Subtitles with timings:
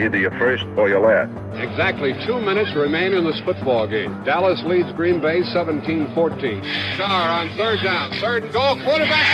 [0.00, 1.28] Either you're first or you're last.
[1.60, 4.16] Exactly two minutes remain in this football game.
[4.24, 6.16] Dallas leads Green Bay 17-14.
[6.94, 8.10] Starr on third down.
[8.16, 8.80] Third and goal.
[8.80, 9.28] Quarterback.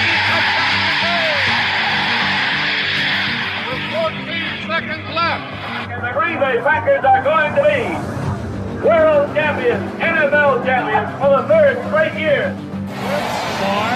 [3.70, 5.46] With 14 seconds left.
[5.86, 8.16] And the Green Bay Packers are going to be
[8.82, 12.50] world champions, NFL champions for the third straight year.
[13.62, 13.94] Starr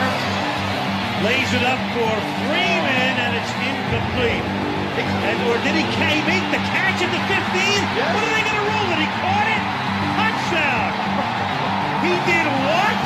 [1.26, 2.14] lays it up for
[2.46, 4.59] Freeman, and it's incomplete.
[4.98, 7.36] And, or did he, make the catch at the 15?
[8.10, 9.00] What are they going to rule it?
[9.04, 9.62] He caught it?
[10.18, 10.90] Touchdown!
[12.00, 13.00] He did what?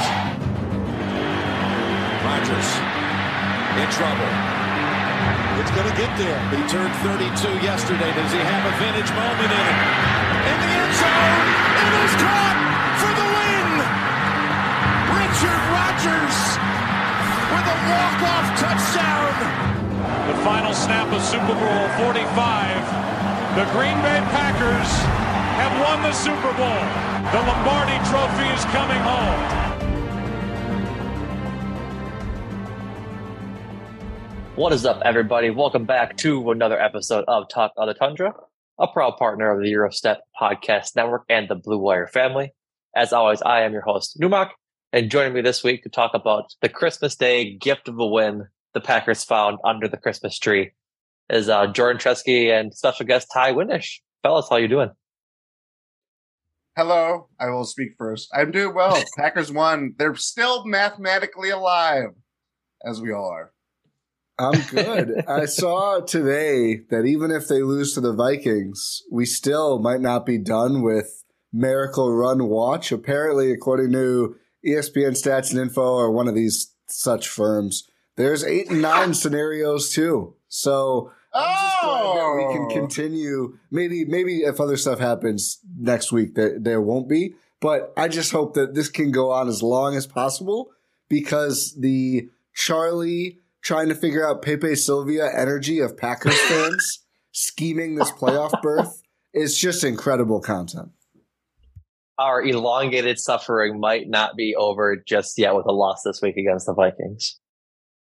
[2.22, 2.70] Rodgers
[3.74, 4.30] in trouble.
[5.58, 6.38] It's going to get there.
[6.54, 8.10] He turned 32 yesterday.
[8.14, 9.78] Does he have a vintage moment in it?
[10.46, 11.46] In the end zone,
[11.82, 12.58] it is caught
[13.02, 13.68] for the win.
[15.10, 16.38] Richard Rodgers
[17.50, 19.73] with a walk-off touchdown.
[20.04, 23.56] The final snap of Super Bowl 45.
[23.56, 24.90] The Green Bay Packers
[25.56, 26.84] have won the Super Bowl.
[27.32, 29.64] The Lombardi Trophy is coming home.
[34.56, 35.48] What is up, everybody?
[35.48, 38.34] Welcome back to another episode of Talk of the Tundra,
[38.78, 42.52] a proud partner of the Gyro Step Podcast Network and the Blue Wire family.
[42.94, 44.50] As always, I am your host, Numac,
[44.92, 48.48] and joining me this week to talk about the Christmas Day gift of a win
[48.74, 50.72] the Packers found under the Christmas tree
[51.30, 54.00] is uh, Jordan Treske and special guest Ti Windisch.
[54.22, 54.90] Fellas, how you doing?
[56.76, 57.28] Hello.
[57.38, 58.28] I will speak first.
[58.34, 59.00] I'm doing well.
[59.16, 59.94] Packers won.
[59.96, 62.08] They're still mathematically alive,
[62.84, 63.52] as we all are.
[64.38, 65.24] I'm good.
[65.28, 70.26] I saw today that even if they lose to the Vikings, we still might not
[70.26, 72.90] be done with Miracle Run Watch.
[72.90, 74.34] Apparently, according to
[74.66, 79.90] ESPN Stats and Info or one of these such firms, there's eight and nine scenarios
[79.90, 80.34] too.
[80.48, 82.74] So I'm just glad that we can Oh.
[82.80, 83.58] continue.
[83.70, 87.34] Maybe, maybe if other stuff happens next week, there, there won't be.
[87.60, 90.70] But I just hope that this can go on as long as possible
[91.08, 97.00] because the Charlie trying to figure out Pepe Sylvia energy of Packers fans
[97.32, 100.90] scheming this playoff berth is just incredible content.
[102.18, 106.66] Our elongated suffering might not be over just yet with a loss this week against
[106.66, 107.40] the Vikings.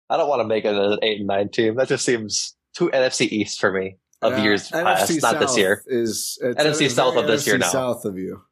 [0.08, 1.76] I don't want to make it an eight and nine team.
[1.76, 5.56] That just seems too NFC East for me of Uh, years past, NFC not this
[5.58, 5.82] year.
[5.86, 7.68] Is it's- NFC it's South of this year NFC now.
[7.68, 8.42] South of you,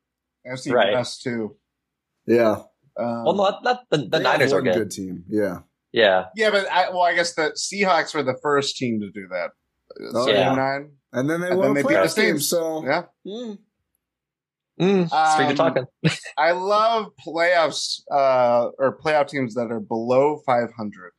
[0.47, 0.93] NFC Right.
[0.95, 1.57] West too.
[2.27, 2.63] yeah.
[2.97, 4.75] Um, Well, not, not the, the They Niners are one good.
[4.75, 5.25] good team.
[5.29, 5.61] Yeah.
[5.93, 9.29] Yeah, yeah, but I, well, I guess the Seahawks were the first team to do
[9.29, 9.51] that.
[10.15, 10.49] Oh, Seven yeah.
[10.49, 10.93] and nine.
[11.13, 12.39] And then they And won then a they beat the playoff game.
[12.41, 13.03] So Yeah.
[13.27, 13.59] mm,
[14.81, 15.87] mm, street Um, talking.
[16.37, 21.13] I love playoffs uh, or playoff teams that are below 500.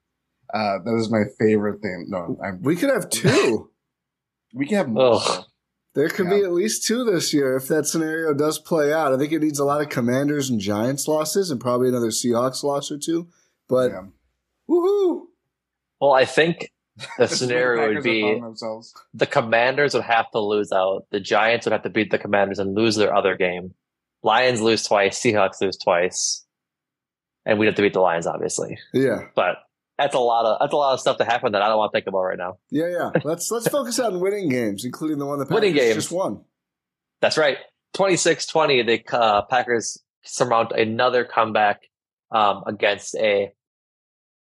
[0.54, 2.06] Uh, that is my favorite thing.
[2.10, 3.70] No, I'm, we could have two.
[4.54, 5.16] we can have more.
[5.22, 5.46] Ugh.
[5.96, 6.38] There could Yeah.
[6.40, 9.14] be at least two this year if that scenario does play out.
[9.14, 12.64] I think it needs a lot of Commanders and Giants losses and probably another Seahawks
[12.64, 13.28] loss or two.
[13.70, 14.04] But Yeah.
[14.70, 15.22] woohoo!
[16.02, 18.94] Well, I think the This is where scenario the would be have found themselves.
[19.14, 21.06] the Commanders would have to lose out.
[21.12, 23.74] The Giants would have to beat the Commanders and lose their other game.
[24.22, 25.20] Lions lose twice.
[25.22, 26.46] Seahawks lose twice,
[27.46, 28.78] and we'd have to beat the Lions, obviously.
[28.94, 29.58] Yeah, But
[29.98, 31.92] that's a lot of that's a lot of stuff to happen that I don't want
[31.92, 32.58] to think about right now.
[32.70, 33.12] yeah, yeah.
[33.24, 35.96] Let's let's focus on winning games, including the one that Winning Packers games.
[35.96, 36.44] just won.
[37.22, 37.58] That's right.
[37.96, 41.84] 26-20, the uh, Packers surmount another comeback
[42.30, 43.54] um, against a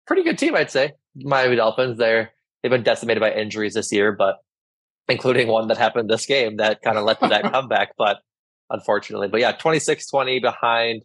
[0.07, 0.93] pretty good team, I'd say.
[1.15, 1.97] Miami Dolphins.
[1.97, 2.31] They're
[2.61, 4.37] they've been decimated by injuries this year, but
[5.07, 7.89] including one that happened this game that kind of led to that comeback.
[7.97, 8.17] But
[8.69, 11.03] unfortunately, but yeah, 26 20 behind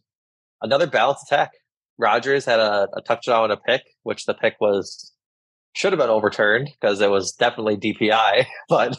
[0.63, 1.51] another balanced attack.
[1.99, 5.13] Rodgers had a, a touchdown and a pick, which the pick was
[5.73, 8.97] should have been overturned because it was definitely DPI, but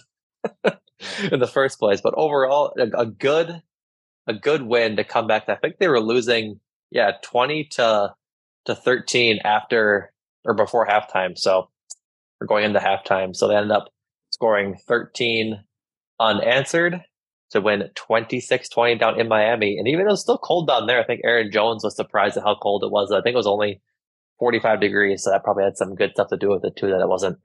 [1.31, 2.01] in the first place.
[2.01, 3.61] But overall, a, a, good
[4.27, 5.49] a good win to come back.
[5.49, 6.59] I think they were losing,
[6.89, 8.13] yeah, twenty to
[8.65, 10.11] to thirteen after
[10.45, 11.37] or before halftime.
[11.37, 11.69] So
[12.39, 13.35] we're going into halftime.
[13.35, 13.89] So they ended up
[14.31, 15.63] scoring thirteen
[16.19, 17.01] unanswered
[17.51, 19.77] to win 26-20 down in Miami.
[19.77, 22.37] And even though it was still cold down there, I think Aaron Jones was surprised
[22.37, 23.11] at how cold it was.
[23.11, 23.81] I think it was only
[24.41, 25.23] 45 degrees.
[25.23, 27.37] So that probably had some good stuff to do with it too, that it wasn't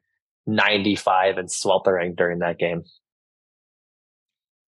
[0.46, 2.84] 95 and sweltering during that game.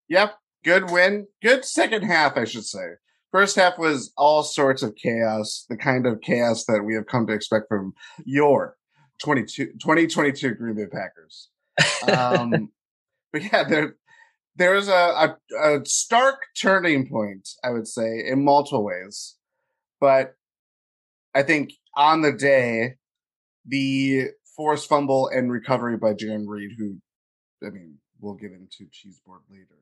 [0.09, 0.33] Yep.
[0.65, 1.27] Good win.
[1.41, 2.95] Good second half, I should say.
[3.31, 7.27] First half was all sorts of chaos, the kind of chaos that we have come
[7.27, 7.93] to expect from
[8.25, 8.75] your
[9.23, 11.49] 22, 2022 Green Bay Packers.
[12.11, 12.71] Um,
[13.31, 13.95] but yeah, there,
[14.57, 19.37] there was a, a, a stark turning point, I would say, in multiple ways.
[20.01, 20.35] But
[21.33, 22.95] I think on the day,
[23.65, 26.97] the forced fumble and recovery by Jarran Reed, who,
[27.65, 29.81] I mean, we'll get into Cheeseboard later,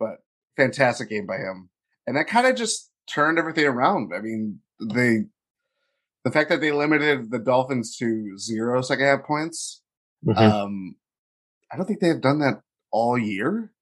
[0.00, 0.16] but
[0.56, 1.70] fantastic game by him.
[2.06, 4.12] And that kind of just turned everything around.
[4.14, 5.20] I mean, they,
[6.24, 9.82] the fact that they limited the Dolphins to zero second half points,
[10.26, 10.38] mm-hmm.
[10.38, 10.96] um,
[11.70, 12.60] I don't think they have done that
[12.90, 13.72] all year.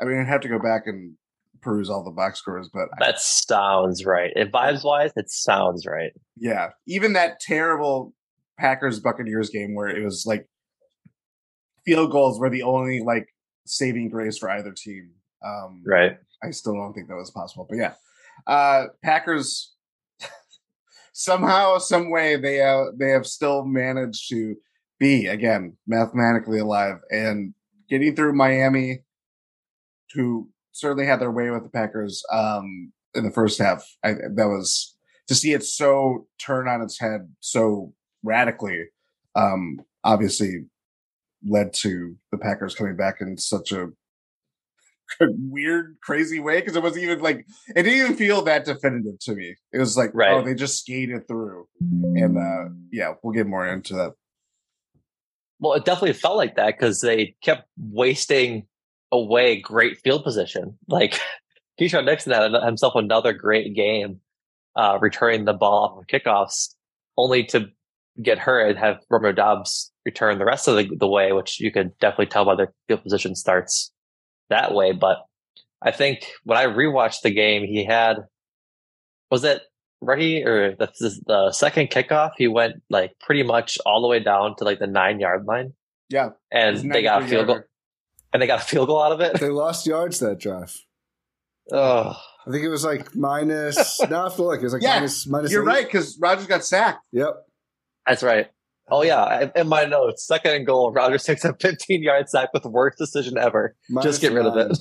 [0.00, 1.16] I mean, I'd have to go back and
[1.66, 4.32] peruse all the box scores, but that I, sounds right.
[4.36, 6.12] It vibes wise, it sounds right.
[6.36, 8.14] Yeah, even that terrible
[8.58, 10.48] Packers Buccaneers game where it was like
[11.84, 13.26] field goals were the only like
[13.66, 15.10] saving grace for either team.
[15.44, 16.18] Um, right.
[16.42, 17.94] I still don't think that was possible, but yeah,
[18.46, 19.74] uh, Packers
[21.12, 24.54] somehow, some way they uh, they have still managed to
[24.98, 27.54] be again mathematically alive and
[27.88, 29.02] getting through Miami,
[30.14, 33.84] who certainly had their way with the Packers um, in the first half.
[34.04, 34.94] I, that was
[35.28, 37.92] to see it so turn on its head so
[38.22, 38.86] radically.
[39.34, 40.66] Um, obviously,
[41.46, 43.88] led to the Packers coming back in such a
[45.20, 49.34] weird, crazy way because it wasn't even like it didn't even feel that definitive to
[49.34, 49.56] me.
[49.72, 50.32] It was like, right.
[50.32, 54.12] oh, they just skated through, and uh, yeah, we'll get more into that.
[55.58, 58.66] Well, it definitely felt like that because they kept wasting
[59.12, 60.78] away great field position.
[60.88, 61.20] Like
[61.80, 64.20] Keisean Nixon had himself another great game,
[64.74, 66.74] uh, returning the ball off of kickoffs,
[67.16, 67.66] only to
[68.22, 71.70] get hurt and have Romeo Doubs return the rest of the, the way, which you
[71.70, 73.92] could definitely tell by the field position starts
[74.48, 74.92] that way.
[74.92, 75.18] But
[75.82, 78.16] I think when I rewatched the game, he had
[79.30, 79.62] was it
[80.00, 80.88] ready or the,
[81.26, 82.30] the second kickoff?
[82.36, 85.74] He went like pretty much all the way down to like the nine yard line.
[86.08, 87.62] Yeah, and they got a field goal
[88.32, 89.40] and they got a field goal out of it.
[89.40, 90.76] They lost yards that drive.
[91.72, 94.00] Oh, I think it was like minus.
[94.10, 95.66] now I feel like it was like yeah, minus, minus You're eight.
[95.66, 97.04] right because Rodgers got sacked.
[97.12, 97.34] Yep,
[98.06, 98.48] that's right.
[98.88, 100.92] Oh yeah, in my notes, second and goal.
[100.92, 103.74] Rodgers takes a 15 yard sack with the worst decision ever.
[103.90, 104.78] Minus Just get rid of it.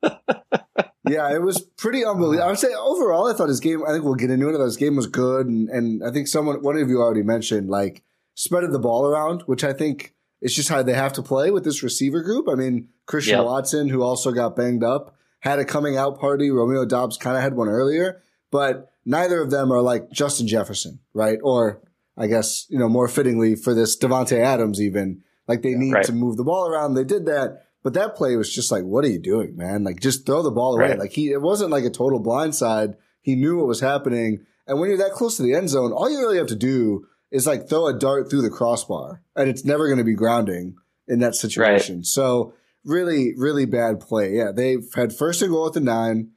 [1.08, 2.44] yeah, it was pretty unbelievable.
[2.44, 3.82] I would say overall, I thought his game.
[3.84, 4.60] I think we'll get into it.
[4.60, 8.04] His game was good, and and I think someone, one of you already mentioned, like
[8.36, 11.64] spreaded the ball around, which I think it's just how they have to play with
[11.64, 12.48] this receiver group.
[12.48, 13.46] I mean, Christian yep.
[13.46, 16.50] Watson, who also got banged up, had a coming out party.
[16.50, 21.00] Romeo Doubs kind of had one earlier, but neither of them are like Justin Jefferson,
[21.14, 21.38] right?
[21.42, 21.82] Or
[22.16, 26.04] I guess, you know, more fittingly for this Davante Adams, even like they need right.
[26.04, 26.94] to move the ball around.
[26.94, 29.84] They did that, but that play was just like, what are you doing, man?
[29.84, 30.90] Like just throw the ball away.
[30.90, 30.98] Right.
[30.98, 32.94] Like he, it wasn't like a total blindside.
[33.22, 34.44] He knew what was happening.
[34.66, 37.06] And when you're that close to the end zone, all you really have to do
[37.30, 40.76] is like throw a dart through the crossbar and it's never going to be grounding
[41.06, 41.96] in that situation.
[41.96, 42.06] Right.
[42.06, 42.54] So
[42.84, 44.32] really, really bad play.
[44.34, 44.52] Yeah.
[44.54, 46.30] They've had first and goal at the nine,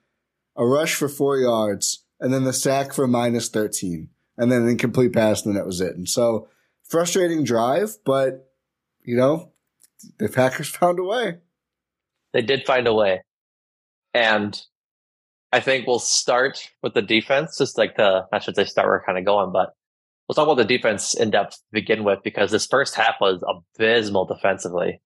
[0.56, 4.70] a rush for four yards, and then the sack for minus 13 and then an
[4.70, 5.46] incomplete pass.
[5.46, 5.96] And then that was it.
[5.96, 6.50] And so
[6.84, 8.52] frustrating drive, but
[9.04, 9.52] you know,
[10.20, 11.38] the Packers found a way.
[12.34, 13.24] They did find a way.
[14.14, 14.62] And
[15.52, 18.98] I think we'll start with the defense, just like the, I should say start where
[18.98, 19.74] we're kind of going, but
[20.32, 23.44] we'll talk about the defense in depth to begin with because this first half was
[23.46, 25.02] abysmal defensively.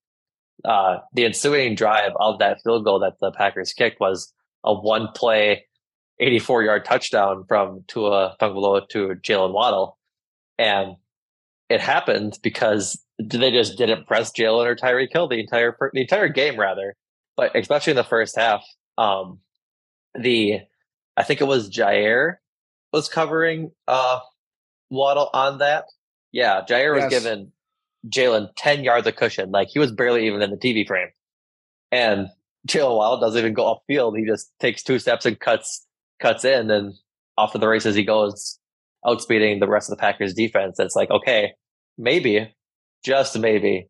[0.63, 4.32] Uh, the ensuing drive of that field goal that the Packers kicked was
[4.63, 5.65] a one play,
[6.20, 9.98] 84 yard touchdown from Tua Tagovailoa to Jalen Waddle.
[10.60, 10.96] And
[11.70, 16.29] it happened because they just didn't press Jalen or Tyreek Hill the entire, the entire
[16.29, 16.96] game rather,
[17.36, 18.63] but especially in the first half.
[19.00, 19.39] Um,
[20.13, 20.60] the,
[21.17, 22.36] I think it was Jaire
[22.94, 24.20] was covering, uh,
[24.95, 25.85] Waddle on that.
[26.31, 27.05] Yeah, Jaire yes.
[27.05, 27.51] was given
[28.09, 29.51] Jalen 10 yards of cushion.
[29.51, 31.09] Like he was barely even in the TV frame.
[31.91, 32.29] And
[32.67, 34.17] Jalen Waddle doesn't even go upfield.
[34.17, 35.85] He just takes two steps and cuts
[36.19, 36.93] cuts in and
[37.37, 38.59] off of the races he goes,
[39.05, 40.79] outspeeding the rest of the Packers defense.
[40.79, 41.51] It's like, okay,
[41.97, 42.53] maybe,
[43.03, 43.89] just maybe,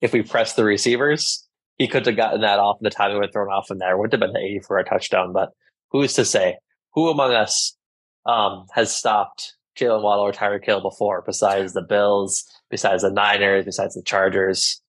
[0.00, 1.46] if we press the receivers,
[1.76, 3.96] he could have gotten that off and the timing would have thrown off in there.
[3.96, 5.50] Would have been 80 for a touchdown, but
[5.90, 6.56] who's to say?
[6.94, 7.76] Who among us
[8.24, 13.64] um, has stopped Jalen Waddle or Tyreek Hill before, besides the Bills, besides the Niners,
[13.64, 14.80] besides the Chargers,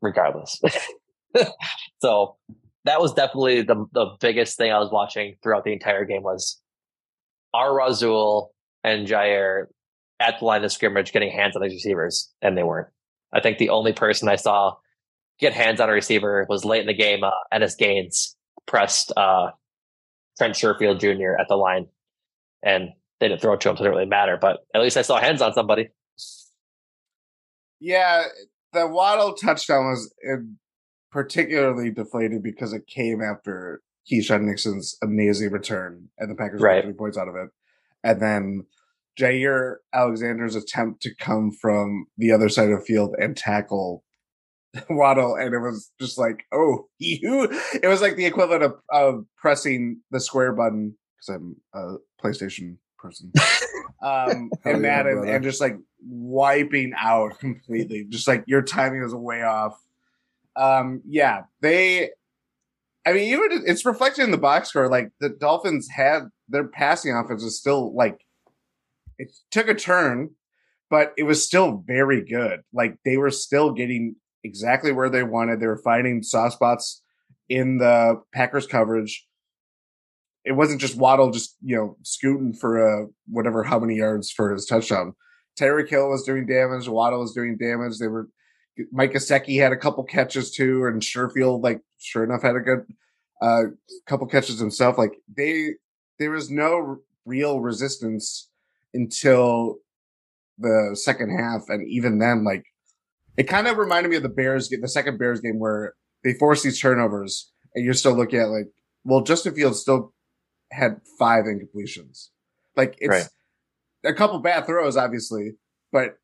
[0.00, 0.60] regardless.
[2.00, 2.36] so
[2.84, 6.60] that was definitely the the biggest thing I was watching throughout the entire game was
[7.54, 9.66] our Rasul and Jaire
[10.20, 12.88] at the line of scrimmage getting hands on these receivers, and they weren't.
[13.32, 14.74] I think the only person I saw
[15.38, 17.24] get hands on a receiver was late in the game.
[17.24, 19.50] Uh, Innis Gaines pressed uh,
[20.38, 21.40] Trent Sherfield Jr.
[21.40, 21.86] at the line,
[22.62, 22.90] and
[23.22, 24.36] they didn't throw it to him, so it didn't really matter.
[24.36, 25.90] But at least I saw hands on somebody.
[27.78, 28.24] Yeah,
[28.72, 30.42] the Waddle touchdown was eh,
[31.12, 36.82] particularly deflated because it came after Keisean Nixon's amazing return, and the Packers right.
[36.82, 37.50] got three points out of it.
[38.02, 38.66] And then
[39.16, 44.02] Jaire Alexander's attempt to come from the other side of the field and tackle
[44.90, 47.48] Waddle, and it was just like, oh, you!
[47.80, 52.78] It was like the equivalent of, of pressing the square button because I'm a PlayStation
[53.02, 53.32] person,
[54.02, 58.04] um, and Madden, and just like wiping out completely.
[58.08, 59.78] Just like your timing was way off.
[60.56, 62.10] Um, yeah, they.
[63.04, 64.88] I mean, even it's reflected in the box score.
[64.88, 68.24] Like the Dolphins had their passing offense is still like
[69.18, 70.30] it took a turn,
[70.88, 72.60] but it was still very good.
[72.72, 75.60] Like they were still getting exactly where they wanted.
[75.60, 77.02] They were finding soft spots
[77.48, 79.26] in the Packers coverage.
[80.44, 84.52] It wasn't just Waddle just, you know, scooting for a whatever how many yards for
[84.52, 85.14] his touchdown.
[85.58, 87.98] Tyreek Hill was doing damage, Waddle was doing damage.
[87.98, 88.28] They were
[88.90, 92.84] Mike Gesicki had a couple catches too, and Sherfield, like sure enough, had a good
[93.40, 93.62] uh,
[94.06, 94.98] couple catches himself.
[94.98, 95.74] Like they,
[96.18, 98.48] there was no real resistance
[98.94, 99.76] until
[100.58, 102.64] the second half, and even then, like
[103.36, 105.94] it kind of reminded me of the Bears game, the second Bears game where
[106.24, 108.68] they forced these turnovers, and you're still looking at like,
[109.04, 110.14] well, Justin Fields still
[110.72, 112.30] had five incompletions.
[112.76, 113.28] Like it's right.
[114.04, 115.52] a couple bad throws, obviously,
[115.92, 116.18] but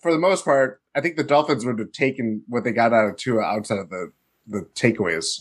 [0.00, 3.08] for the most part, I think the Dolphins would have taken what they got out
[3.08, 4.12] of Tua outside of the
[4.46, 5.40] the takeaways.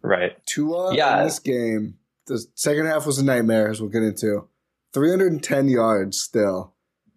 [0.00, 0.44] Right.
[0.46, 1.18] Tua yeah.
[1.18, 4.48] in this game, the second half was a nightmare, as we'll get into.
[4.94, 6.74] 310 yards still.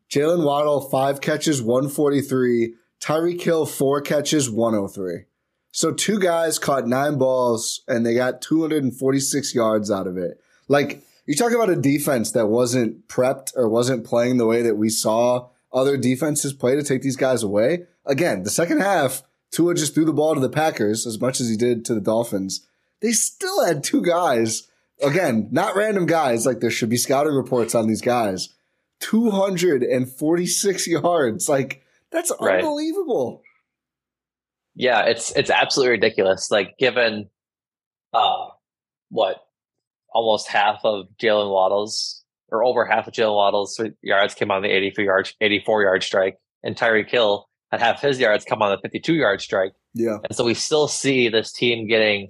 [0.09, 2.73] Jalen Waddle, five catches, 143.
[2.99, 5.25] Tyreek Hill, four catches, 103.
[5.71, 10.41] So two guys caught nine balls and they got 246 yards out of it.
[10.71, 14.77] Like, you talk about a defense that wasn't prepped or wasn't playing the way that
[14.77, 17.87] we saw other defenses play to take these guys away.
[18.05, 21.49] Again, the second half, Tua just threw the ball to the Packers as much as
[21.49, 22.65] he did to the Dolphins.
[23.01, 24.69] They still had two guys.
[25.03, 26.45] Again, not random guys.
[26.45, 28.49] Like there should be scouting reports on these guys.
[29.01, 31.49] 246 yards.
[31.49, 32.63] Like that's right.
[32.63, 33.41] unbelievable.
[34.75, 36.49] Yeah, it's it's absolutely ridiculous.
[36.49, 37.29] Like given
[38.13, 38.47] uh
[39.09, 39.45] what
[40.11, 44.69] almost half of Jalen Waddle's or over half of Jalen Waddle's yards came on the
[44.69, 48.77] 84 yard, 84 yard strike, and Tyreek Hill had half his yards come on the
[48.81, 49.71] 52 yard strike.
[49.93, 50.17] Yeah.
[50.23, 52.29] And so we still see this team getting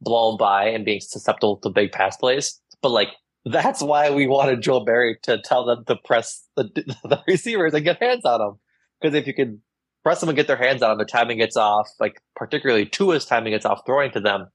[0.00, 2.60] blown by and being susceptible to big pass plays.
[2.80, 3.08] But like,
[3.44, 6.64] that's why we wanted Joe Barry to tell them to press the,
[7.04, 8.58] the receivers and get hands on them.
[9.00, 9.60] Because if you can
[10.04, 13.24] press them and get their hands on them, the timing gets off, like particularly Tua's
[13.24, 14.46] timing gets off throwing to them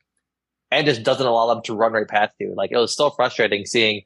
[0.75, 2.53] and just doesn't allow them to run right past you.
[2.55, 4.01] Like it was so frustrating seeing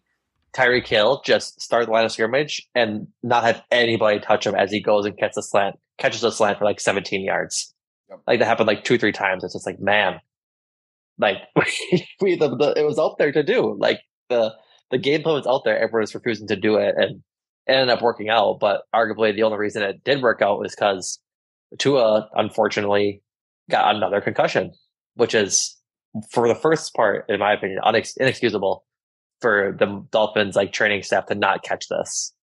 [0.53, 4.71] Tyreek Hill just start the line of scrimmage and not have anybody touch him as
[4.71, 7.73] he goes and catches a slant, catches a slant for like 17 yards.
[8.09, 8.19] Yep.
[8.27, 9.43] Like that happened like two, three times.
[9.43, 10.21] It's just like, man,
[11.17, 11.38] like
[12.21, 13.75] we, the, the, it was out there to do.
[13.79, 14.53] Like the,
[14.91, 15.75] the game plan was out there.
[15.75, 17.23] Everyone was refusing to do it and
[17.65, 18.59] it ended up working out.
[18.59, 21.19] But arguably the only reason it did work out was because
[21.79, 23.23] Tua unfortunately
[23.71, 24.73] got another concussion,
[25.15, 25.78] which is
[26.32, 28.86] for the first part, in my opinion, unex- inexcusable
[29.42, 32.34] for the Dolphins like training staff to not catch this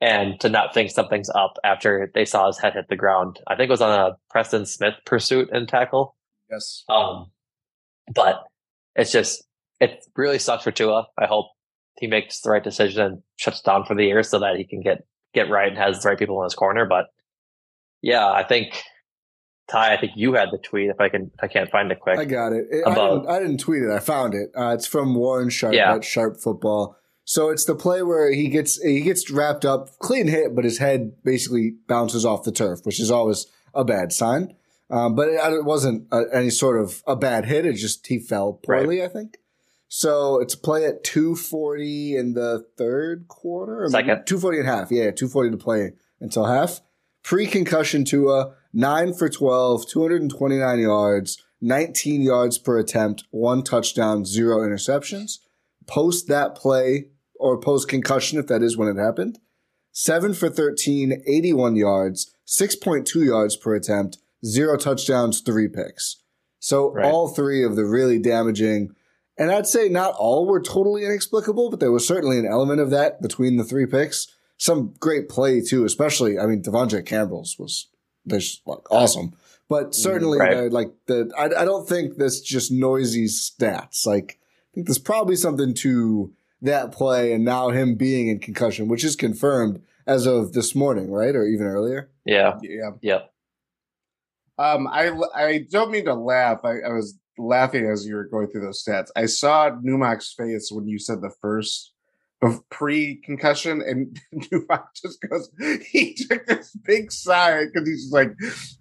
[0.00, 3.40] and to not think something's up after they saw his head hit the ground.
[3.46, 6.16] I think it was on a Preston Smith pursuit and tackle.
[6.50, 6.84] Yes.
[6.88, 7.30] Um,
[8.12, 8.44] but
[8.96, 9.44] it's just
[9.80, 11.06] it really sucks for Tua.
[11.18, 11.46] I hope
[11.98, 14.80] he makes the right decision and shuts down for the year so that he can
[14.80, 16.84] get get right and has the right people in his corner.
[16.86, 17.06] But
[18.02, 18.82] yeah, I think
[19.70, 20.90] Ti, I think you had the tweet.
[20.90, 22.66] If I can, if I can't find it quick, I got it.
[22.70, 23.90] it I, didn't, I, didn't, tweet it.
[23.90, 24.50] I found it.
[24.56, 25.94] Uh, it's from Warren Sharp yeah.
[25.94, 26.96] at Sharp Football.
[27.24, 30.78] So it's the play where he gets he gets wrapped up, clean hit, but his
[30.78, 34.54] head basically bounces off the turf, which is always a bad sign.
[34.90, 37.64] Um, but it, it wasn't a, any sort of a bad hit.
[37.64, 39.08] It just he fell poorly, right.
[39.08, 39.38] I think.
[39.88, 43.86] So it's a play at 240 in the third quarter.
[43.88, 44.26] Second.
[44.26, 44.90] 240 and half.
[44.90, 46.80] Yeah, 240 to play until half.
[47.22, 54.58] Pre concussion Tua, 9 for 12, 229 yards, 19 yards per attempt, one touchdown, zero
[54.58, 55.38] interceptions.
[55.86, 57.06] Post that play,
[57.38, 59.38] or post concussion, if that is when it happened,
[59.92, 66.22] 7 for 13, 81 yards, 6.2 yards per attempt, zero touchdowns, three picks.
[66.58, 67.04] So right.
[67.04, 68.90] all three of the really damaging,
[69.38, 72.90] and I'd say not all were totally inexplicable, but there was certainly an element of
[72.90, 74.26] that between the three picks.
[74.56, 77.88] Some great play too, especially I mean De'Vondre Campbell's was
[78.28, 79.32] just like awesome,
[79.68, 80.56] but certainly right.
[80.56, 84.06] uh, like the I, I don't think this just noisy stats.
[84.06, 88.88] Like I think there's probably something to that play, and now him being in concussion,
[88.88, 92.10] which is confirmed as of this morning, right, or even earlier.
[92.24, 93.20] Yeah, yeah, yeah.
[94.58, 96.60] Um, I I don't mean to laugh.
[96.64, 99.08] I, I was laughing as you were going through those stats.
[99.16, 101.93] I saw Numac's face when you said the first
[102.70, 105.50] pre concussion, and Numac just goes.
[105.90, 108.34] He took this big sigh because he's like,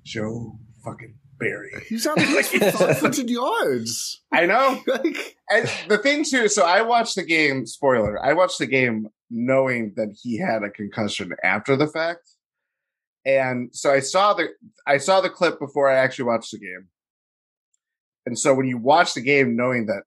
[0.04, 1.72] Joe fucking Barry.
[1.88, 4.22] He's on pace for 500 yards.
[4.32, 4.82] I know.
[4.88, 6.48] like, and the thing too.
[6.48, 7.66] So I watched the game.
[7.66, 12.30] Spoiler: I watched the game knowing that he had a concussion after the fact.
[13.26, 14.50] And so I saw the
[14.86, 16.88] I saw the clip before I actually watched the game.
[18.26, 20.04] And so when you watch the game knowing that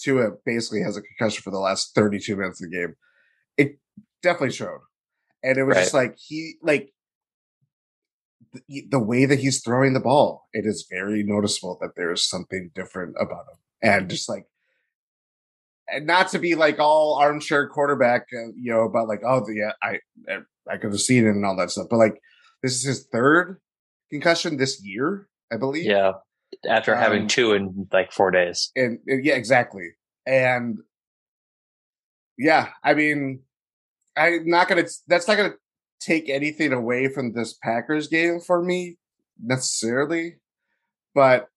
[0.00, 2.94] Tua basically has a concussion for the last 32 minutes of the game,
[3.56, 3.78] it
[4.22, 4.80] definitely showed.
[5.42, 5.82] And it was right.
[5.82, 6.92] just like he like
[8.68, 12.70] the, the way that he's throwing the ball, it is very noticeable that there's something
[12.74, 13.58] different about him.
[13.82, 14.46] And just like
[15.92, 19.72] and not to be like all armchair quarterback, uh, you know, about like, oh, yeah,
[19.82, 19.98] I,
[20.70, 21.88] I could have seen it and all that stuff.
[21.90, 22.20] But like,
[22.62, 23.60] this is his third
[24.10, 25.84] concussion this year, I believe.
[25.84, 26.12] Yeah,
[26.68, 28.70] after um, having two in like four days.
[28.76, 29.90] And, and yeah, exactly.
[30.26, 30.78] And
[32.38, 33.40] yeah, I mean,
[34.16, 34.84] I'm not gonna.
[35.06, 35.54] That's not gonna
[36.00, 38.96] take anything away from this Packers game for me
[39.42, 40.36] necessarily,
[41.14, 41.48] but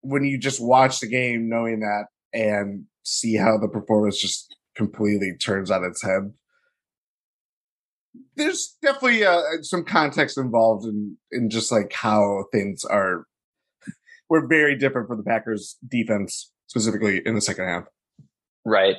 [0.00, 5.32] when you just watch the game, knowing that and see how the performance just completely
[5.36, 6.32] turns on its head,
[8.36, 13.26] there's definitely uh, some context involved in in just like how things are
[14.28, 17.84] were very different for the Packers defense specifically in the second half.
[18.64, 18.96] Right.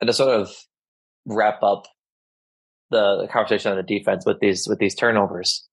[0.00, 0.50] And to sort of
[1.26, 1.86] wrap up
[2.90, 5.66] the, the conversation on the defense with these with these turnovers.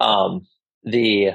[0.00, 0.46] Um
[0.82, 1.32] the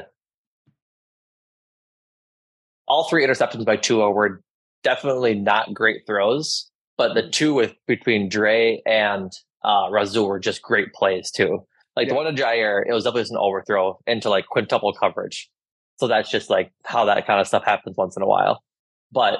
[2.88, 4.41] all three interceptions by Tua were
[4.83, 9.31] definitely not great throws, but the two with between Dre and
[9.63, 11.65] uh, Rasul were just great plays too.
[11.95, 12.13] Like yeah.
[12.13, 15.49] the one to Jaire, it was definitely just an overthrow into like quintuple coverage.
[15.97, 18.63] So that's just like how that kind of stuff happens once in a while.
[19.12, 19.39] But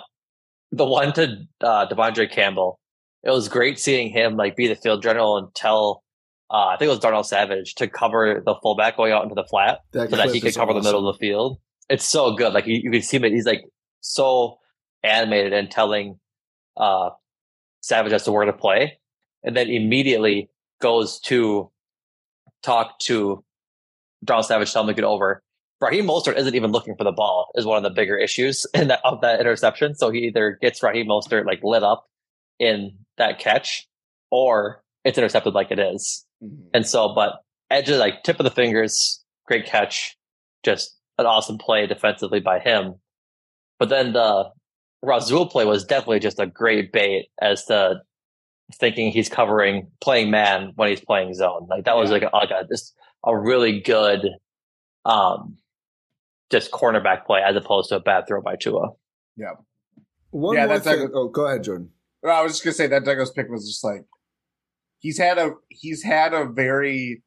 [0.72, 2.80] the one to uh, De'Vondre Campbell,
[3.24, 6.04] it was great seeing him like be the field general and tell,
[6.50, 9.44] uh, I think it was Darnell Savage to cover the fullback going out into the
[9.44, 10.84] flat that so that he could cover awesome.
[10.84, 11.60] the middle of the field.
[11.90, 12.54] It's so good.
[12.54, 13.64] Like you, you can see him, he's like
[14.02, 14.58] so
[15.04, 16.20] animated and telling
[16.76, 17.12] uh,
[17.82, 18.98] Savage as to where to play
[19.44, 20.50] and then immediately
[20.82, 21.72] goes to
[22.64, 23.44] talk to
[24.24, 25.44] Darnell Savage, tell him to get over.
[25.80, 28.88] Raheem Mostert isn't even looking for the ball is one of the bigger issues in
[28.88, 29.96] that of that interception.
[29.96, 32.06] So he either gets Raheem Mostert like lit up
[32.60, 33.88] in that catch
[34.32, 36.26] or it's intercepted like it is.
[36.44, 36.70] Mm-hmm.
[36.74, 40.18] And so, but edge of like tip of the fingers, great catch,
[40.64, 42.96] just an awesome play defensively by him.
[43.80, 44.50] But then the
[45.04, 48.02] Rasul play was definitely just a great bait as to
[48.74, 51.68] thinking he's covering playing man when he's playing zone.
[51.70, 52.94] Like that was like a, like a just
[53.26, 54.28] a really good,
[55.06, 55.58] um,
[56.50, 58.90] just cornerback play as opposed to a bad throw by Tua.
[59.36, 59.54] Yeah.
[60.32, 61.10] One yeah, more thing.
[61.14, 61.90] Oh, go ahead, Jordan.
[62.28, 64.04] I was just gonna say that Douglas pick was just like
[65.00, 67.24] he's had a he's had a very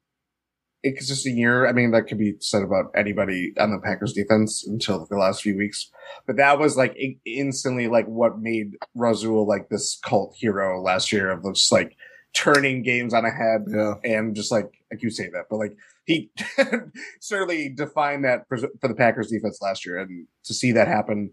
[0.83, 1.67] inconsistent year.
[1.67, 5.41] I mean, that could be said about anybody on the Packers defense until the last
[5.41, 5.89] few weeks.
[6.27, 11.31] But that was like instantly like what made Rasul like this cult hero last year
[11.31, 11.95] of just like
[12.33, 13.95] turning games on a head yeah.
[14.03, 16.31] and just like like you say that, but like he
[17.21, 21.31] certainly defined that for, for the Packers defense last year, and to see that happen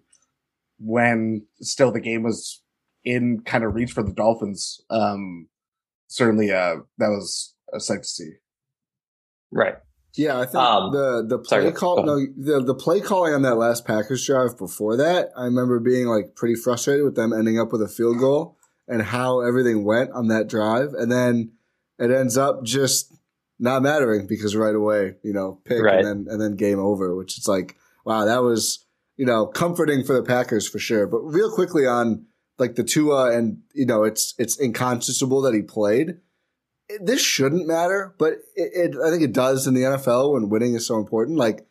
[0.79, 2.63] when still the game was
[3.05, 5.49] in kind of reach for the Dolphins, um,
[6.09, 8.31] certainly uh that was a sight to see.
[9.51, 9.77] Right.
[10.15, 13.43] Yeah, I think um, the the play sorry, call no the the play calling on
[13.43, 17.61] that last Packers drive before that, I remember being like pretty frustrated with them ending
[17.61, 20.95] up with a field goal and how everything went on that drive.
[20.95, 21.53] And then
[21.99, 23.15] it ends up just
[23.59, 25.99] not mattering because right away, you know, pick Right.
[26.05, 28.85] and then and then game over, which it's like, wow, that was,
[29.17, 31.07] you know, comforting for the Packers for sure.
[31.07, 32.27] But real quickly on
[32.59, 36.19] like the Tua and you know, it's it's inconceivable that he played.
[36.89, 40.49] It- this shouldn't matter, but it, it I think it does in the NFL when
[40.49, 41.37] winning is so important.
[41.39, 41.67] Like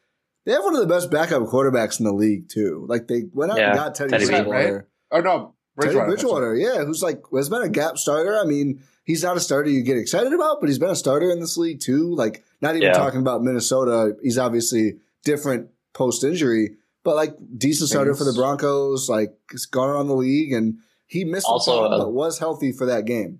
[0.45, 2.85] they have one of the best backup quarterbacks in the league too.
[2.87, 4.31] Like they went out Yeah, and got Teddy, Teddy B.
[4.31, 4.87] Bridgewater.
[5.11, 6.07] Oh no, Teddy Bridgewater.
[6.07, 8.37] Bridgewater, yeah, who's like has been a gap starter.
[8.37, 11.31] I mean, he's not a starter you get excited about, but he's been a starter
[11.31, 12.13] in this league too.
[12.13, 12.93] Like, not even Yeah.
[12.93, 14.15] talking about Minnesota.
[14.21, 19.09] He's obviously different post injury, but like decent starter for the Broncos.
[19.09, 20.75] Like, he's gone around the league, and
[21.07, 23.39] he missed Also, also, uh, but was healthy for that game.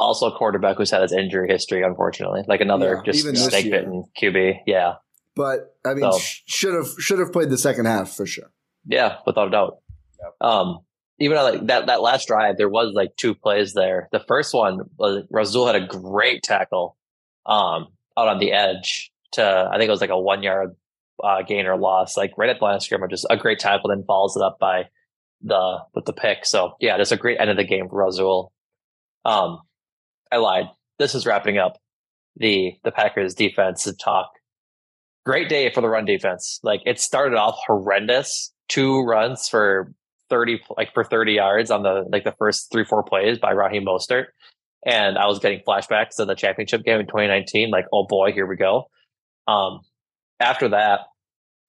[0.00, 4.04] Also, a quarterback who's had his injury history, unfortunately, like another Yeah, just snake bitten
[4.20, 4.60] QB.
[4.66, 4.94] Yeah,
[5.36, 8.50] But I mean, So- should have should have played the second half for sure.
[8.86, 9.78] yeah, without a doubt.
[10.40, 10.78] Um,
[11.18, 14.08] even like that that last drive, there was like two plays there.
[14.12, 16.96] The first one was Rasul had a great tackle,
[17.46, 20.76] um, out on the edge to I think it was like a one yard
[21.22, 23.10] uh, gain or loss, like right at the line of scrimmage.
[23.10, 24.88] Just a great tackle, then follows it up by
[25.42, 26.44] the with the pick.
[26.44, 28.52] So yeah, that's a great end of the game for Rasul.
[29.24, 29.60] Um,
[30.30, 30.66] I lied.
[30.98, 31.78] This is wrapping up
[32.36, 34.30] the the Packers defense talk.
[35.26, 36.60] Great day for the run defense.
[36.62, 38.52] Like it started off horrendous.
[38.68, 39.92] Two runs for
[40.28, 43.84] 30 like for 30 yards on the like the first three four plays by Raheem
[43.84, 44.26] Mostert.
[44.86, 48.46] And I was getting flashbacks to the championship game in 2019 like oh boy here
[48.46, 48.90] we go.
[49.46, 49.80] Um
[50.40, 51.00] after that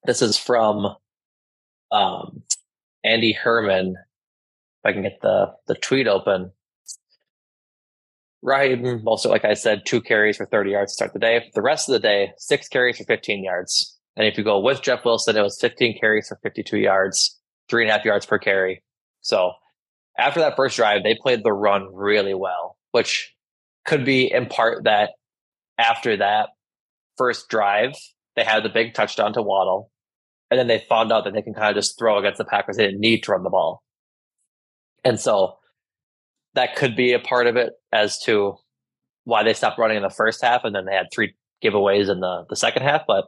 [0.06, 0.95] this is from
[1.91, 2.43] um
[3.04, 3.95] Andy Herman.
[4.84, 6.52] If I can get the the tweet open.
[8.41, 11.50] Raheem Mostert like I said two carries for 30 yards to start the day.
[11.54, 13.98] The rest of the day six carries for 15 yards.
[14.15, 17.38] And if you go with Jeff Wilson it was 15 carries for 52 yards
[17.70, 18.84] three and a half yards per carry.
[19.22, 19.52] So
[20.18, 23.34] after that first drive, they played the run really well, which
[23.86, 25.12] could be in part that
[25.78, 26.50] after that
[27.18, 27.94] first drive,
[28.36, 29.92] they had the big touchdown to Waddle.
[30.52, 32.78] And then they found out that they can kind of just throw against the Packers.
[32.78, 33.84] They didn't need to run the ball.
[35.04, 35.58] And so
[36.56, 38.56] that could be a part of it as to
[39.26, 42.20] why they stopped running in the first half and then they had three giveaways in
[42.20, 43.04] the, the second half.
[43.08, 43.26] But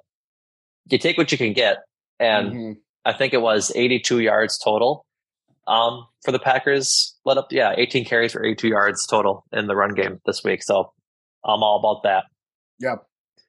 [0.87, 1.77] you take what you can get.
[2.19, 2.75] And Mhm.
[3.05, 5.05] I think it was 82 yards total
[5.67, 7.17] um, for the Packers.
[7.25, 10.63] Let up, yeah, 18 carries for 82 yards total in the run game this week.
[10.63, 10.91] So
[11.43, 12.25] I'm all about that.
[12.79, 13.03] Yep.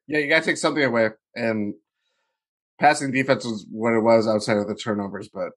[0.08, 1.08] Yeah, you got to take something away.
[1.34, 1.74] And
[2.80, 5.50] passing defense was what it was outside of the turnovers, but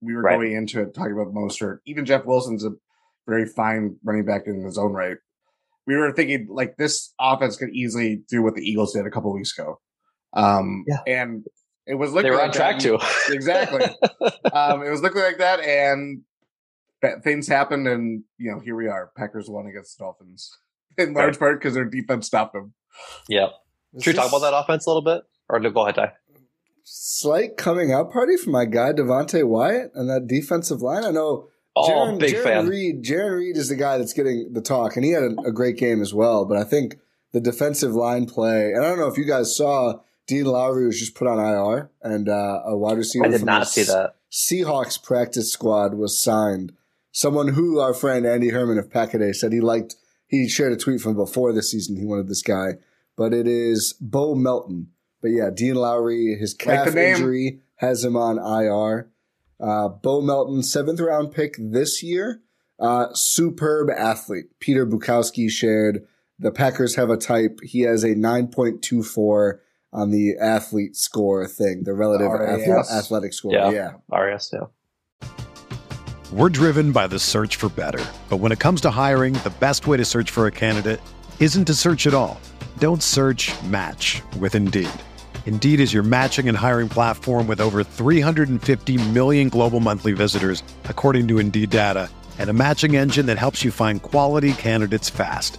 [0.00, 0.36] we were Right.
[0.36, 1.78] going into it talking about Mostert.
[1.86, 2.70] Even Jeff Wilson's a
[3.26, 5.16] very fine running back in his own right.
[5.86, 9.32] We were thinking like this offense could easily do what the Eagles did a couple
[9.32, 9.80] weeks ago.
[10.32, 11.02] Um, Yeah.
[11.06, 11.44] and
[11.90, 13.00] it was They looking were like on track that.
[13.28, 13.32] to.
[13.34, 13.84] exactly.
[14.52, 16.22] um, it was looking like that, and
[17.22, 19.10] things happened, and you know, here we are.
[19.16, 20.56] Packers won against the Dolphins
[20.98, 22.74] in large part because their defense stopped them.
[23.28, 23.50] Yep.
[24.00, 25.22] Should we talk about that offense a little bit?
[25.48, 26.42] Or no, go ahead, Ti.
[26.84, 31.04] Slight coming out party for my guy Devonte Wyatt and that defensive line.
[31.04, 32.66] I know Oh, Jarran, big Jarran fan.
[32.68, 33.04] Reed.
[33.04, 35.76] Jarran Reed is the guy that's getting the talk, and he had a, a great
[35.76, 36.44] game as well.
[36.44, 36.96] But I think
[37.32, 40.00] the defensive line play, and I don't know if you guys saw,
[40.30, 43.24] Dean Lowry was just put on IR, and uh, a wide receiver.
[43.24, 44.14] I did from not the see that.
[44.30, 46.72] Seahawks practice squad was signed.
[47.10, 49.96] Someone who our friend Andy Herman of Packaday said he liked.
[50.28, 51.96] He shared a tweet from before the season.
[51.96, 52.74] He wanted this guy,
[53.16, 54.90] but it is Bo Melton.
[55.20, 57.16] But yeah, Dean Lowry, his Like calf name.
[57.16, 59.10] injury has him on IR.
[59.58, 62.40] Uh, Bo Melton, seventh round pick this year.
[62.78, 64.44] Uh, superb athlete.
[64.60, 66.06] Peter Bukowski shared
[66.38, 67.58] the Packers have a type.
[67.64, 69.58] He has a 9.24
[69.92, 72.90] on the athlete score thing, the relative RAS.
[72.90, 73.52] ath- athletic score.
[73.52, 73.70] Yeah.
[73.70, 74.16] yeah.
[74.16, 75.28] RS, yeah.
[76.32, 78.04] We're driven by the search for better.
[78.28, 81.00] But when it comes to hiring, the best way to search for a candidate
[81.40, 82.40] isn't to search at all.
[82.78, 84.88] Don't search match with Indeed.
[85.46, 91.26] Indeed is your matching and hiring platform with over 350 million global monthly visitors, according
[91.28, 95.58] to Indeed data, and a matching engine that helps you find quality candidates fast.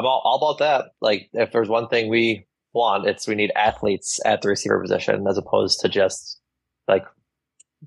[0.00, 0.92] I'm all, all about that.
[1.00, 5.26] Like, if there's one thing we want, it's we need athletes at the receiver position
[5.28, 6.40] as opposed to just
[6.88, 7.04] like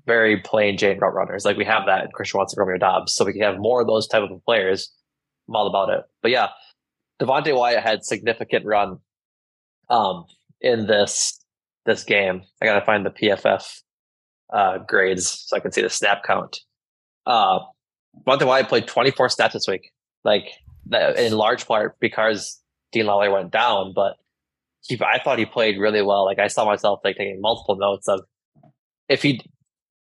[0.06, 1.44] very plain Jane route runners.
[1.44, 3.86] Like we have that in Christian Watson, Romeo Doubs, so we can have more of
[3.86, 4.92] those type of players.
[5.48, 6.04] I'm all about it.
[6.22, 6.48] But yeah,
[7.20, 8.98] Devonte Wyatt had significant run
[9.88, 10.24] um,
[10.60, 11.40] in this
[11.86, 12.42] this game.
[12.60, 13.80] I gotta find the PFF
[14.52, 16.60] uh, grades so I can see the snap count.
[17.26, 17.60] Uh,
[18.26, 19.92] Devonte Wyatt played 24 snaps this week,
[20.24, 20.44] like
[20.92, 22.60] in large part because
[22.92, 24.16] Dean Lowry went down, but
[24.82, 26.24] he, I thought he played really well.
[26.24, 28.20] Like I saw myself like taking multiple notes of
[29.08, 29.40] if he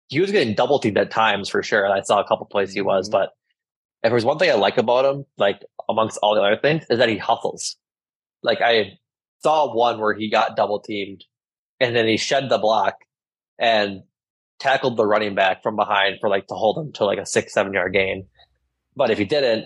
[0.07, 1.83] he was getting double teamed at times for sure.
[1.83, 3.19] And I saw a couple plays he was, mm-hmm.
[3.19, 3.29] but
[4.03, 6.99] if there's one thing I like about him, like amongst all the other things, is
[6.99, 7.75] that he hustles.
[8.43, 8.99] Like I
[9.41, 11.23] saw one where he got double teamed
[11.79, 12.95] and then he shed the block
[13.57, 14.03] and
[14.59, 17.53] tackled the running back from behind for like to hold him to like a six,
[17.53, 18.27] seven yard gain.
[18.95, 19.65] But if he didn't,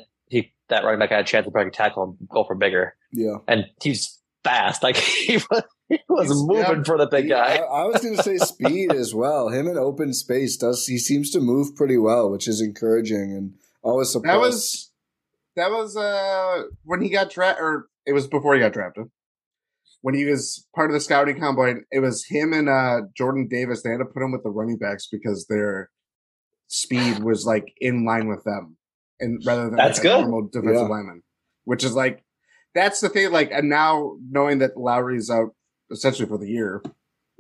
[0.69, 2.95] that running back had a chance to break a tackle and go for bigger.
[3.11, 3.37] Yeah.
[3.47, 4.83] And he's fast.
[4.89, 7.57] Like he was, he was moving yeah, for the big guy.
[7.57, 9.49] I, I was going to say speed as well.
[9.49, 13.53] Him in open space does he seems to move pretty well, which is encouraging and
[13.81, 14.35] always surprised.
[14.35, 14.91] That was
[15.55, 19.05] that was uh when he got drafted, or it was before he got drafted.
[20.01, 23.83] When he was part of the scouting combine, it was him and uh Jordan Davis.
[23.83, 25.89] They had to put him with the running backs because their
[26.67, 28.77] speed was like in line with them,
[29.19, 30.21] and rather than that's like good.
[30.21, 30.87] normal defensive yeah.
[30.87, 31.23] lineman,
[31.65, 32.23] which is like
[32.73, 33.31] that's the thing.
[33.31, 35.55] Like, and now knowing that Lowry's out
[35.91, 36.81] essentially for the year,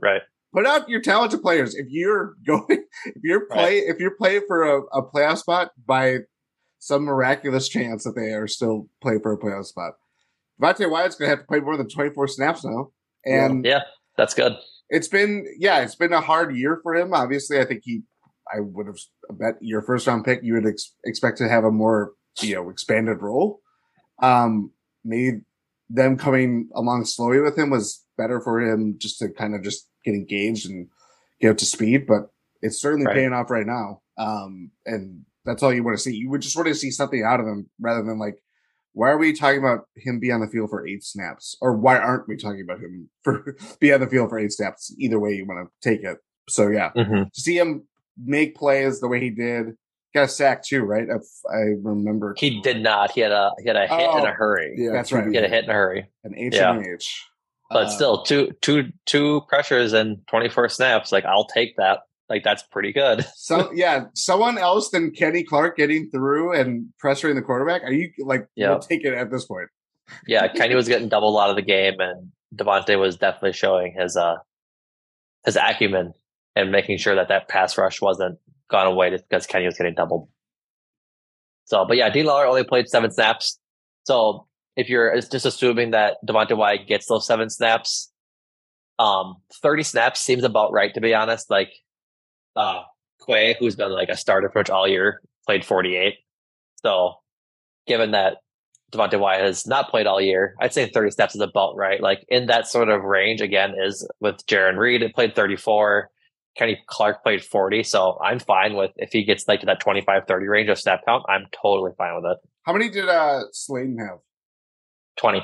[0.01, 0.21] right?
[0.53, 1.75] Put out your talented players.
[1.75, 3.83] If you're going, if you're play, right.
[3.87, 6.19] if you're playing for a, a playoff spot by
[6.79, 9.93] some miraculous chance that they are still playing for a playoff spot,
[10.61, 12.91] Devonte Wyatt's going to have to play more than 24 snaps now.
[13.25, 13.81] And yeah,
[14.17, 14.53] that's good.
[14.89, 17.13] It's been, yeah, it's been a hard year for him.
[17.13, 18.01] Obviously, I think he,
[18.53, 18.97] I would have
[19.31, 22.69] bet your first round pick, you would ex- expect to have a more, you know,
[22.69, 23.61] expanded role.
[24.21, 24.71] Um,
[25.03, 25.41] maybe
[25.89, 29.87] them coming along slowly with him was better for him just to kind of just
[30.05, 30.87] get engaged and
[31.41, 32.05] get up to speed.
[32.07, 32.29] But
[32.61, 33.15] it's certainly right.
[33.15, 34.01] paying off right now.
[34.17, 36.15] Um, and that's all you want to see.
[36.15, 38.41] You would just want to see something out of him rather than like,
[38.93, 41.55] why are we talking about him be on the field for eight snaps?
[41.61, 44.93] Or why aren't we talking about him for be on the field for eight snaps?
[44.99, 46.17] Either way you want to take it.
[46.49, 47.23] So yeah, mm-hmm.
[47.33, 47.87] to see him
[48.23, 49.75] make plays the way he did,
[50.13, 51.07] got a sack too, right?
[51.07, 52.35] If I remember.
[52.37, 53.11] He did not.
[53.11, 54.75] He had a he had a hit oh, in a hurry.
[54.77, 55.27] Yeah, that's right.
[55.27, 56.09] He had a hit in a hurry.
[56.23, 56.71] An H yeah.
[56.71, 57.25] and H.
[57.69, 61.11] But uh, still, two two two pressures and twenty four snaps.
[61.11, 61.99] Like I'll take that.
[62.27, 63.25] Like that's pretty good.
[63.35, 67.83] so yeah, someone else than Kenny Clark getting through and pressuring the quarterback.
[67.83, 68.69] Are you like yeah.
[68.69, 69.69] you'll take it at this point?
[70.27, 73.93] yeah, Kenny was getting double a lot of the game, and Devonte was definitely showing
[73.97, 74.37] his uh
[75.45, 76.13] his acumen
[76.55, 79.95] and making sure that that pass rush wasn't gone away just because Kenny was getting
[79.95, 80.29] doubled.
[81.65, 83.59] So, but yeah, Dean Lowry only played seven snaps.
[84.03, 88.11] So if you're just assuming that Devonte Wyatt gets those seven snaps,
[88.97, 91.49] um, 30 snaps seems about right, to be honest.
[91.49, 91.71] Like,
[92.55, 92.81] uh,
[93.25, 96.15] Quay, who's been like a starter pretty much all year, played 48.
[96.81, 97.15] So
[97.85, 98.37] given that
[98.91, 102.01] Devonte Wyatt has not played all year, I'd say 30 snaps is about right.
[102.01, 106.09] Like in that sort of range again is with Jarran Reed, it played 34.
[106.59, 110.23] Kenny Clark played 40, so I'm fine with if he gets like to that 25
[110.27, 112.37] 30 range of snap count, I'm totally fine with it.
[112.63, 114.19] How many did uh Slaton have?
[115.19, 115.41] 20.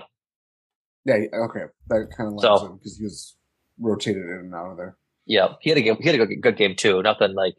[1.05, 1.61] Yeah, okay.
[1.87, 3.37] That kind of lines so, because he was
[3.79, 4.97] rotated in and out of there.
[5.25, 7.01] Yeah, he had a game, he had a good, good game too.
[7.01, 7.55] Nothing like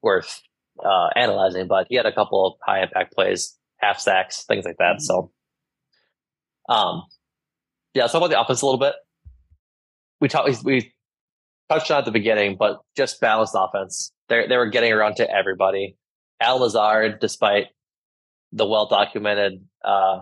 [0.00, 0.40] worth
[0.84, 4.76] uh, analyzing, but he had a couple of high impact plays, half sacks, things like
[4.78, 4.98] that.
[4.98, 5.00] Mm-hmm.
[5.00, 5.32] So,
[6.68, 7.02] um,
[7.94, 8.06] yeah.
[8.06, 8.94] So about the offense a little bit.
[10.20, 10.62] We talked.
[10.62, 10.92] We
[11.70, 14.12] touched on at the beginning, but just balanced offense.
[14.28, 15.96] They they were getting around to everybody.
[16.40, 17.66] Al Lazard, despite
[18.52, 20.20] the well documented uh,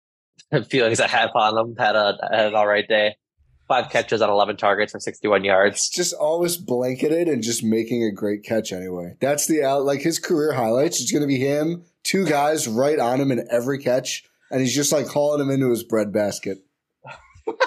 [0.68, 3.16] feelings I have on him, had a had an all right day.
[3.68, 5.88] Five catches on eleven targets for sixty one yards.
[5.88, 9.16] Just always blanketed and just making a great catch anyway.
[9.20, 11.00] That's the out like his career highlights.
[11.00, 14.74] It's going to be him, two guys right on him in every catch, and he's
[14.74, 16.58] just like hauling him into his bread basket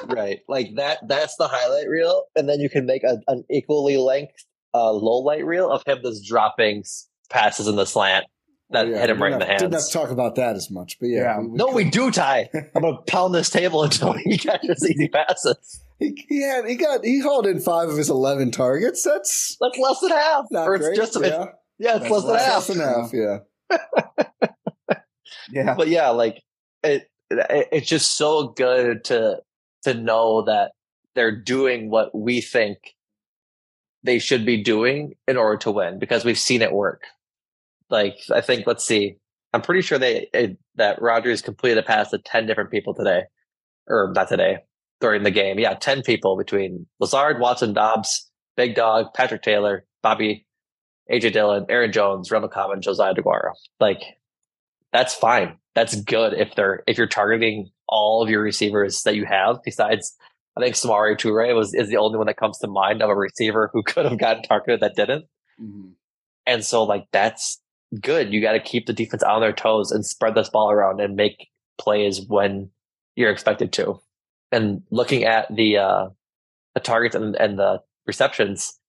[0.05, 0.39] right.
[0.47, 2.23] Like that that's the highlight reel.
[2.35, 5.99] And then you can make a, an equally length uh, low light reel of him
[6.03, 6.83] just dropping
[7.29, 8.25] passes in the slant
[8.71, 8.99] that yeah.
[8.99, 9.61] hit him right in the hands.
[9.61, 11.21] Didn't have to talk about that as much, but yeah.
[11.21, 11.39] yeah.
[11.39, 11.75] We, we no, could.
[11.75, 12.21] we do, Ti.
[12.75, 15.81] I'm gonna pound this table until he catches easy passes.
[15.99, 19.03] He, he had he got he hauled in five of his eleven targets.
[19.03, 20.45] That's that's less than half.
[20.51, 21.45] Not or it's great, just yeah.
[21.77, 23.11] yeah, it's less, less, than half.
[23.11, 24.97] Less than half, yeah.
[25.51, 25.75] yeah.
[25.75, 26.41] But yeah, like
[26.83, 29.41] it, it it's just so good to
[29.85, 30.71] to know that
[31.15, 32.77] they're doing what we think
[34.03, 37.01] they should be doing in order to win because we've seen it work.
[37.89, 39.17] Like I think, let's see,
[39.53, 43.23] I'm pretty sure they it, that Rodgers completed a pass to ten different people today,
[43.87, 44.57] or not today
[44.99, 45.59] during the game.
[45.59, 50.45] Yeah, ten people between Lazard, Watson, Doubs, Big Dog, Patrick Taylor, Bobby,
[51.11, 53.51] AJ Dillon, Aaron Jones, Cobb, and Josiah Deguara.
[53.79, 54.01] Like
[54.91, 55.57] that's fine.
[55.75, 59.59] That's good if they're if you're targeting all of your receivers that you have.
[59.63, 60.15] Besides,
[60.57, 63.15] I think Samori Toure was is the only one that comes to mind of a
[63.15, 65.25] receiver who could have gotten targeted that didn't.
[65.61, 65.89] Mm-hmm.
[66.47, 67.61] And so, like that's
[68.01, 68.33] good.
[68.33, 71.15] You got to keep the defense on their toes and spread this ball around and
[71.15, 72.69] make plays when
[73.15, 73.99] you're expected to.
[74.51, 76.09] And looking at the uh,
[76.73, 78.79] the targets and, and the receptions,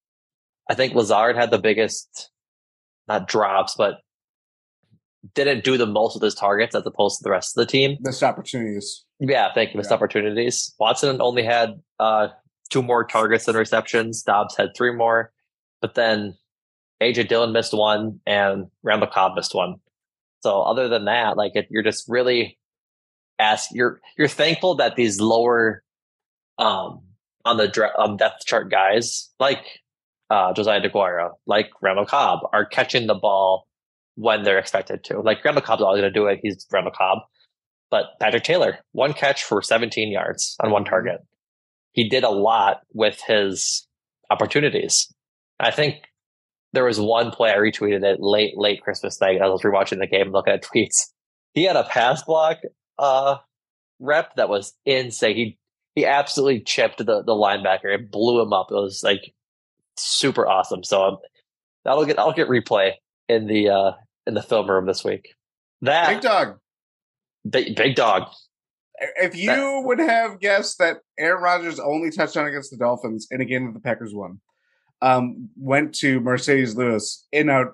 [0.71, 2.31] I think Lazard had the biggest,
[3.09, 4.01] not drops, but
[5.35, 7.97] didn't do the most of his targets as opposed to the rest of the team.
[8.01, 9.05] Missed opportunities.
[9.21, 9.79] Yeah, thank you.
[9.79, 9.95] Missed Yeah.
[9.97, 10.75] opportunities.
[10.79, 12.29] Watson only had uh,
[12.71, 14.23] two more targets than receptions.
[14.23, 15.33] Doubs had three more,
[15.81, 16.37] but then
[17.03, 19.77] AJ Dillon missed one and Randall Cobb missed one.
[20.43, 22.59] So other than that, like it, you're just really
[23.39, 25.83] ask you're you're thankful that these lower
[26.59, 27.03] um
[27.45, 29.61] on the um, depth chart guys like
[30.31, 33.67] uh Josiah Deguara, like Randall Cobb are catching the ball
[34.17, 35.21] when they're expected to.
[35.21, 36.41] Like Randall Cobb's always going to do it.
[36.43, 37.19] He's Randall Cobb.
[37.91, 41.21] But Patrick Taylor, one catch for 17 yards on one target.
[41.93, 43.87] He did a lot with his
[44.31, 45.13] opportunities.
[45.61, 45.97] I think
[46.73, 49.41] there was one play I retweeted it late, late Christmas night.
[49.41, 51.07] I was rewatching the game looking at tweets.
[51.55, 52.59] He had a pass block
[52.99, 53.37] uh,
[53.99, 55.37] rep that was insane.
[55.37, 55.59] He
[55.95, 57.95] he absolutely chipped the, the linebacker.
[57.95, 58.67] It blew him up.
[58.71, 59.33] It was like
[59.97, 60.85] super awesome.
[60.85, 61.17] So um,
[61.85, 62.93] that'll get I'll get replay
[63.29, 63.93] in the uh,
[64.27, 65.29] in the film room this week.
[65.83, 66.59] That Big dog.
[67.49, 68.29] big, big dog.
[69.21, 73.45] If you would have guessed that Aaron Rodgers' only touchdown against the Dolphins in a
[73.45, 74.41] game that the Packers won
[75.03, 77.65] um, went to Marcedes Lewis in a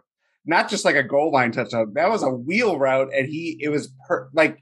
[0.44, 3.68] not just like a goal line touchdown, that was a wheel route, and he it
[3.68, 4.58] was per, like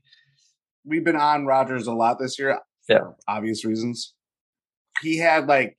[0.85, 2.99] we've been on Rodgers a lot this year, Yeah.
[2.99, 4.13] for obvious reasons.
[5.01, 5.79] He had like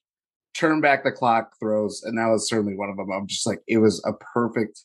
[0.55, 3.11] turn back the clock throws, and that was certainly one of them.
[3.11, 4.83] I'm just like it was a perfect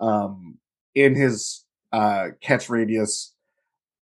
[0.00, 0.58] um
[0.94, 3.34] in his uh catch radius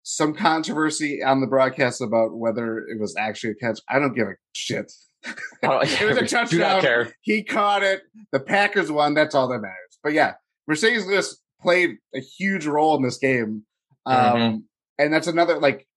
[0.03, 3.79] some controversy on the broadcast about whether it was actually a catch.
[3.89, 4.91] I don't give a shit.
[5.63, 6.82] It was a touchdown.
[7.21, 8.01] He caught it.
[8.34, 9.13] The Packers won.
[9.13, 9.97] That's all that matters.
[10.03, 10.34] But yeah,
[10.69, 13.63] Marcedes Lewis played a huge role in this game.
[14.06, 14.63] Um, Mhm.
[14.99, 15.88] And that's another, like,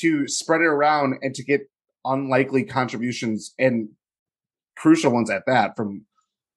[0.00, 1.62] to spread it around and to get
[2.04, 3.88] unlikely contributions and
[4.76, 6.04] crucial ones at that from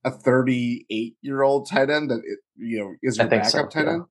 [0.04, 3.86] a 38 year old tight end that, it, you know, is your backup so, tight
[3.86, 3.94] yeah.
[3.94, 4.04] end.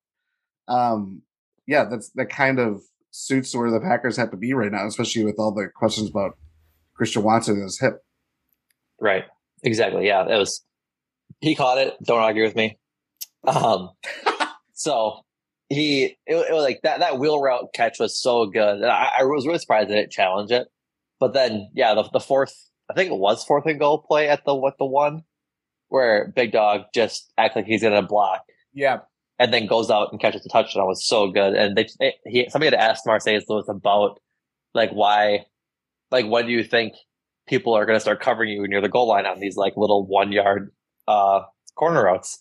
[0.68, 1.22] Um,
[1.66, 5.24] yeah, that's that kind of suits where the Packers have to be right now, especially
[5.24, 6.36] with all the questions about
[6.94, 8.04] Christian Watson and his hip.
[9.00, 9.24] Right.
[9.62, 10.06] Exactly.
[10.06, 10.26] Yeah.
[10.28, 10.64] It was.
[11.40, 11.94] He caught it.
[12.04, 12.78] Don't argue with me.
[13.44, 13.90] Um.
[14.74, 15.20] so
[15.68, 17.00] he it, it was like that.
[17.00, 18.76] That wheel route catch was so good.
[18.76, 20.68] And I, I was really surprised they didn't challenge it.
[21.18, 22.54] But then, yeah, the, the fourth.
[22.90, 25.22] I think it was fourth and goal play at the what the one
[25.90, 28.40] where Big Dog just acts like he's gonna block
[28.72, 29.00] Yeah,
[29.38, 31.54] and then goes out and catches the touchdown was so good.
[31.54, 34.18] And they, they he somebody had asked Marcedes Lewis about
[34.74, 35.44] like why,
[36.10, 36.94] like when do you think
[37.48, 40.06] people are going to start covering you near the goal line on these like little
[40.06, 40.70] one yard
[41.08, 41.40] uh,
[41.76, 42.38] corner routes?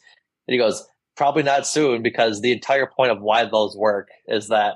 [0.48, 4.48] And he goes, probably not soon because the entire point of why those work is
[4.50, 4.76] that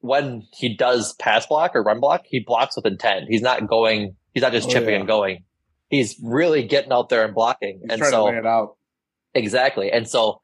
[0.00, 3.26] when he does pass block or run block, he blocks with intent.
[3.28, 4.14] He's not going.
[4.34, 4.98] He's not just Oh, chipping yeah.
[5.00, 5.44] and going.
[5.88, 7.80] He's really getting out there and blocking.
[7.82, 8.76] he's and trying so to lay it out.
[9.34, 9.90] Exactly.
[9.90, 10.40] And so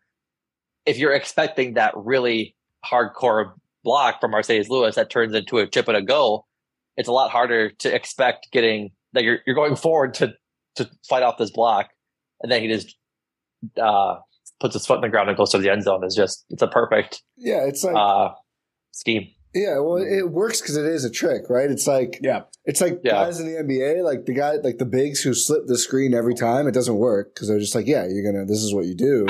[0.87, 3.53] if you're expecting that really hardcore
[3.83, 6.47] block from Marcedes Lewis that turns into a chip and a go,
[6.97, 10.35] it's a lot harder to expect getting that you're you're going forward to
[10.77, 11.91] to fight off this block
[12.43, 12.97] and then he just
[13.81, 14.17] uh
[14.61, 16.63] puts his foot in the ground and goes to the end zone is just it's
[16.63, 18.31] a perfect Yeah, it's like uh
[18.93, 19.29] scheme.
[19.55, 20.19] Yeah, well, mm-hmm.
[20.19, 21.71] it works because it is a trick, right?
[21.71, 23.13] It's like Yeah, It's like Yeah.
[23.13, 26.35] guys in the NBA, like the guy, like the bigs who slip the screen every
[26.35, 26.67] time.
[26.67, 28.45] It doesn't work because they're just like, yeah, you're gonna.
[28.45, 29.27] This is what you do.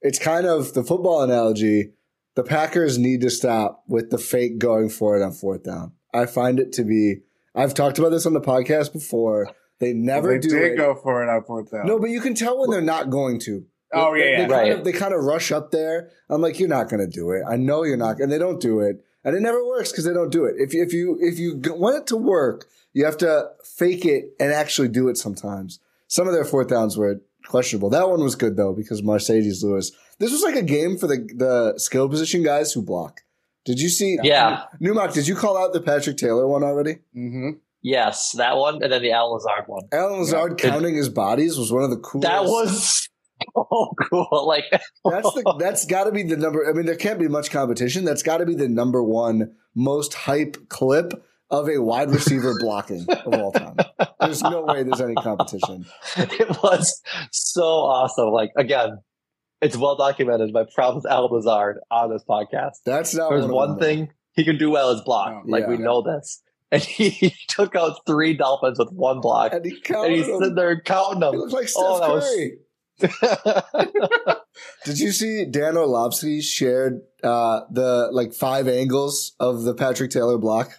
[0.00, 1.92] It's kind of the football analogy.
[2.34, 5.92] The Packers need to stop with the fake going for it on fourth down.
[6.14, 7.22] I find it to be.
[7.54, 9.50] I've talked about this on the podcast before.
[9.80, 10.76] They never they do did it.
[10.76, 11.86] go for it on fourth down.
[11.86, 13.64] No, but you can tell when they're not going to.
[13.92, 14.36] Oh, yeah, They- yeah.
[14.36, 14.72] They, kind Right.
[14.72, 16.08] of, they kind of rush up there.
[16.30, 17.42] I'm like, you're not going to do it.
[17.46, 20.12] I know you're not, and they don't do it, and it never works because they
[20.12, 20.54] don't do it.
[20.58, 24.34] If you, if you if you want it to work, you have to fake it
[24.40, 25.16] and actually do it.
[25.16, 27.90] Sometimes some of their fourth downs were questionable.
[27.90, 29.92] That one was good though because Marcedes Lewis.
[30.18, 33.22] This was like a game for the the skill position guys who block.
[33.64, 34.18] Did you see?
[34.22, 34.64] Yeah.
[34.80, 36.94] Numac, did you call out the Patrick Taylor one already?
[37.16, 37.50] Mm-hmm.
[37.84, 39.82] Yes, that one, and then the Al Lazard one.
[39.92, 40.70] Allen Lazard Yeah.
[40.70, 42.28] counting his bodies was one of the coolest.
[42.30, 43.08] That was
[43.54, 44.44] so oh, cool.
[44.46, 44.64] Like
[45.04, 46.68] That's the that's got to be the number.
[46.68, 48.04] I mean, there can't be much competition.
[48.04, 53.04] That's got to be the number one most hype clip of a wide receiver blocking
[53.08, 53.76] of all time.
[54.20, 55.84] There's no way there's any competition.
[56.16, 58.28] it was so awesome.
[58.30, 58.98] Like again,
[59.60, 60.52] it's well documented.
[60.52, 62.76] My problem with Al Lazard on this podcast.
[62.86, 65.42] That's not There's one, one thing he can do well is block.
[65.46, 65.68] Like Yeah.
[65.68, 66.42] we know this.
[66.70, 69.52] And he took out three Dolphins with one block.
[69.52, 70.38] And he And he's them.
[70.38, 71.34] sitting there counting them.
[71.34, 72.52] He looks like oh, Steph Oh, that was- Curry.
[74.84, 80.38] Did you see Dan Orlovsky shared uh, the like five angles of the Patrick Taylor
[80.38, 80.72] block?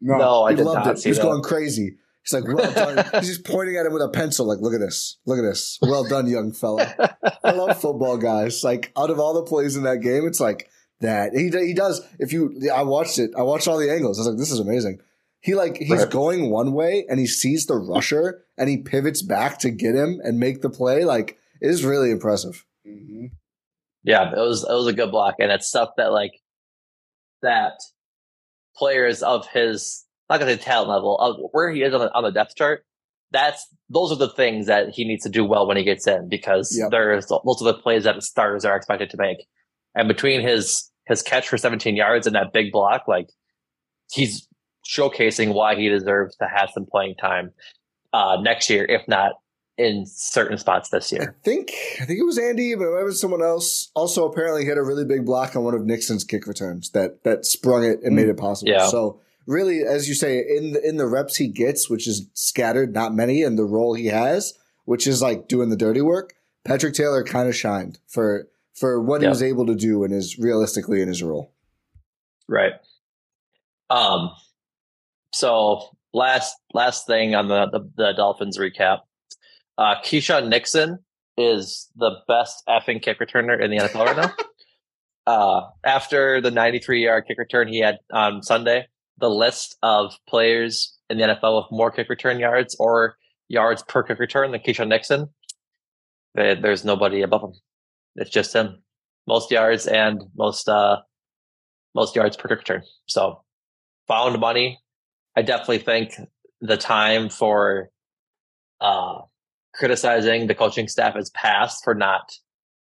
[0.00, 0.98] no, I he did loved not it.
[0.98, 1.22] see He's that.
[1.24, 1.96] going crazy.
[2.22, 3.04] He's like, well done.
[3.20, 5.18] He's just pointing at him with a pencil, like, look at this.
[5.26, 5.78] Look at this.
[5.80, 6.92] Well done, young fella.
[7.44, 8.64] I love football guys.
[8.64, 10.68] Like, out of all the plays in that game, it's like
[11.00, 11.32] that.
[11.34, 13.30] He, he does, if you, I watched it.
[13.38, 14.18] I watched all the angles.
[14.18, 14.98] I was like, this is amazing.
[15.40, 16.10] He like, he's Right.
[16.10, 20.20] going one way and he sees the rusher and he pivots back to get him
[20.24, 21.04] and make the play.
[21.04, 22.64] Like, it is really impressive.
[22.86, 23.30] Mhm.
[24.02, 26.32] Yeah, it was it was a good block, and it's stuff that like
[27.42, 27.74] that
[28.76, 32.22] players of his not gonna say talent level of where he is on the, on
[32.24, 32.84] the depth chart.
[33.32, 36.28] That's those are the things that he needs to do well when he gets in
[36.28, 36.90] because Yep.
[36.90, 39.46] there's those are the plays that the starters are expected to make.
[39.94, 43.28] And between his his catch for 17 yards and that big block, like
[44.12, 44.46] he's
[44.86, 47.52] showcasing why he deserves to have some playing time
[48.12, 49.32] uh, next year, if not
[49.78, 51.36] in certain spots this year.
[51.38, 51.70] I think,
[52.00, 53.90] I think it was Andy, but it was someone else.
[53.94, 57.44] Also, apparently hit a really big block on one of Nixon's kick returns that, that
[57.44, 58.72] sprung it and made it possible.
[58.72, 58.86] Yeah.
[58.86, 62.94] So, really, as you say, in the, in the reps he gets, which is scattered,
[62.94, 64.54] not many, and the role he has,
[64.86, 66.34] which is like doing the dirty work,
[66.64, 70.38] Patrick Taylor kind of shined for for what he was able to do and is
[70.38, 71.52] realistically in his role.
[72.48, 72.72] Right.
[73.90, 74.32] Um.
[75.32, 79.00] So last last thing on the the, the Dolphins recap.
[79.78, 80.98] Uh, Keisean Nixon
[81.36, 84.32] is the best effing kick returner in the NFL right now.
[85.26, 88.86] Uh, after the 93 yard kick return he had on Sunday,
[89.18, 93.16] the list of players in the NFL with more kick return yards or
[93.48, 95.28] yards per kick return than Keisean Nixon,
[96.36, 97.52] there- there's nobody above him.
[98.14, 98.84] It's just him.
[99.26, 100.98] Most yards and most uh,
[101.96, 102.84] most yards per kick return.
[103.06, 103.42] So
[104.06, 104.78] found money.
[105.36, 106.14] I definitely think
[106.60, 107.90] the time for
[108.80, 109.20] uh,
[109.74, 112.32] criticizing the coaching staff has passed for not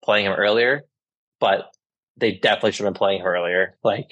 [0.03, 0.81] playing him earlier,
[1.39, 1.71] but
[2.17, 3.77] they definitely should have been playing him earlier.
[3.83, 4.09] Like,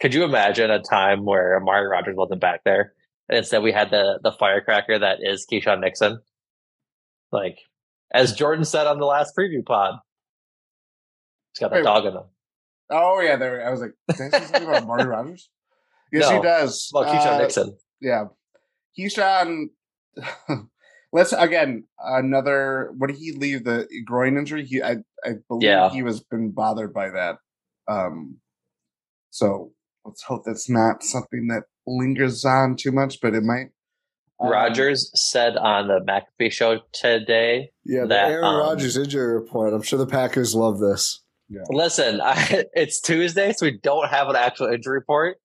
[0.00, 2.94] could you imagine a time where Amari Rodgers wasn't back there?
[3.28, 6.20] And instead we had the the firecracker that is Keisean Nixon.
[7.30, 7.58] Like,
[8.12, 9.94] as Jordan said on the last preview pod,
[11.52, 12.24] he's got a Wait, dog in him.
[12.90, 13.66] Oh yeah, there.
[13.66, 15.48] I was like, did I say something about Marty Rogers?
[16.12, 16.90] Yes, he does.
[16.92, 17.76] Well, Keisean Uh, Nixon.
[18.00, 18.24] Yeah,
[18.98, 19.66] Keisean.
[21.12, 22.92] let's again another.
[22.96, 24.64] What did he leave the groin injury?
[24.64, 25.90] He, I, I believe Yeah.
[25.90, 27.36] he was been bothered by that.
[27.88, 28.36] Um,
[29.30, 29.72] so
[30.04, 33.70] let's hope that's not something that lingers on too much, but it might.
[34.40, 37.70] Um, Rodgers said on the McAfee show today.
[37.84, 39.72] Yeah, the That, Aaron um, Rodgers injury report.
[39.72, 41.20] I'm sure the Packers love this.
[41.70, 45.36] Listen, I, it's Tuesday, so we don't have an actual injury report,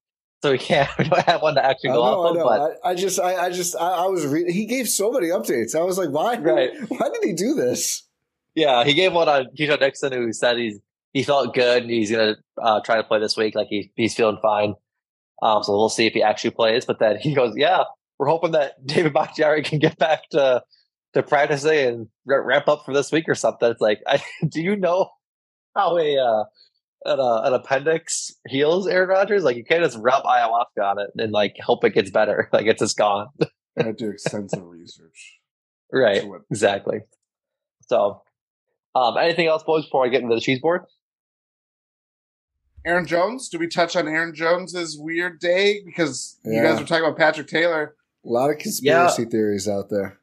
[0.42, 0.90] so we can't.
[0.98, 2.44] We don't have one to actually go off of.
[2.44, 4.54] But I, I just, I, I just, I, I was reading.
[4.54, 5.76] He gave so many updates.
[5.76, 6.38] I was like, why?
[6.38, 6.72] Right.
[6.90, 8.08] Why did he do this?
[8.58, 10.80] yeah, he gave one on Keisean Nixon, who said he's
[11.14, 13.54] he felt good and he's gonna uh, try to play this week.
[13.54, 14.74] Like he he's feeling fine.
[15.44, 16.84] Um, so we'll see if he actually plays.
[16.84, 17.84] But then he goes, "Yeah,
[18.18, 20.64] we're hoping that David Bakhtiari can get back to
[21.14, 24.60] to practicing and ra- ramp up for this week or something." It's like, I, do
[24.60, 25.12] you know
[25.76, 26.44] how a uh,
[27.06, 29.44] an, uh, an appendix heals, Aaron Rodgers?
[29.44, 32.50] Like you can't just rub ayahuasca on it and like hope it gets better.
[32.54, 33.28] Like it's just gone.
[33.42, 35.40] I had to do extensive research.
[35.92, 36.28] right.
[36.28, 37.02] What- Exactly.
[37.88, 38.22] So,
[38.96, 40.82] um, anything else, boys, before I get into the cheese board?
[42.86, 43.50] Aaron Jones.
[43.50, 47.48] Do we touch on Aaron Jones's weird day because you guys were talking about Patrick
[47.48, 47.96] Taylor?
[48.26, 50.20] A lot of conspiracy theories out there.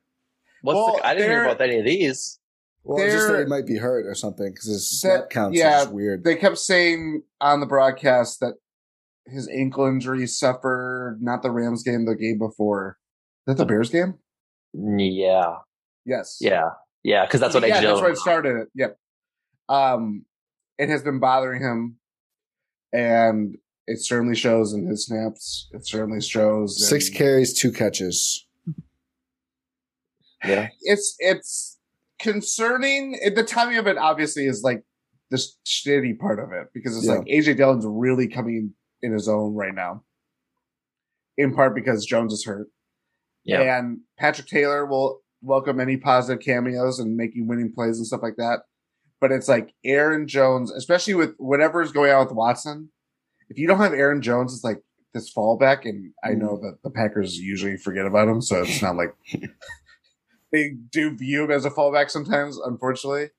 [0.63, 2.39] What's Well, the, I didn't hear about any of these.
[2.85, 5.59] Well, it's just that he might be hurt or something because his That- snap counts
[5.59, 6.23] yeah, is weird.
[6.23, 8.55] They kept saying on the broadcast that
[9.27, 12.99] his ankle injury suffered not the Rams game, the game before.
[13.47, 14.19] Is that the Bears game?
[14.75, 15.57] Yeah.
[16.05, 16.39] Yes.
[16.41, 16.71] Yeah.
[17.03, 17.25] Yeah.
[17.25, 18.57] Because that's what yeah, AJ that's where it started.
[18.63, 18.69] It.
[18.75, 18.99] Yep.
[19.71, 20.27] Um,
[20.79, 21.97] it has been bothering him,
[22.93, 23.57] and
[23.87, 25.69] it certainly shows in his snaps.
[25.73, 26.87] It certainly shows.
[26.87, 28.47] Six in- carries, two catches.
[30.45, 30.69] Yeah.
[30.83, 31.74] it's it's
[32.25, 33.19] concerning.
[33.23, 34.83] Eh, the timing of it obviously is like
[35.31, 37.17] the shitty part of it because it's Yeah.
[37.17, 40.03] like AJ Dillon's really coming in his own right now.
[41.37, 42.69] In part because Jones is hurt,
[43.45, 43.79] Yeah.
[43.79, 48.37] And Patrick Taylor will welcome any positive cameos and making winning plays and stuff like
[48.37, 48.61] that.
[49.21, 52.91] But it's like Aaron Jones, especially with whatever is going on with Watson.
[53.51, 54.81] If you don't have Aaron Jones, it's like
[55.13, 56.63] this fallback, and I know mm.
[56.63, 59.15] that the Packers usually forget about him, so it's not like
[60.55, 62.59] they do view him as a fallback sometimes.
[62.59, 63.31] Unfortunately,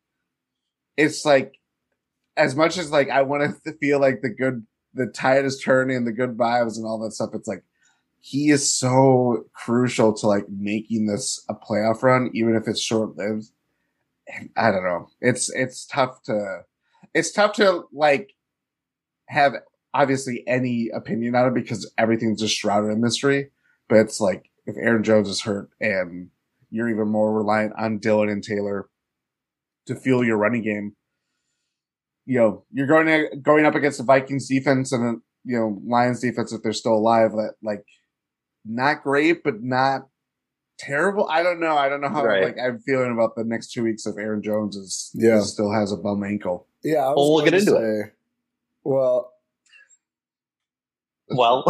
[0.97, 1.57] it's like
[2.35, 5.95] as much as like I want to feel like the good, the tide is turning
[5.95, 7.29] and the good vibes and all that stuff.
[7.33, 7.63] It's like
[8.19, 13.15] he is so crucial to like making this a playoff run, even if it's short
[13.15, 13.45] lived.
[14.57, 15.07] I don't know.
[15.21, 16.63] It's it's tough to
[17.13, 18.33] it's tough to like
[19.27, 19.53] have
[19.93, 23.51] obviously any opinion on it because everything's just shrouded in mystery.
[23.87, 26.31] But it's like if Aaron Jones is hurt and
[26.69, 28.89] you're even more reliant on Dillon and Taylor
[29.87, 30.95] to fuel your running game,
[32.25, 36.21] you know, you're going to, going up against the Vikings defense and you know, Lions
[36.21, 37.83] defense if they're still alive that like
[38.65, 40.07] not great, but not
[40.79, 41.27] terrible.
[41.29, 41.77] I don't know.
[41.77, 42.43] I don't know how Right.
[42.43, 45.41] like I'm feeling about the next two weeks if Aaron Jones is Yeah.
[45.41, 46.67] still has a bum ankle.
[46.83, 48.11] Yeah, I was Well, we'll get into say,
[48.83, 49.31] Well,
[51.29, 51.63] Well,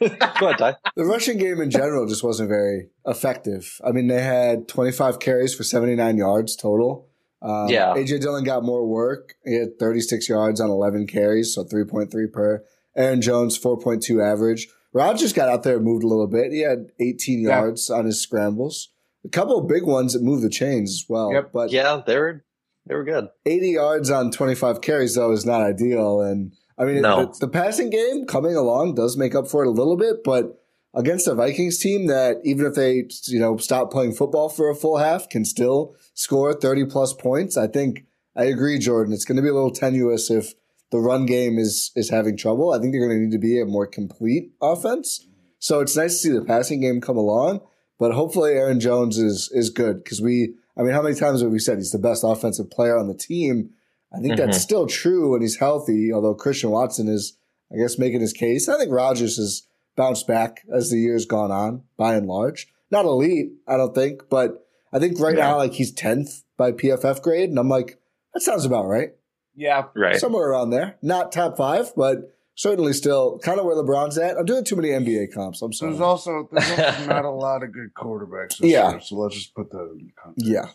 [0.00, 0.90] go ahead, Ti.
[0.96, 3.78] the rushing game in general just wasn't very effective.
[3.84, 7.06] I mean, they had 25 carries for 79 yards total.
[7.42, 7.94] Um, Yeah.
[7.94, 9.34] AJ Dillon got more work.
[9.44, 12.64] He had 36 yards on 11 carries, so 3.3 per.
[12.96, 14.68] Aaron Jones, 4.2 average.
[14.92, 16.52] Rodgers got out there and moved a little bit.
[16.52, 17.60] He had 18 Yeah.
[17.60, 18.88] yards on his scrambles.
[19.24, 21.32] A couple of big ones that moved the chains as well.
[21.32, 21.50] Yep.
[21.52, 22.44] But Yeah, they were
[22.86, 23.28] they were good.
[23.46, 27.26] 80 yards on 25 carries though is not ideal and i mean No.
[27.26, 30.60] the, the passing game coming along does make up for it a little bit but
[30.94, 34.74] against a vikings team that even if they you know stop playing football for a
[34.74, 38.04] full half can still score 30 plus points i think
[38.34, 40.54] i agree jordan it's going to be a little tenuous if
[40.90, 43.60] the run game is is having trouble i think they're going to need to be
[43.60, 45.26] a more complete offense
[45.60, 47.60] so it's nice to see the passing game come along
[48.00, 51.50] but hopefully aaron jones is is good because we I mean, how many times have
[51.50, 53.70] we said he's the best offensive player on the team?
[54.12, 54.60] I think that's Mhm.
[54.60, 57.36] still true when he's healthy, although Christian Watson is,
[57.72, 58.68] I guess, making his case.
[58.68, 59.62] I think Rodgers has
[59.96, 62.68] bounced back as the year's gone on, by and large.
[62.90, 65.48] Not elite, I don't think, but I think right Yeah.
[65.50, 67.50] now, like, he's 10th by PFF grade.
[67.50, 68.00] And I'm like,
[68.34, 69.14] that sounds about right.
[69.54, 69.84] Yeah.
[69.94, 70.16] Right.
[70.16, 70.96] Somewhere around there.
[71.02, 74.36] Not top five, but certainly still kind of where LeBron's at.
[74.36, 75.62] I'm doing too many NBA comps.
[75.62, 75.92] I'm sorry.
[75.92, 78.90] There's also there's also not a lot of good quarterbacks this Yeah.
[78.90, 80.46] year, so let's just put that in context.
[80.50, 80.66] Yeah.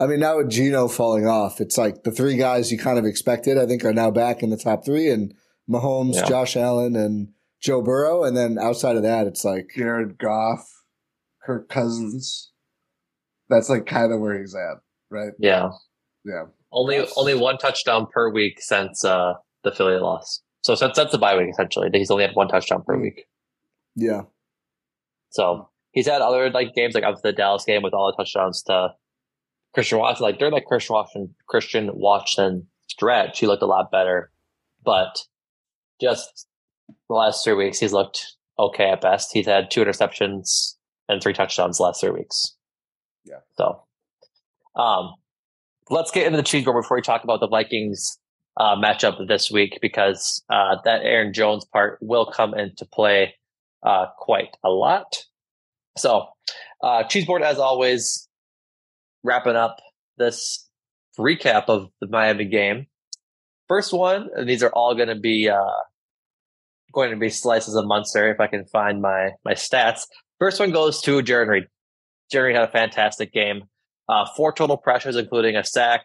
[0.00, 3.04] I mean, now with Gino falling off, it's like the three guys you kind of
[3.04, 5.32] expected, I think, are now back in the top three, and
[5.70, 6.26] Mahomes, Yeah.
[6.28, 7.28] Josh Allen, and
[7.60, 8.24] Joe Burrow.
[8.24, 10.66] And then outside of that, it's like, Jared Goff,
[11.44, 12.50] Kirk Cousins.
[13.48, 14.78] That's like kind of where he's at,
[15.10, 15.32] right?
[15.38, 15.70] Yeah.
[16.24, 16.44] Yeah.
[16.72, 20.40] Only only one touchdown per week since uh, the Philly loss.
[20.62, 23.02] So since that's the bye week essentially, he's only had one touchdown per Mm.
[23.02, 23.26] week.
[23.94, 24.22] yeah,
[25.30, 28.62] So he's had other like games like obviously the Dallas game with all the touchdowns
[28.64, 28.94] to
[29.74, 30.24] Christian Watson.
[30.24, 34.30] Like during that Christian Watson Christian Watson stretch, he looked a lot better.
[34.84, 35.24] But
[36.00, 36.46] just
[37.08, 39.30] the last three weeks, he's looked okay at best.
[39.32, 40.74] He's had two interceptions
[41.08, 42.56] and three touchdowns the last three weeks.
[43.24, 43.40] Yeah.
[43.56, 43.82] So,
[44.76, 45.14] um,
[45.90, 48.18] let's get into the cheese board before we talk about the Vikings
[48.56, 53.34] uh, matchup this week because uh, that Aaron Jones part will come into play
[53.82, 55.24] uh, quite a lot.
[55.96, 56.26] So,
[56.82, 58.28] uh, cheese board as always,
[59.22, 59.78] wrapping up
[60.18, 60.68] this
[61.18, 62.86] recap of the Miami game.
[63.68, 65.70] First one, and these are all going to be uh,
[66.92, 70.02] going to be slices of Munster if I can find my my stats.
[70.38, 71.64] First one goes to Jarran Reed.
[72.32, 73.64] Jarran Reed had a fantastic game.
[74.08, 76.04] Uh, four total pressures, including a sack,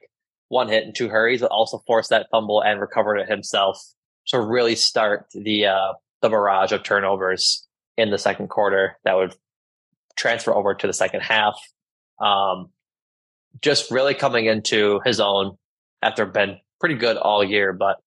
[0.49, 3.79] one hit, and two hurries, but also forced that fumble and recovered it himself
[4.27, 9.33] to really start the uh, the barrage of turnovers in the second quarter that would
[10.15, 11.55] transfer over to the second half.
[12.21, 12.69] Um,
[13.61, 15.57] just really coming into his own
[16.01, 17.97] after been pretty good all year, but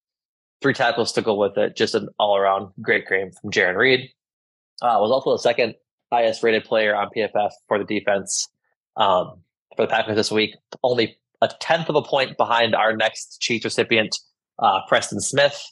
[0.62, 1.76] three tackles to go with it.
[1.76, 4.10] Just an all around great game from Jarran Reed.
[4.82, 5.74] Uh, was also the second
[6.12, 8.48] highest rated player on PFF for the defense
[8.96, 9.42] um,
[9.76, 10.54] for the Packers this week.
[10.82, 14.18] Only a tenth of a point behind our next Chiefs recipient,
[14.58, 15.62] uh, Preston Smith,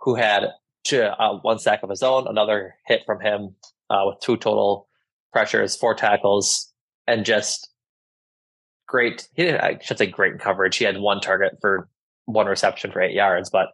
[0.00, 0.48] who had
[0.84, 3.54] two, uh, one sack of his own, another hit from him
[3.90, 4.88] uh, with two total
[5.32, 6.72] pressures, four tackles,
[7.06, 7.68] and just
[8.86, 9.28] great.
[9.34, 10.76] He didn't, I should say great coverage.
[10.76, 11.88] He had one target for
[12.26, 13.68] one reception for eight yards, but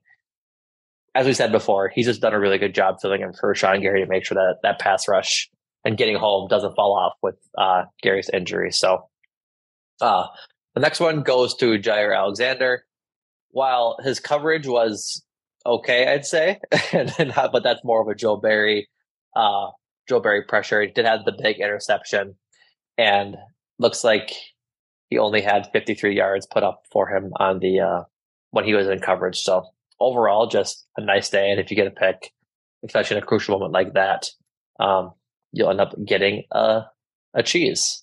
[1.14, 3.80] as we said before, he's just done a really good job filling in for Sean
[3.80, 5.50] Gary to make sure that that pass rush
[5.84, 8.72] and getting home doesn't fall off with uh, Gary's injury.
[8.72, 9.08] So
[10.00, 10.26] uh,
[10.74, 12.84] the next one goes to Jaire Alexander.
[13.50, 15.22] While his coverage was
[15.66, 16.58] okay, I'd say,
[16.92, 18.88] and then, but that's more of a Joe Barry
[19.36, 19.68] uh,
[20.08, 20.80] Joe Barry pressure.
[20.80, 22.36] He did have the big interception,
[22.96, 23.36] and
[23.78, 24.32] looks like
[25.12, 28.02] he only had 53 yards put up for him on the uh,
[28.50, 29.38] when he was in coverage.
[29.40, 29.66] So
[30.00, 31.50] overall, just a nice day.
[31.50, 32.32] And if you get a pick,
[32.82, 34.26] especially in a crucial moment like that,
[34.80, 35.12] um,
[35.52, 36.84] you'll end up getting a
[37.34, 38.02] a cheese.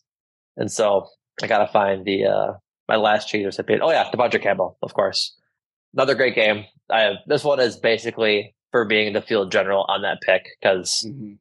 [0.56, 1.08] And so
[1.42, 2.54] I gotta find the uh,
[2.88, 3.82] my last cheese recipient.
[3.84, 5.36] Oh yeah, De'Vondre Campbell, of course.
[5.96, 6.66] Another great game.
[6.92, 11.04] I have, this one is basically for being the field general on that pick because
[11.08, 11.34] Mm-hmm.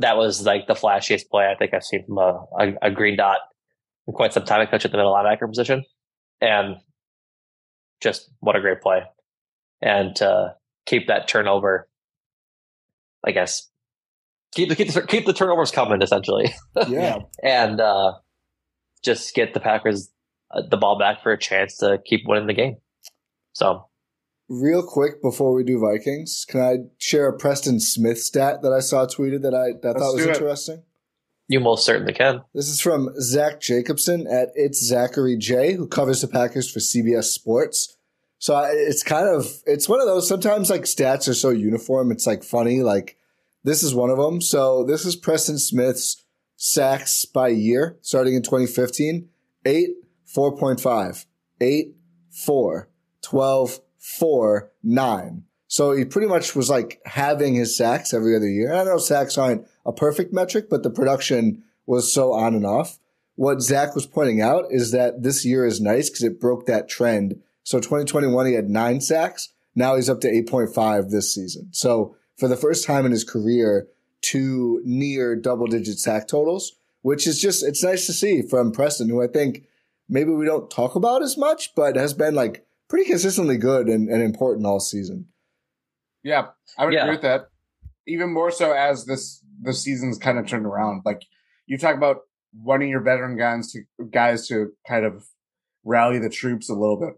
[0.00, 3.16] that was like the flashiest play I think I've seen from a, a, a green
[3.16, 3.38] dot
[4.06, 4.60] in quite some time.
[4.60, 5.84] I coach at the middle linebacker position,
[6.40, 6.76] and
[8.00, 9.02] just what a great play!
[9.82, 10.54] And to
[10.86, 11.88] keep that turnover,
[13.24, 13.68] I guess
[14.54, 16.54] keep the keep the, keep the turnovers coming essentially,
[16.88, 17.18] Yeah.
[17.42, 18.12] and uh,
[19.04, 20.10] just get the Packers
[20.50, 22.76] uh, the ball back for a chance to keep winning the game.
[23.52, 23.86] So
[24.48, 28.78] Real quick before we do Vikings, can I share a Preston Smith stat that I
[28.78, 30.34] saw tweeted that I that I thought was do it.
[30.36, 30.82] interesting?
[31.48, 32.42] You most certainly can.
[32.54, 37.24] This is from Zach Jacobson at It's Zachary J, who covers the Packers for CBS
[37.24, 37.96] Sports.
[38.38, 40.28] So it's kind of it's one of those.
[40.28, 42.82] Sometimes like stats are so uniform, it's like funny.
[42.82, 43.16] Like
[43.64, 44.40] this is one of them.
[44.40, 46.22] So this is Preston Smith's
[46.56, 49.28] sacks by year, starting in 2015:
[49.64, 49.90] eight,
[50.34, 51.26] 4.5,
[51.60, 51.96] eight,
[52.30, 52.90] four,
[53.22, 55.44] 12, four, nine.
[55.68, 58.70] So he pretty much was like having his sacks every other year.
[58.70, 62.66] And I know sacks aren't a perfect metric, but the production was so on and
[62.66, 62.98] off.
[63.34, 66.88] What Zach was pointing out is that this year is nice because it broke that
[66.88, 67.40] trend.
[67.64, 69.50] So 2021, he had nine sacks.
[69.74, 71.68] Now he's up to 8.5 this season.
[71.72, 73.88] So for the first time in his career,
[74.22, 79.08] two near double digit sack totals, which is just, it's nice to see from Preston,
[79.08, 79.64] who I think
[80.08, 84.08] maybe we don't talk about as much, but has been like pretty consistently good and,
[84.08, 85.26] and important all season.
[86.26, 87.02] Yeah, I would Yeah.
[87.02, 87.50] agree with that.
[88.08, 91.02] Even more so as this the season's kind of turned around.
[91.04, 91.22] Like
[91.66, 92.22] you talk about
[92.52, 95.24] wanting your veteran guys to guys to kind of
[95.84, 97.14] rally the troops a little bit.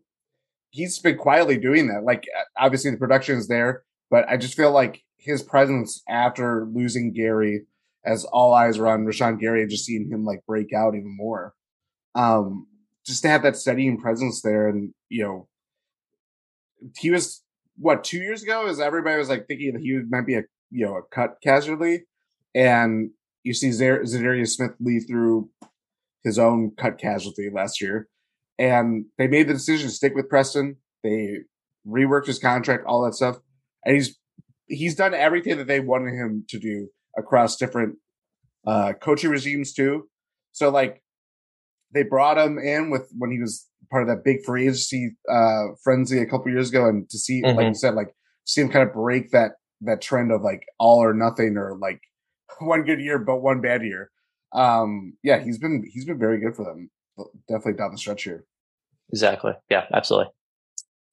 [0.70, 2.04] He's been quietly doing that.
[2.04, 2.24] Like
[2.56, 7.66] obviously the production is there, but I just feel like his presence after losing Gary,
[8.04, 11.16] as all eyes were on Rashan Gary, and just seeing him like break out even
[11.16, 11.54] more.
[12.14, 12.66] Um,
[13.06, 15.48] just to have that steadying presence there, and you know,
[16.98, 17.42] he was
[17.78, 20.84] what two years ago is everybody was like thinking that he might be a you
[20.84, 22.04] know a cut casualty,
[22.54, 23.10] and
[23.44, 25.48] you see Za'Darius Smith lead through
[26.24, 28.08] his own cut casualty last year,
[28.58, 30.76] and they made the decision to stick with Preston.
[31.02, 31.38] They
[31.86, 33.38] reworked his contract, all that stuff,
[33.84, 34.18] and he's
[34.66, 37.96] he's done everything that they wanted him to do across different
[38.66, 40.08] uh coaching regimes too.
[40.52, 41.02] So like
[41.94, 45.64] they brought him in with when he was part of that big free agency uh
[45.82, 47.68] frenzy a couple years ago and to see like Mhm.
[47.68, 48.14] you said like
[48.44, 52.00] see him kind of break that that trend of like all or nothing or like
[52.60, 54.10] one good year but one bad year
[54.52, 56.90] um yeah he's been he's been very good for them
[57.48, 58.44] definitely down the stretch here
[59.10, 59.52] Exactly.
[59.70, 60.30] Yeah, absolutely.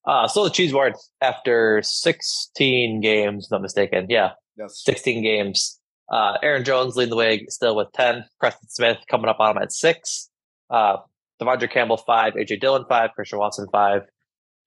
[0.05, 4.05] Uh, so the cheese board after 16 games, not mistaken.
[4.09, 5.79] Yeah, yes 16 games.
[6.11, 8.25] Uh, Aaron Jones leading the way still with 10.
[8.39, 10.29] Preston Smith coming up on him at six.
[10.69, 10.97] Uh,
[11.41, 12.33] De'Vondre Campbell, five.
[12.33, 13.11] AJ Dillon, five.
[13.15, 14.01] Christian Watson, five.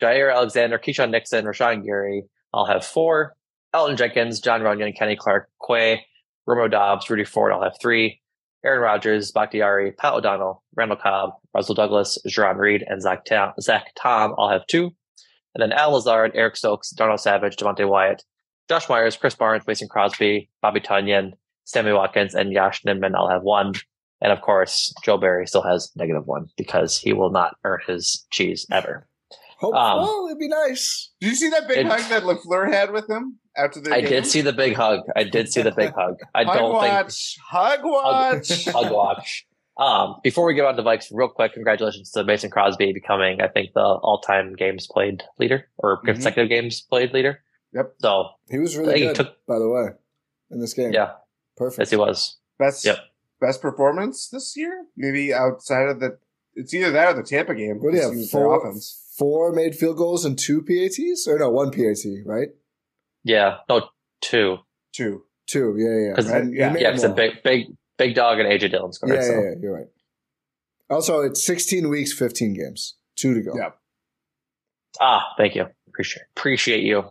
[0.02, 3.34] Jaire Alexander, Keisean Nixon, Rashan Gary, all have four.
[3.74, 6.04] Elgton Jenkins, Jon Runyan, Kenny Clark, Quay,
[6.46, 8.20] Romeo Doubs, Rudy Ford, all have three.
[8.64, 13.92] Aaron Rodgers, Bakhtiari, Pat O'Donnell, Randall Cobb, Rasul Douglas, Jarran Reed, and Zach Tom, Zach
[13.96, 14.90] Tom all have two.
[15.54, 18.24] And then Al Lazard, Eric Stokes, Darnell Savage, Devonte Wyatt,
[18.68, 21.32] Josh Myers, Krys Barnes, Mason Crosby, Bobby Tonyan,
[21.64, 23.74] Sammy Watkins, and Yosh Nijman all have one.
[24.20, 28.26] And of course, Joe Barry still has negative one because he will not earn his
[28.30, 29.06] cheese ever.
[29.58, 31.10] Hope, Um, well, it'd be nice.
[31.20, 33.98] did you see that big It- hug that LaFleur had with him after the game?
[33.98, 34.10] I game?
[34.10, 35.00] did see the big hug.
[35.16, 36.18] I did see the big hug.
[36.34, 39.44] I hug don't think watch hug watch hug watch.
[39.78, 43.46] Um, before we get on to Vikes, real quick, congratulations to Mason Crosby becoming, I
[43.46, 46.06] think, the all-time games played leader or Mhm.
[46.06, 47.44] consecutive games played leader.
[47.74, 47.94] Yep.
[48.00, 49.90] So He was really think he good, took- by the way,
[50.50, 50.92] in this game.
[50.92, 51.12] yeah,
[51.56, 51.78] Perfect.
[51.78, 52.38] yes, he was.
[52.58, 52.98] That's Yep.
[53.40, 56.18] Best performance this year maybe outside of the
[56.54, 58.12] it's either that or the Tampa game What do you because have?
[58.12, 61.26] he was their Four, offense four made field goals and two PATs?
[61.28, 62.48] Or no, one PAT, right?
[63.24, 63.88] Yeah, no,
[64.20, 64.58] two.
[64.92, 66.08] two Two, yeah, yeah.
[66.08, 66.14] yeah.
[66.14, 67.66] 'Cause- And he yeah, made Yeah, them because a big, big,
[67.96, 69.14] big dog and AJ Dillon scored.
[69.14, 69.32] Yeah, so.
[69.32, 69.86] yeah, yeah, you're right.
[70.90, 72.96] Also, it's 16 weeks, 15 games.
[73.16, 73.52] Two to go.
[73.56, 73.70] Yeah.
[75.00, 75.66] Ah, thank you.
[75.88, 77.04] Appreciate appreciate you.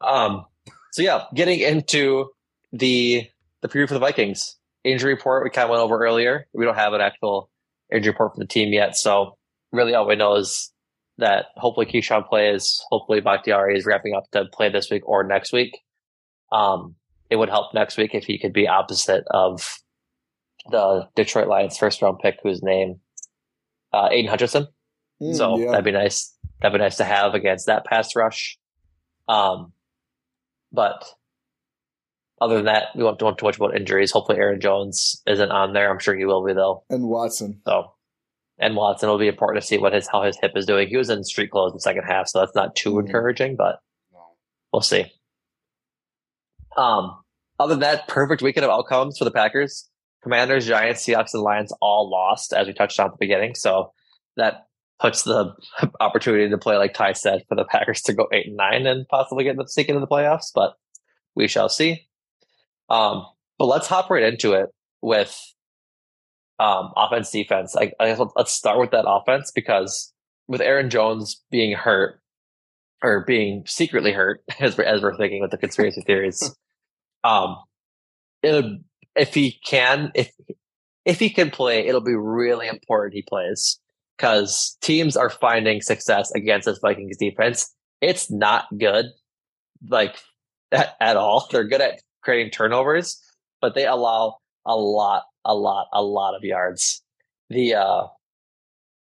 [0.00, 0.46] Um,
[0.92, 2.30] so yeah, getting into
[2.72, 3.28] the
[3.62, 4.56] the preview for the Vikings
[4.90, 6.46] injury report we kind of went over earlier.
[6.52, 7.50] We don't have an actual
[7.92, 9.36] injury report from the team yet, so
[9.72, 10.72] really all we know is
[11.18, 12.80] that hopefully Keisean plays.
[12.90, 15.78] Hopefully Bakhtiari is wrapping up to play this week or next week.
[16.52, 16.94] Um,
[17.28, 19.78] it would help next week if he could be opposite of
[20.70, 23.00] the Detroit Lions first round pick, whose name
[23.92, 24.68] uh, Aidan Hutchinson.
[25.20, 25.70] Mm, so yeah.
[25.72, 26.34] that'd be nice.
[26.60, 28.58] That'd be nice to have against that pass rush.
[29.28, 29.72] Um,
[30.72, 31.04] but
[32.40, 34.10] other than that, we won't talk too much about injuries.
[34.12, 35.90] Hopefully, Aaron Jones isn't on there.
[35.90, 36.84] I'm sure he will be though.
[36.90, 37.60] and Watson.
[37.66, 37.92] So,
[38.58, 40.88] and Watson will be important to see what his how his hip is doing.
[40.88, 43.06] He was in street clothes in the second half, so that's not too Mhm.
[43.06, 43.80] encouraging, but
[44.72, 45.06] we'll see.
[46.76, 47.18] Um,
[47.58, 49.88] other than that, perfect weekend of outcomes for the Packers.
[50.22, 53.54] Commanders, Giants, Seahawks, and Lions all lost, as we touched on at the beginning.
[53.54, 53.92] So
[54.36, 54.66] that
[55.00, 55.54] puts the
[56.00, 59.06] opportunity to play, like Ti said, for the Packers to go eight and nine and
[59.08, 60.50] possibly get the sneak into the playoffs.
[60.54, 60.74] But
[61.34, 62.07] we shall see.
[62.88, 63.26] Um,
[63.58, 64.70] but let's hop right into it
[65.02, 65.38] with
[66.58, 67.76] um, offense, defense.
[67.76, 70.12] I, I guess let's start with that offense because
[70.46, 72.20] with Aaron Jones being hurt
[73.02, 76.54] or being secretly hurt, as we're, as we're thinking with the conspiracy theories,
[77.24, 77.56] um,
[78.42, 78.78] it'll,
[79.16, 80.32] if he can, if
[81.04, 83.80] if he can play, it'll be really important he plays
[84.16, 87.74] because teams are finding success against this Vikings defense.
[88.02, 89.06] It's not good,
[89.88, 90.16] like
[90.70, 91.48] at, at all.
[91.50, 93.22] They're good at creating turnovers,
[93.62, 97.02] but they allow a lot, a lot, a lot of yards.
[97.48, 98.02] The uh,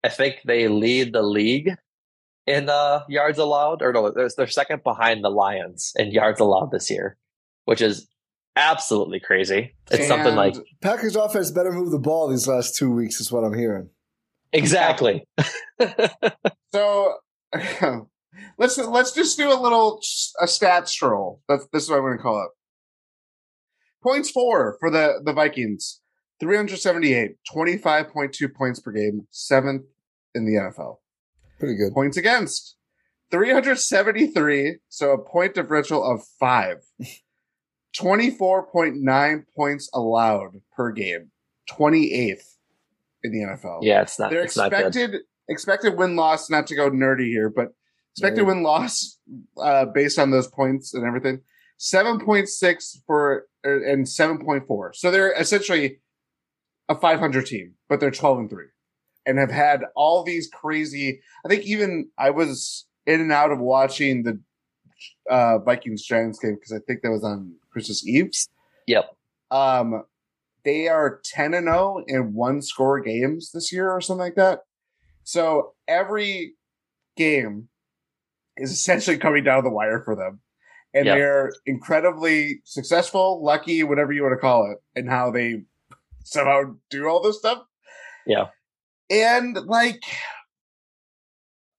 [0.02, 1.74] I think they lead the league
[2.46, 6.70] in uh, yards allowed, or no, they're, they're second behind the Lions in yards allowed
[6.70, 7.18] this year,
[7.66, 8.08] which is
[8.56, 9.76] absolutely crazy.
[9.90, 13.30] It's something like And Packers offense better move the ball these last two weeks, is
[13.30, 13.90] what I'm hearing.
[14.52, 15.26] exactly.
[16.72, 17.16] So
[18.58, 20.00] let's let's just do a little
[20.40, 21.42] a stat stroll.
[21.48, 22.50] That's this is what I'm going to call it.
[24.02, 26.00] Points four for the the Vikings
[26.40, 29.84] 378, 25.2 points per game, seventh
[30.34, 30.96] in the NFL.
[31.58, 31.92] Pretty good.
[31.92, 32.76] Points against
[33.30, 36.78] 373, so a point differential of five.
[37.98, 41.30] 24.9 points allowed per game,
[41.70, 42.42] 28th
[43.22, 43.80] in the NFL.
[43.82, 44.30] yeah, it's not.
[44.30, 44.86] Their It's not good.
[44.86, 47.68] expected expected win loss, not to go nerdy here, but
[48.12, 48.54] expected Right.
[48.54, 49.18] win loss
[49.60, 51.40] uh, based on those points and everything,
[51.80, 54.92] seven point six for er, and seven point four.
[54.92, 55.98] So they're essentially
[56.88, 58.66] a five hundred team, but they're twelve and three,
[59.26, 61.20] and have had all these crazy.
[61.44, 64.40] I think even I was in and out of watching the
[65.28, 68.30] uh, Vikings Giants game because I think that was on Christmas Eve.
[68.86, 69.16] Yep.
[69.50, 70.04] Um,
[70.64, 74.60] they are 10 and 0 in one score games this year or something like that.
[75.24, 76.54] So every
[77.16, 77.68] game
[78.58, 80.40] is essentially coming down the wire for them.
[80.92, 81.16] And Yep.
[81.16, 85.62] they're incredibly successful, lucky, whatever you want to call it, and how they
[86.24, 87.62] somehow do all this stuff.
[88.26, 88.48] Yeah.
[89.08, 90.02] And like,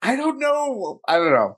[0.01, 1.01] I don't know.
[1.07, 1.57] I don't know.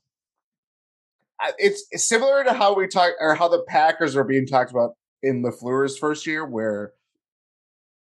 [1.58, 4.91] It's, it's similar to how we talk or how the Packers are being talked about
[5.22, 6.93] in LaFleur's first year, where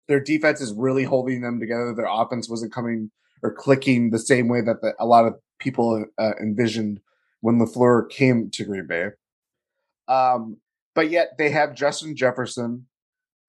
[0.08, 1.94] their defense is really holding them together.
[1.96, 3.12] Their offense wasn't coming
[3.44, 7.00] or clicking the same way that the, a lot of people uh, envisioned
[7.42, 9.08] when LaFleur came to Green Bay.
[10.12, 10.58] Um,
[10.94, 12.88] but yet they have Justin Jefferson,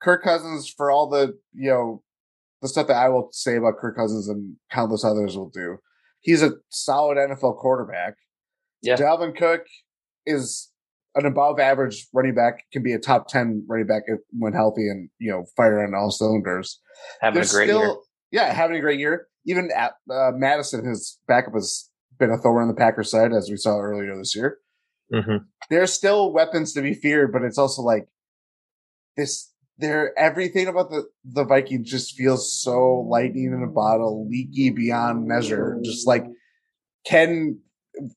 [0.00, 2.02] Kirk Cousins for all the, you know,
[2.60, 5.78] the stuff that I will say about Kirk Cousins and countless others will do.
[6.20, 8.14] He's a solid NFL quarterback.
[8.80, 8.96] Yeah.
[8.96, 9.62] Dalvin Cook
[10.24, 10.70] is
[11.16, 14.88] an above average running back, can be a top 10 running back if, when healthy
[14.88, 16.80] and, you know, fire on all cylinders.
[17.20, 17.96] Having They're a great still, year.
[18.30, 19.26] yeah, having a great year.
[19.46, 21.90] Even at, uh, Mattison, his backup has
[22.20, 24.58] been a thorn on the Packers side, as we saw earlier this year.
[25.12, 25.36] Hmm
[25.70, 28.06] There's still weapons to be feared, but it's also like
[29.16, 29.48] this.
[29.78, 35.26] There, everything about the the Vikings just feels so lightning in a bottle, leaky beyond
[35.26, 35.78] measure.
[35.82, 36.24] Just like
[37.04, 37.58] can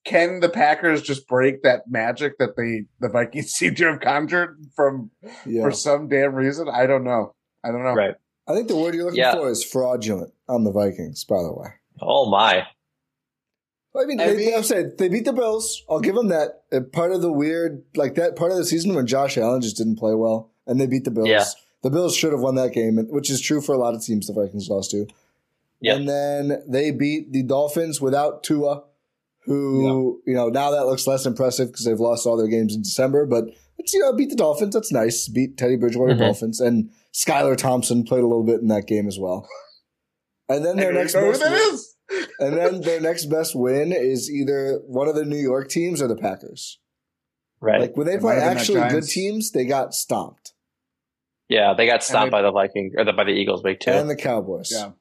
[0.05, 4.59] can the Packers just break that magic that they the Vikings seem to have conjured
[4.75, 5.09] from
[5.45, 5.63] Yeah.
[5.63, 6.67] for some damn reason?
[6.69, 7.33] I don't know.
[7.63, 7.93] I don't know.
[7.95, 8.15] Right.
[8.47, 9.33] I think the word you're looking Yeah.
[9.33, 11.69] for is fraudulent on the Vikings, by the way.
[12.01, 12.67] Oh my.
[13.97, 15.83] I mean, I mean- I'm saying they beat the Bills.
[15.89, 16.63] I'll give them that.
[16.71, 19.77] Uh, part of the weird, like that part of the season when Josh Allen just
[19.77, 21.27] didn't play well, and they beat the Bills.
[21.29, 21.43] Yeah.
[21.83, 24.27] The Bills should have won that game, which is true for a lot of teams
[24.27, 25.05] the Vikings lost to.
[25.81, 25.95] Yeah.
[25.95, 28.83] And then they beat the Dolphins without Tua,
[29.45, 32.81] who you know now that looks less impressive because they've lost all their games in
[32.81, 33.25] December.
[33.25, 33.45] But
[33.77, 34.73] it's you know beat the Dolphins.
[34.73, 35.27] That's nice.
[35.27, 36.19] Beat Teddy Bridgewater Mhm.
[36.19, 39.47] Dolphins and Skylar Thompson played a little bit in that game as well.
[40.49, 41.31] And then their next even
[42.09, 42.57] know who best that win- is.
[42.57, 46.07] and then their next best win is either one of the New York teams or
[46.07, 46.79] the Packers.
[47.61, 47.81] Right.
[47.81, 50.53] Like when they It play might have been the actually good teams, they got stomped.
[51.49, 53.91] yeah, they got stomped they- by the Vikings or the, by the Eagles week two.
[53.91, 54.71] And the Cowboys.
[54.71, 54.91] Yeah,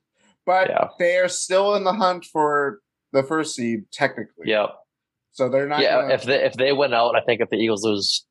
[0.47, 0.89] but Yeah.
[0.99, 2.81] they are still in the hunt for
[3.13, 4.47] the first seed technically.
[4.51, 4.71] Yep.
[5.33, 5.81] So they're not.
[5.81, 8.25] yeah, gonna, if they if they win out, I think if the Eagles lose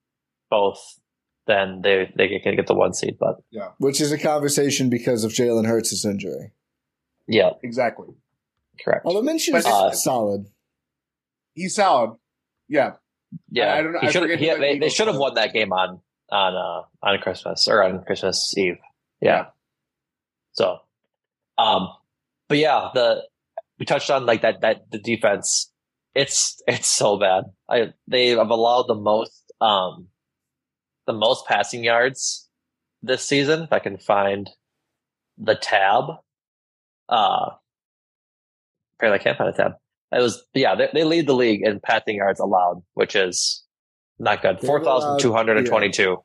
[0.50, 0.80] both,
[1.48, 3.18] then they they can get the one seed.
[3.20, 6.54] But Yeah, Which is a conversation because of Jalen Hurts' injury.
[7.28, 8.08] yeah, exactly.
[8.84, 9.06] Correct.
[9.06, 10.46] Although Minshew's But Uh, solid.
[11.54, 12.18] He's solid.
[12.68, 12.94] Yeah,
[13.50, 14.22] Yeah, I don't know- He I should.
[14.24, 16.02] forget He, they they should have won that game on
[16.32, 18.78] on uh on Christmas or on Christmas Eve.
[19.22, 19.48] Yeah.
[20.54, 20.80] So,
[21.58, 21.90] um,
[22.48, 23.24] but yeah, the
[23.80, 25.72] we touched on like that that the defense.
[26.16, 27.46] It's it's so bad.
[27.70, 30.08] I they have allowed the most um
[31.08, 32.50] the most passing yards
[33.02, 33.64] this season.
[33.64, 34.50] If I can find
[35.38, 36.06] the tab,
[37.10, 37.50] uh,
[39.04, 39.74] apparently I can't find a tab.
[40.12, 43.64] It was yeah they, they lead the league in passing yards allowed, which is
[44.20, 44.60] not good.
[44.62, 46.18] Four thousand two hundred and twenty-two,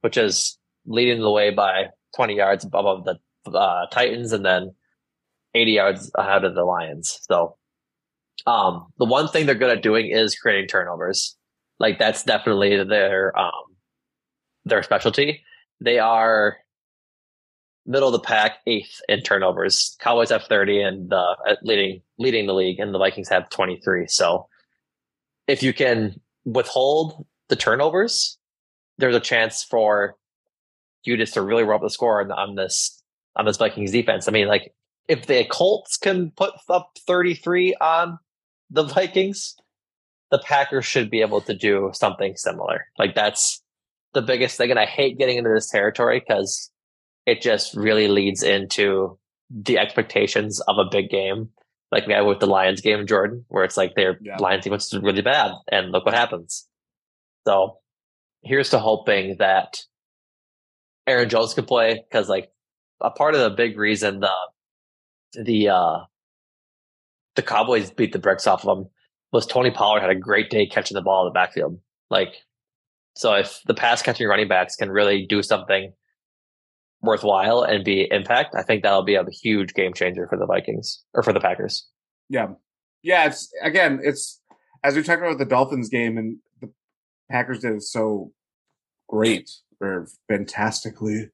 [0.00, 3.18] which is leading the way by twenty yards above the
[3.50, 4.74] uh, Titans, and then
[5.54, 7.18] eighty yards ahead of the Lions.
[7.22, 7.56] So,
[8.46, 11.36] um, the one thing they're good at doing is creating turnovers.
[11.78, 13.76] Like that's definitely their um
[14.64, 15.44] their specialty.
[15.80, 16.56] They are
[17.86, 19.96] middle of the pack, eighth in turnovers.
[20.00, 24.06] Cowboys have thirty, and uh, leading leading the league, and the Vikings have twenty three.
[24.08, 24.48] So,
[25.46, 28.38] if you can withhold the turnovers,
[28.98, 30.16] there's a chance for
[31.04, 33.02] you just to really rub the score on, on this
[33.36, 34.28] on this Vikings defense.
[34.28, 34.74] I mean, like
[35.08, 38.18] if the Colts can put up 33 on
[38.70, 39.56] the Vikings,
[40.30, 42.86] the Packers should be able to do something similar.
[42.98, 43.62] Like that's
[44.14, 44.70] the biggest thing.
[44.70, 46.70] And I hate getting into this territory because
[47.26, 49.18] it just really leads into
[49.50, 51.50] the expectations of a big game.
[51.90, 54.38] Like we had with the Lions game, in Jordan, where it's like their Yeah.
[54.38, 56.66] Lions defense is really bad, and look what happens.
[57.46, 57.78] So
[58.42, 59.82] here's to hoping that
[61.06, 62.50] Aaron Jones can play because like
[63.00, 64.32] a part of the big reason the
[65.42, 65.98] the uh
[67.34, 68.88] the Cowboys beat the bricks off of them
[69.32, 71.78] was Tony Pollard had a great day catching the ball in the backfield.
[72.10, 72.34] Like
[73.16, 75.92] so if the pass catching running backs can really do something
[77.02, 81.02] worthwhile and be impact, I think that'll be a huge game changer for the Vikings
[81.14, 81.86] or for the Packers.
[82.28, 82.48] yeah,
[83.02, 83.26] yeah.
[83.26, 84.40] It's again, it's
[84.84, 86.70] as we talked about the Dolphins game, and the
[87.30, 88.32] Packers did it so
[89.08, 89.50] great
[89.80, 91.30] or fantastically.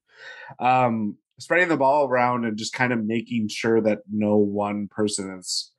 [0.59, 5.37] Um, spreading the ball around and just kind of making sure that no one person
[5.39, 5.71] is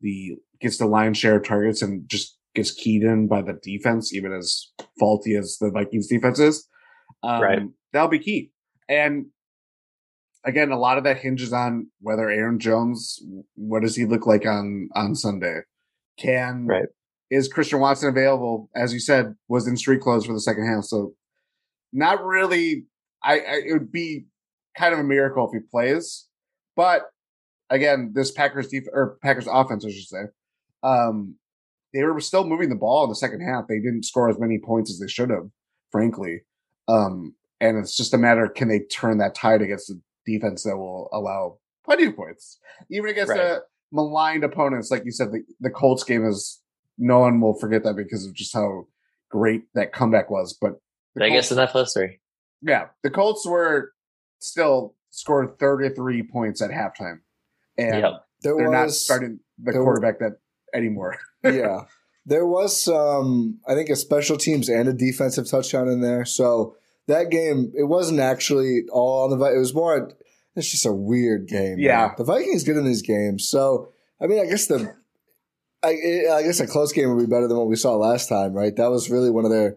[0.00, 4.14] the gets the lion's share of targets and just gets keyed in by the defense,
[4.14, 6.68] even as faulty as the Vikings defense is.
[7.22, 7.62] Um, Right.
[7.92, 8.52] That'll be key.
[8.88, 9.26] And
[10.44, 13.22] again, a lot of that hinges on whether Aaron Jones,
[13.54, 15.60] what does he look like on on Sunday?
[16.18, 16.88] Can Right.
[17.30, 18.70] is Christian Watson available?
[18.74, 21.14] As you said, was in street clothes for the second half, so
[21.92, 22.86] not really.
[23.22, 24.26] I, I it would be
[24.76, 26.26] kind of a miracle if he plays,
[26.76, 27.02] but
[27.70, 30.22] again, this Packers def- or Packers offense, I should say,
[30.82, 31.36] um,
[31.94, 33.66] they were still moving the ball in the second half.
[33.66, 35.48] They didn't score as many points as they should have,
[35.90, 36.42] frankly.
[36.88, 40.62] Um, and it's just a matter of can they turn that tide against the defense
[40.64, 42.58] that will allow plenty of points,
[42.90, 43.38] even against Right.
[43.38, 43.62] the
[43.92, 44.90] maligned opponents.
[44.90, 46.60] Like you said, the, the Colts game is
[46.98, 48.86] no one will forget that because of just how
[49.30, 50.56] great that comeback was.
[50.60, 50.72] But
[51.16, 52.20] I Vegas Colts- in that history.
[52.62, 53.92] yeah, the Colts were
[54.40, 57.20] still scored 33 points at halftime.
[57.78, 58.12] And Yep.
[58.42, 60.32] They're not starting the there quarterback that
[60.74, 61.16] anymore.
[61.44, 61.84] yeah.
[62.26, 66.24] There was some, I think, a special teams and a defensive touchdown in there.
[66.26, 66.76] So
[67.06, 69.36] that game, it wasn't actually all on the.
[69.36, 70.10] Vi- It was more.
[70.56, 71.76] It's just a weird game.
[71.78, 72.06] Yeah.
[72.06, 72.14] man.
[72.18, 73.48] the Vikings get in these games.
[73.48, 73.88] So
[74.20, 74.94] I mean, I guess the,
[75.82, 75.88] I,
[76.32, 78.74] I guess a close game would be better than what we saw last time, right?
[78.76, 79.76] That was really one of their,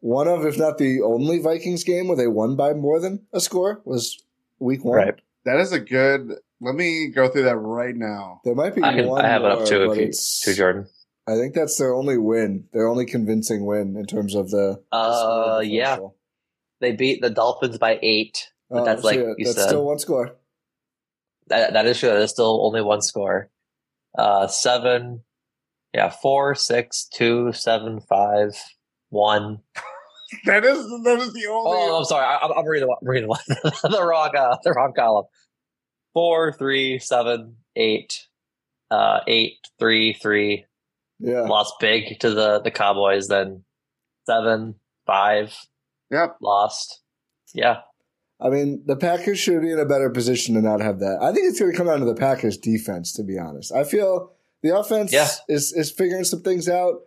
[0.00, 3.40] one of, if not the only Vikings game where they won by more than a
[3.40, 4.22] score was
[4.58, 4.96] week one.
[4.98, 5.14] Right.
[5.46, 6.34] That is a good.
[6.60, 8.42] Let me go through that right now.
[8.44, 10.02] There might be I can one I have it more, up too but if you
[10.04, 10.86] it's- to Jordan.
[11.26, 14.82] I think that's their only win, their only convincing win in terms of the.
[14.92, 15.82] Uh yeah.
[15.96, 16.16] differential.
[16.80, 18.48] They beat the Dolphins by eight.
[18.70, 19.68] But Oh, that's so like yeah, you that's said.
[19.68, 20.36] still one score.
[21.48, 22.10] That, that is true.
[22.10, 23.50] That is still only one score.
[24.16, 25.22] Uh, seven,
[25.92, 28.54] yeah, four, six, two, seven, five,
[29.10, 29.58] one.
[30.44, 31.72] That is that is the only.
[31.74, 32.24] Oh, I'm sorry.
[32.24, 35.24] I, I'm, I'm reading, the, I'm reading the, the wrong, uh, the wrong column.
[36.14, 38.28] Four, three, seven, eight,
[38.92, 40.66] uh, eight, three, three.
[41.18, 43.26] Yeah, Lost big to the the Cowboys.
[43.26, 43.64] Then
[44.24, 45.52] seven, five.
[46.10, 46.36] Yep.
[46.42, 47.00] Lost.
[47.54, 47.78] Yeah.
[48.40, 51.18] I mean the Packers should be in a better position to not have that.
[51.20, 53.12] I think it's going to come down to the Packers defense.
[53.14, 54.32] To be honest, I feel
[54.62, 55.28] the offense Yeah.
[55.48, 57.00] is is figuring some things out.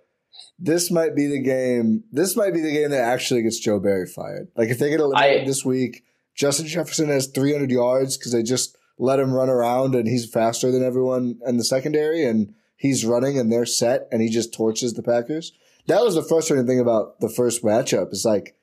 [0.60, 2.04] This might be the game.
[2.12, 4.48] This might be the game that actually gets Joe Barry fired.
[4.56, 6.04] Like if they get eliminated I- this week,
[6.36, 10.72] Justin Jefferson has 300 yards because they just let him run around and he's faster
[10.72, 14.94] than everyone in the secondary and he's running and they're set and he just torches
[14.94, 15.52] the Packers.
[15.88, 18.12] That was the frustrating thing about the first matchup.
[18.12, 18.56] Is like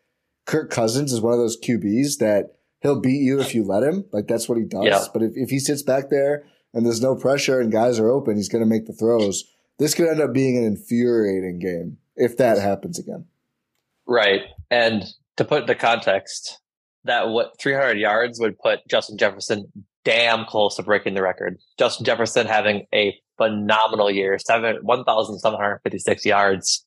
[0.46, 4.04] Kirk Cousins is one of those QBs that he'll beat you if you let him.
[4.12, 4.84] Like that's what he does.
[4.84, 5.04] Yeah.
[5.12, 8.36] But if, if he sits back there and there's no pressure and guys are open,
[8.36, 9.44] he's going to make the throws.
[9.78, 13.26] This could end up being an infuriating game if that happens again.
[14.06, 14.42] Right.
[14.70, 15.04] And
[15.36, 16.60] to put into context,
[17.04, 19.72] that what 300 yards would put Justin Jefferson
[20.04, 21.58] damn close to breaking the record.
[21.78, 26.84] Justin Jefferson having a phenomenal year, seven 1,756 yards.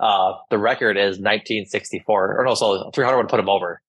[0.00, 3.82] Uh, the record is 1964, or no, so 300 would put him over.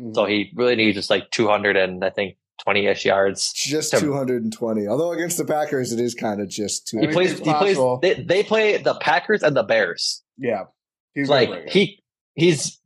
[0.00, 0.12] Mm-hmm.
[0.12, 3.52] So he really needs just like 200 and I think 20 ish yards.
[3.52, 4.86] Just to- 220.
[4.86, 7.00] Although against the Packers, it is kind of just two.
[7.00, 10.22] He plays, he plays, they, they play the Packers and the Bears.
[10.36, 10.64] Yeah,
[11.14, 12.02] he's like he,
[12.34, 12.80] he's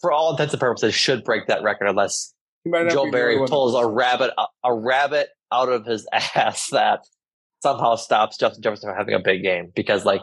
[0.00, 2.32] for all intents and purposes should break that record unless
[2.64, 4.32] He might not Joe Barry pulls a rabbit
[4.64, 7.00] a rabbit out of his ass that
[7.62, 10.22] somehow stops Justin Jefferson from having a big game because like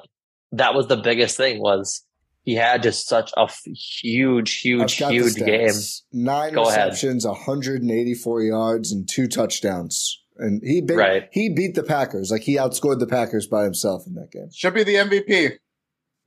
[0.51, 2.03] that was the biggest thing was
[2.43, 5.69] he had just such a f- huge huge I've got the huge game.
[6.13, 6.87] Nine Go ahead.
[6.89, 10.21] receptions, 184 yards, and two touchdowns.
[10.37, 11.29] And he beat, Right.
[11.31, 12.31] he beat the Packers.
[12.31, 14.49] Like he outscored the Packers by himself in that game.
[14.53, 15.57] Should be the MVP.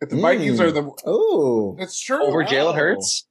[0.03, 0.21] If the Mm.
[0.23, 2.23] Vikings are the, Oh, it's true.
[2.25, 2.73] Over Jalen Oh.
[2.73, 3.27] Hurts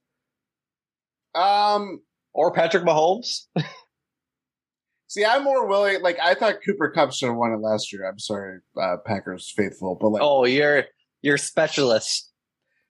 [1.34, 2.02] Um,
[2.34, 3.46] or Patrick Mahomes.
[5.12, 6.00] see, I'm more willing.
[6.02, 8.08] Like I thought Cooper Kupp should have won it last year.
[8.08, 10.84] I'm sorry, uh, Packers faithful, but like, Oh, you're
[11.20, 12.30] you're specialist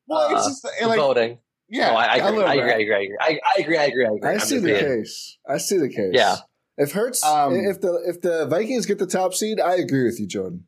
[0.07, 1.39] well, it's uh, just like, voting.
[1.69, 2.95] yeah, no, I, I, a agree, little I, agree, I agree.
[2.95, 3.19] I agree.
[3.21, 3.79] I, I agree.
[3.79, 4.07] I agree.
[4.07, 4.31] I agree.
[4.31, 5.39] I see the case.
[5.49, 6.11] I see the case.
[6.13, 6.37] Yeah.
[6.79, 10.19] If Hurts, Um, if the if the Vikings get the top seed, I agree with
[10.19, 10.65] you, Jordan.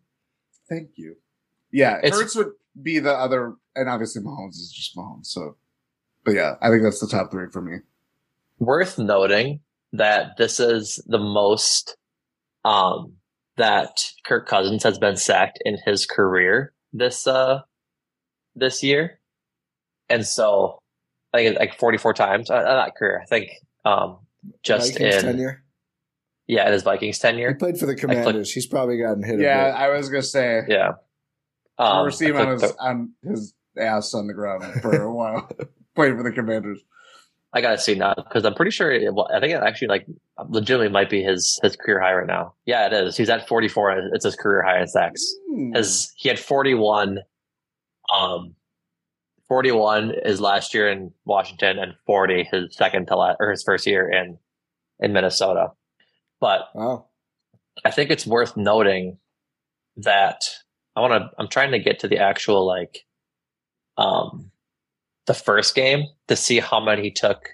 [0.68, 1.16] Thank you.
[1.72, 5.26] Yeah, It's- Hurts would be the other, and obviously Mahomes is just Mahomes.
[5.26, 5.56] So,
[6.24, 7.78] but yeah, I think that's the top three for me.
[8.58, 9.60] worth noting
[9.96, 11.96] that this is the most
[12.64, 13.14] um
[13.56, 17.60] that Kirk Cousins has been sacked in his career this uh
[18.54, 19.20] this year.
[20.08, 20.78] And so
[21.32, 22.50] I think like 44 times.
[22.50, 23.20] Uh, not career.
[23.22, 23.50] I think
[23.84, 24.18] um
[24.62, 25.64] just Vikings in tenure.
[26.46, 27.58] yeah, in his Vikings tenure, He tenure.
[27.58, 28.52] played for the Commanders.
[28.52, 29.40] He's probably gotten hit.
[29.40, 29.78] Yeah, a bit.
[29.80, 30.62] I was gonna say.
[30.68, 30.92] Yeah.
[31.78, 35.02] I Um, remember seeing him on think his, on his ass on the ground for
[35.02, 35.48] a while,
[35.96, 36.80] playing for the Commanders.
[37.54, 38.90] I gotta see now because I'm pretty sure.
[38.90, 40.06] It, I think it actually like
[40.48, 42.54] legitimately might be his his career high right now.
[42.66, 43.16] Yeah, it is.
[43.16, 44.10] He's at 44.
[44.12, 45.24] It's his career high in sacks.
[45.74, 47.20] His he had 41.
[48.14, 48.54] Um,
[49.48, 53.86] 41 is last year in Washington, and 40 his second to last or his first
[53.86, 54.36] year in
[54.98, 55.68] in Minnesota.
[56.40, 57.06] But Wow.
[57.84, 59.18] I think it's worth noting
[59.96, 60.44] that
[60.96, 61.30] I want to.
[61.38, 63.04] I'm trying to get to the actual like,
[63.96, 64.50] um,
[65.26, 67.48] the first game to see how many he took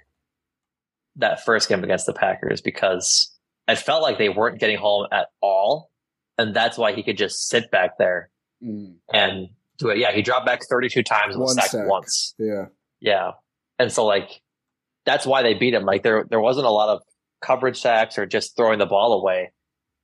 [1.17, 3.37] that first game against the Packers because
[3.69, 5.91] I felt like they weren't getting home at all,
[6.39, 8.31] and that's why he could just sit back there
[8.63, 8.97] Mm.
[9.11, 9.49] and
[9.79, 9.97] do it.
[9.97, 11.89] Yeah, he dropped back 32 times and was sacked sack.
[11.89, 12.35] once.
[12.39, 12.67] Yeah.
[13.01, 13.31] Yeah.
[13.79, 14.43] And so like
[15.07, 15.85] that's why they beat him.
[15.87, 17.01] Like there there wasn't a lot of
[17.41, 19.53] coverage sacks or just throwing the ball away.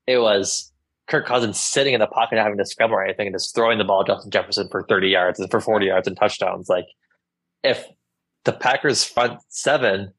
[0.07, 0.73] It was
[1.07, 3.77] Kirk Cousins sitting in the pocket not having to scramble or anything and just throwing
[3.77, 6.71] the ball Justin Jefferson for 30 yards and for 40 yards and touchdowns.
[6.71, 6.87] Like
[7.67, 7.85] if
[8.45, 10.13] the Packers front seven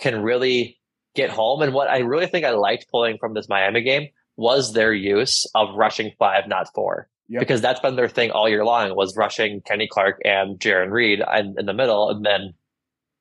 [0.00, 0.78] can really
[1.14, 4.74] get home and what I really think I liked pulling from this Miami game was
[4.74, 7.40] their use of rushing five, not four Yep.
[7.40, 11.20] because that's been their thing all year long was rushing Kenny Clark and Jarran Reed
[11.36, 12.54] in, in the middle, and then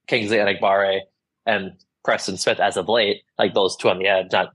[0.05, 0.99] Kingsley Enagbare
[1.47, 1.71] and
[2.03, 4.53] Preston Smith as of late, like those two on the edge, not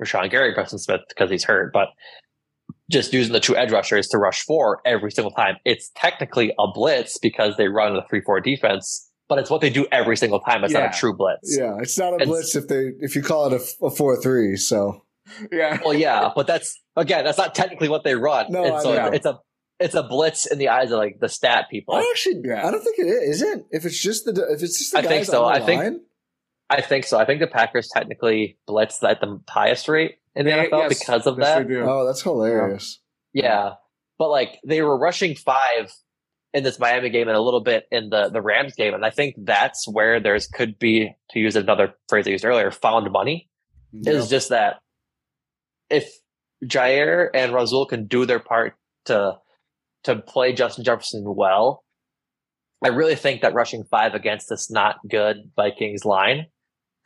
[0.00, 1.88] Rashan Gary, Preston Smith because he's hurt, but
[2.90, 5.56] just using the two edge rushers to rush four every single time.
[5.64, 9.70] It's technically a blitz because they run a three four defense, but it's what they
[9.70, 10.64] do every single time.
[10.64, 10.80] It's Yeah.
[10.86, 11.56] not a true blitz.
[11.58, 11.76] Yeah.
[11.80, 14.56] It's not a It's- blitz if they if you call it a, a four three.
[14.56, 15.04] So
[15.52, 18.46] Yeah, Well, yeah, but that's again, that's not technically what they run.
[18.50, 19.06] No, and I so know.
[19.08, 19.38] it's a
[19.80, 21.94] it's a blitz in the eyes of like the stat people.
[21.94, 22.66] I actually Yeah.
[22.66, 23.42] I don't think it is.
[23.42, 25.44] Isn't if it's just the if it's just the I think so.
[25.44, 26.00] on the I think- line?
[26.70, 27.18] I think so.
[27.18, 30.98] I think the Packers technically blitz at the highest rate in the Yeah, NFL yes.
[31.00, 31.68] because of Yes, that.
[31.68, 31.84] do.
[31.88, 33.00] Oh, that's hilarious.
[33.32, 33.74] Yeah.
[34.18, 35.92] But like they were rushing five
[36.54, 38.94] in this Miami game and a little bit in the, the Rams game.
[38.94, 42.70] And I think that's where there's could be, to use another phrase I used earlier,
[42.70, 43.48] found money.
[43.92, 44.76] Is just that
[45.88, 46.10] if
[46.64, 48.74] Jaire and Rasul can do their part
[49.06, 49.38] to
[50.04, 51.84] to play Justin Jefferson well,
[52.84, 56.46] I really think that rushing five against this not good Vikings line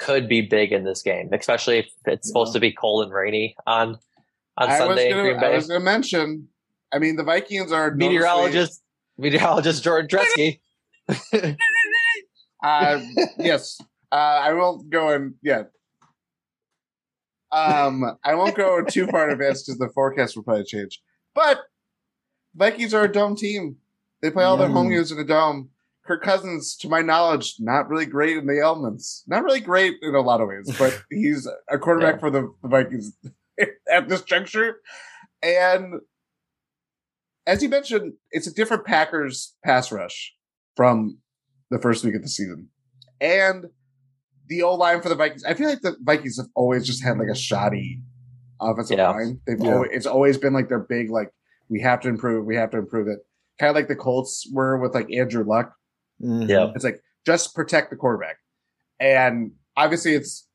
[0.02, 3.54] could be big in this game, especially if it's supposed to be cold and rainy
[3.66, 3.98] on
[4.58, 6.48] on I was, Sunday in gonna, Green I was gonna mention.
[6.92, 8.82] I mean, the Vikings are Meteorologist,
[9.18, 10.58] meteorologist Jordan Treske.
[12.64, 13.00] Uh,
[13.38, 13.80] yes,
[14.12, 15.64] uh, I won't go in yeah.
[17.50, 21.02] Um, I won't go too far in advance because the forecast will probably change.
[21.34, 21.58] But
[22.54, 23.78] Vikings are a dome team.
[24.20, 24.94] They play all their home Mm.
[24.94, 25.70] games in a dome.
[26.12, 29.24] Kirk Cousins, to my knowledge, not really great in the elements.
[29.26, 32.20] Not really great in a lot of ways, but he's a quarterback yeah.
[32.20, 33.16] for the, the Vikings
[33.90, 34.76] at this juncture.
[35.42, 36.00] And
[37.46, 40.34] as you mentioned, it's a different Packers pass rush
[40.76, 41.18] from
[41.70, 42.68] the first week of the season.
[43.18, 43.66] And
[44.48, 47.16] the O line for the Vikings, I feel like the Vikings have always just had
[47.16, 48.02] like a shoddy
[48.60, 49.08] offensive yeah.
[49.08, 49.40] line.
[49.46, 49.72] They've yeah.
[49.72, 51.30] always, it's always been like their big, like,
[51.70, 53.20] we have to improve, we have to improve it.
[53.58, 55.72] Kind of like the Colts were with like Andrew Luck.
[56.22, 56.50] Mm-hmm.
[56.50, 56.72] Yeah.
[56.74, 58.36] It's like just protect the quarterback.
[59.00, 60.46] And obviously it's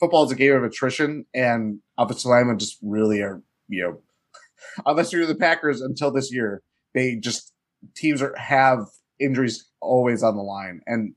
[0.00, 4.00] football is a game of attrition and offensive linemen just really are, you know,
[4.86, 6.62] unless you're the Packers until this year,
[6.94, 7.52] they just
[7.94, 8.86] teams are have
[9.20, 10.80] injuries always on the line.
[10.86, 11.14] And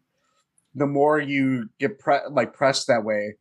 [0.76, 3.36] the more you get pre- like pressed that way,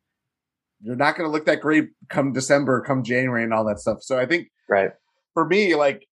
[0.83, 4.03] you're not going to look that great come December, come January, and all that stuff.
[4.03, 4.93] So I think, right
[5.35, 6.07] for me, like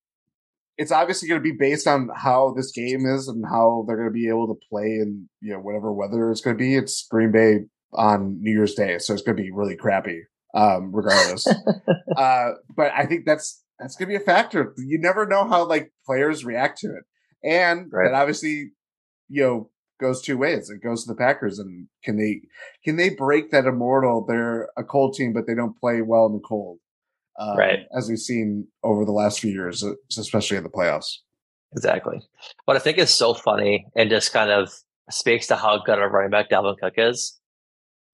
[0.78, 4.08] it's obviously going to be based on how this game is and how they're going
[4.08, 6.76] to be able to play in you know whatever weather it's going to be.
[6.76, 10.22] It's Green Bay on New Year's Day, so it's going to be really crappy,
[10.54, 11.46] um, regardless.
[12.16, 14.72] uh, but I think that's that's going to be a factor.
[14.78, 17.04] You never know how like players react to it,
[17.42, 18.10] and right.
[18.10, 18.70] that obviously,
[19.28, 19.70] you know,
[20.00, 20.70] goes two ways.
[20.70, 22.42] It goes to the Packers, and can they
[22.84, 24.24] can they break that immortal?
[24.26, 26.78] They're a cold team, but they don't play well in the cold,
[27.38, 27.80] um, right?
[27.96, 31.18] As we've seen over the last few years, especially in the playoffs.
[31.72, 32.20] Exactly.
[32.64, 34.72] What I think is so funny and just kind of
[35.10, 37.38] speaks to how good a running back Dalvin Cook is.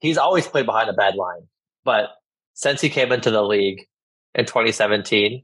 [0.00, 1.48] He's always played behind a bad line,
[1.84, 2.10] but
[2.52, 3.86] since he came into the league
[4.34, 5.42] in 2017,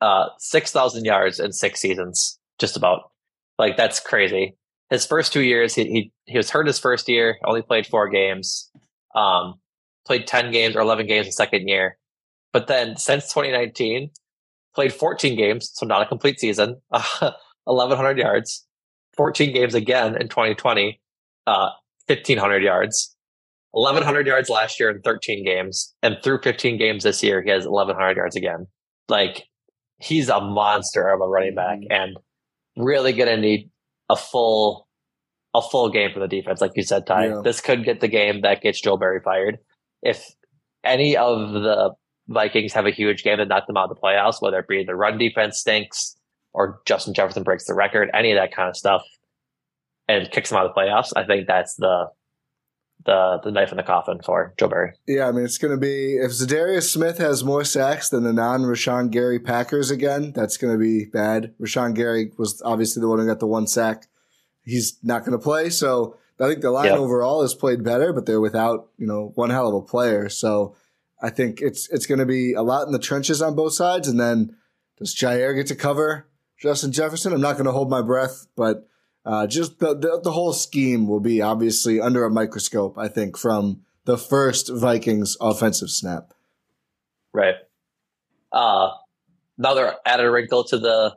[0.00, 3.10] uh, 6,000 yards in six seasons, just about.
[3.58, 4.56] Like, that's crazy.
[4.90, 8.08] His first two years, he, he, he was hurt his first year, only played four
[8.08, 8.70] games,
[9.14, 9.54] um,
[10.06, 11.96] played 10 games or 11 games the second year.
[12.54, 14.10] But then since 2019,
[14.76, 17.32] played 14 games, so not a complete season, uh,
[17.64, 18.64] 1,100 yards,
[19.16, 21.00] 14 games again in 2020,
[21.48, 21.70] uh,
[22.06, 23.16] 1,500 yards,
[23.72, 27.66] 1,100 yards last year in 13 games, and through 15 games this year, he has
[27.66, 28.68] 1,100 yards again.
[29.08, 29.42] Like,
[29.98, 31.92] he's a monster of a running back mm-hmm.
[31.92, 32.16] and
[32.76, 33.68] really going to need
[34.08, 34.88] a full
[35.56, 37.12] a full game for the defense, like you said, Ti.
[37.14, 37.40] Yeah.
[37.44, 39.58] This could get the game that gets Joe Barry fired.
[40.02, 40.34] If
[40.82, 41.94] any of the
[42.28, 44.84] Vikings have a huge game that knock them out of the playoffs, whether it be
[44.84, 46.16] the run defense stinks
[46.52, 49.02] or Justin Jefferson breaks the record, any of that kind of stuff,
[50.08, 52.10] and kicks them out of the playoffs, I think that's the
[53.04, 54.92] the the knife in the coffin for Joe Barry.
[55.06, 58.32] Yeah, I mean it's going to be if Za'Darius Smith has more sacks than the
[58.32, 61.52] non Rashan Gary Packers again, that's going to be bad.
[61.60, 64.06] Rashan Gary was obviously the one who got the one sack.
[64.64, 66.98] He's not going to play, so I think the line yep.
[66.98, 70.28] overall has played better, but they're without you know one hell of a player.
[70.28, 70.76] So
[71.22, 74.08] I think it's it's going to be a lot in the trenches on both sides,
[74.08, 74.56] and then
[74.98, 77.32] does Jaire get to cover Justin Jefferson?
[77.32, 78.88] I'm not going to hold my breath, but
[79.24, 82.98] uh, just the, the, the whole scheme will be obviously under a microscope.
[82.98, 86.34] I think from the first Vikings offensive snap.
[87.32, 87.54] Right.
[88.52, 88.90] Uh,
[89.58, 91.16] another added wrinkle to the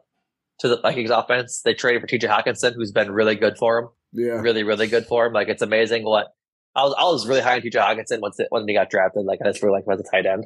[0.60, 1.62] to the Vikings offense.
[1.64, 2.28] They traded for T.J.
[2.28, 3.89] Hockenson, who's been really good for him.
[4.14, 5.34] Yeah, really, really good for him.
[5.34, 6.34] Like it's amazing what
[6.78, 6.95] I was.
[6.97, 7.80] I was really high on T.J.
[7.80, 9.25] Hockenson once it, when he got drafted.
[9.25, 10.45] Like I just really like him as a tight end,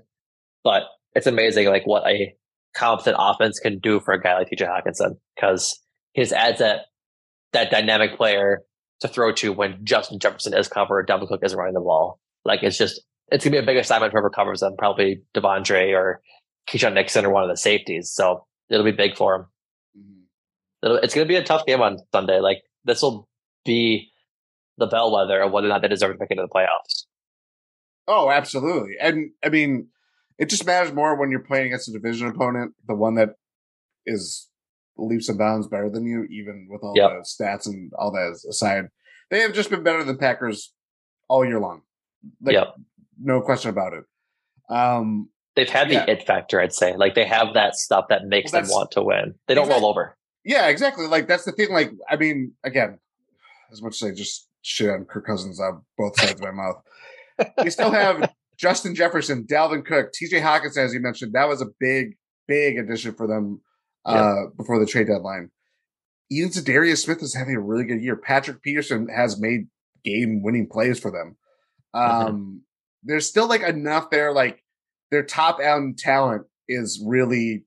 [0.63, 2.34] but it's amazing like what a
[2.73, 4.65] competent offense can do for a guy like T.J.
[4.65, 5.77] Hockenson because
[6.13, 6.86] he just adds that
[7.51, 8.61] that dynamic player
[9.01, 12.19] to throw to when Justin Jefferson is covered, Dalvin Cook isn't running the ball.
[12.45, 15.93] Like it's just it's gonna be a big assignment for whoever covers them, probably De'Vondre
[15.93, 16.21] or
[16.70, 18.09] Keisean Nixon or one of the safeties.
[18.09, 19.45] So it'll be big for him.
[19.97, 21.03] Mm-hmm.
[21.03, 22.39] it's gonna be a tough game on Sunday.
[22.39, 23.28] Like this will
[23.66, 24.11] be
[24.78, 27.06] the bellwether of whether or not they deserve to make it into the playoffs.
[28.08, 28.96] Oh, absolutely.
[29.00, 29.88] And I mean,
[30.38, 33.36] it just matters more when you're playing against a division opponent, the one that
[34.06, 34.50] is
[34.98, 37.12] leaps and bounds better than you, even with all yep.
[37.12, 38.86] the stats and all that aside.
[39.30, 40.74] They have just been better than Packers
[41.30, 41.82] all year long.
[42.42, 42.76] Like, yep.
[43.20, 44.04] No question about it.
[44.70, 46.06] Um, They've had yeah.
[46.06, 46.96] the it factor, I'd say.
[46.96, 49.36] Like they have that stuff that makes well, them want to win.
[49.48, 50.18] They don't exactly, roll over.
[50.43, 51.08] Yeah, exactly.
[51.08, 51.72] Like that's the thing.
[51.72, 53.00] Like, I mean, again,
[53.72, 56.82] as much as I just shit on Kirk Cousins on both sides of my mouth,
[57.63, 61.33] we still have Justin Jefferson, Dalvin Cook, TJ Hockenson, as you mentioned.
[61.33, 62.17] That was a big,
[62.47, 63.62] big addition for them
[64.05, 65.50] uh, before the trade deadline.
[66.29, 68.16] Even Darius Smith is having a really good year.
[68.16, 69.67] Patrick Peterson has made
[70.04, 71.38] game winning plays for them.
[71.96, 72.28] Mm-hmm.
[72.28, 72.58] Um, mm-hmm.
[73.04, 74.63] There's still like enough there, like
[75.09, 77.66] their top end talent is really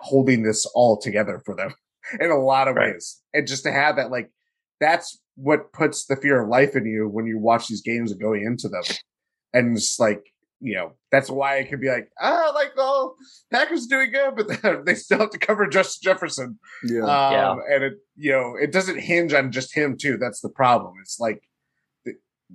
[0.00, 1.74] holding this all together for them
[2.20, 2.92] in a lot of right.
[2.92, 3.20] ways.
[3.34, 4.30] And just to have that, like,
[4.80, 8.20] that's what puts the fear of life in you when you watch these games and
[8.20, 8.82] going into them.
[9.52, 10.22] And it's like,
[10.60, 13.14] you know, that's why it could be like, ah, like, oh,
[13.52, 16.58] Packers are doing good, but they still have to cover Justin Jefferson.
[16.84, 17.00] Yeah.
[17.02, 17.56] Um, Yeah.
[17.70, 20.16] And it, you know, it doesn't hinge on just him too.
[20.16, 20.94] That's the problem.
[21.02, 21.42] It's like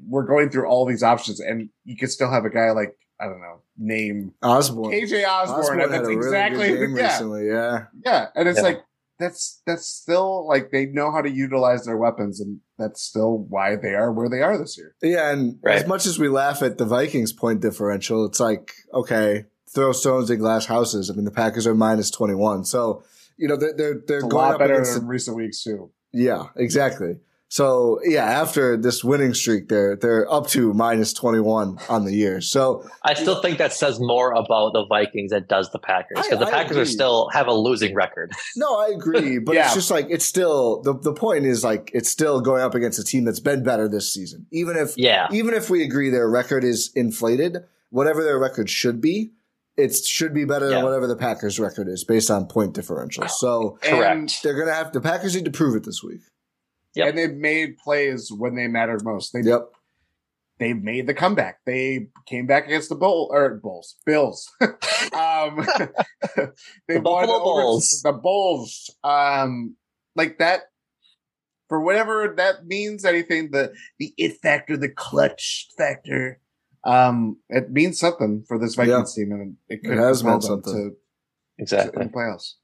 [0.08, 3.26] we're going through all these options, and you could still have a guy like I
[3.26, 4.92] don't know, name Osborne.
[4.92, 5.60] KJ Osborne.
[5.60, 7.48] Osborne and had that's a really exactly good game yeah, recently.
[7.48, 7.84] Yeah.
[8.04, 8.26] yeah.
[8.36, 8.64] And it's Yeah.
[8.64, 8.84] like
[9.22, 13.76] that's that's still like they know how to utilize their weapons, and that's still why
[13.76, 14.96] they are where they are this year.
[15.02, 15.78] Yeah, and Right.
[15.82, 20.30] as much as we laugh at the Vikings point differential, it's like, okay, throw stones
[20.30, 21.10] in glass houses.
[21.10, 22.66] I mean, the Packers are minus 21.
[22.66, 23.04] So,
[23.38, 25.38] you know, they're, they're, they're It's a going lot up better against than the, recent
[25.38, 25.92] weeks too.
[26.12, 27.20] Yeah, exactly.
[27.52, 32.14] So yeah, after this winning streak, they're they're up to minus twenty one on the
[32.16, 32.40] year.
[32.40, 36.40] So I still think that says more about the Vikings than does the Packers because
[36.40, 38.32] the I Packers are still have a losing record.
[38.56, 39.66] no, I agree, but Yeah.
[39.66, 43.00] it's just like it's still the the point is like it's still going up against
[43.00, 44.46] a team that's been better this season.
[44.54, 47.58] Even if Yeah, even if we agree their record is inflated,
[47.90, 49.34] whatever their record should be,
[49.76, 50.76] it should be better Yeah.
[50.78, 53.28] than whatever the Packers record is based on point differential.
[53.28, 54.16] So correct.
[54.20, 56.22] And, they're gonna have the Packers need to prove it this week.
[56.96, 57.10] Yep.
[57.10, 59.32] and they've made plays when they mattered most.
[59.34, 59.70] They Yep.
[60.60, 61.60] they made the comeback.
[61.66, 64.52] They came back against the bull or bulls, Bills.
[64.62, 64.72] um,
[66.36, 68.02] they The won Buffalo over Bulls.
[68.04, 69.76] The Bulls, um,
[70.16, 70.64] like that.
[71.70, 76.42] For whatever that means, anything the the it factor, the clutch factor,
[76.84, 80.74] um, it means something for this Vikings team, and it could It has meant something.
[80.74, 80.96] to, to
[81.58, 82.02] exactly.
[82.02, 82.56] in the playoffs.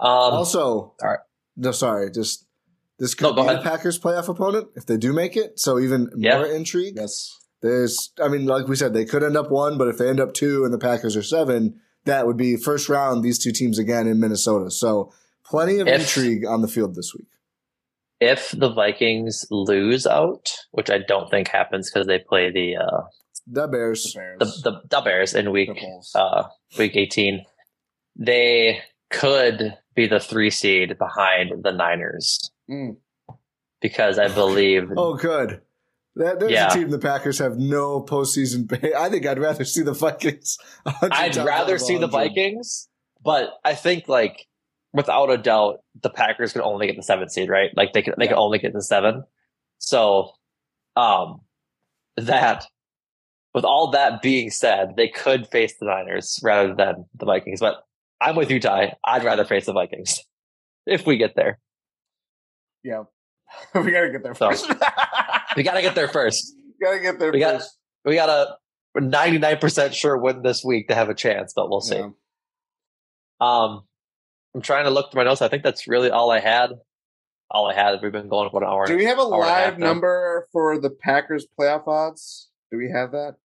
[0.00, 1.20] Um, also, all right.
[1.56, 2.47] No, sorry, just
[2.98, 3.62] this could No, go be the.
[3.62, 5.58] Packers' playoff opponent if they do make it.
[5.60, 6.36] So even Yeah.
[6.38, 6.94] more intrigue.
[6.96, 10.08] Yes, There's, I mean, like we said, they could end up one, but if they
[10.08, 13.22] end up two and the Packers are seven, that would be first round.
[13.24, 14.70] These two teams again in Minnesota.
[14.70, 15.12] So
[15.44, 17.26] plenty of If- intrigue on the field this week.
[18.20, 23.02] if the Vikings lose out, which I don't think happens because they play the uh,
[23.46, 24.12] The the Bears.
[24.14, 25.70] Bears, the, the the Bears in week
[26.14, 26.44] uh,
[26.78, 27.44] week eighteen,
[28.16, 28.80] they
[29.10, 32.96] could be the three seed behind the Niners Mm.
[33.80, 35.60] because I believe Oh, good.
[36.16, 36.70] That, there's Yeah.
[36.70, 38.68] a team the Packers have no postseason.
[38.80, 38.92] Pay.
[38.94, 40.58] I think I'd rather see the Vikings.
[41.02, 42.88] I'd rather see the Vikings,
[43.24, 44.46] but I think like
[44.92, 47.70] without a doubt, the Packers can only get the seventh seed, right?
[47.76, 48.42] Like they can they can Yeah.
[48.42, 49.24] only get the seven.
[49.78, 50.32] So,
[50.96, 51.42] um,
[52.16, 52.66] that
[53.54, 57.60] with all that being said, they could face the Niners rather than the Vikings.
[57.60, 57.84] But
[58.20, 58.92] I'm with you, Ti.
[59.06, 60.20] I'd rather face the Vikings
[60.86, 61.58] if we get there.
[62.84, 63.04] Yeah,
[63.74, 64.70] we gotta get there So, first.
[65.56, 66.54] We got to get there first.
[66.80, 67.78] gotta get there We got- first.
[68.04, 68.56] We got to.
[68.96, 71.96] 99% sure win this week to have a chance, but we'll see.
[71.96, 72.08] Yeah.
[73.40, 73.82] Um,
[74.54, 75.42] I'm trying to look through my notes.
[75.42, 76.72] I think that's really all I had.
[77.50, 78.00] All I had.
[78.02, 78.86] We've been going for an hour.
[78.86, 79.86] Do we have a hour and a half live now.
[79.86, 82.48] number for the Packers playoff odds?
[82.70, 83.36] Do we have that?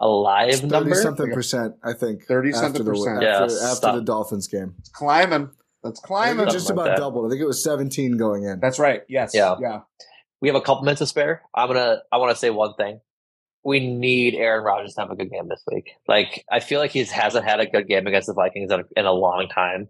[0.00, 0.94] A live Thirty number?
[0.94, 2.24] something percent, I think.
[2.26, 3.22] 30 something the- percent.
[3.22, 4.74] Yeah, After, after the Dolphins game.
[4.80, 5.50] It's climbing.
[5.88, 6.48] That's I think climbing.
[6.48, 6.98] it just like about that.
[6.98, 7.26] doubled.
[7.26, 8.60] I think it was 17 going in.
[8.60, 9.02] That's right.
[9.08, 9.32] Yes.
[9.34, 9.56] Yeah.
[9.60, 9.80] Yeah.
[10.40, 11.42] We have a couple minutes to spare.
[11.54, 12.02] I'm gonna.
[12.12, 13.00] I want to say one thing.
[13.64, 15.90] We need Aaron Rodgers to have a good game this week.
[16.06, 18.84] Like I feel like he hasn't had a good game against the Vikings in a,
[18.96, 19.88] in a long time,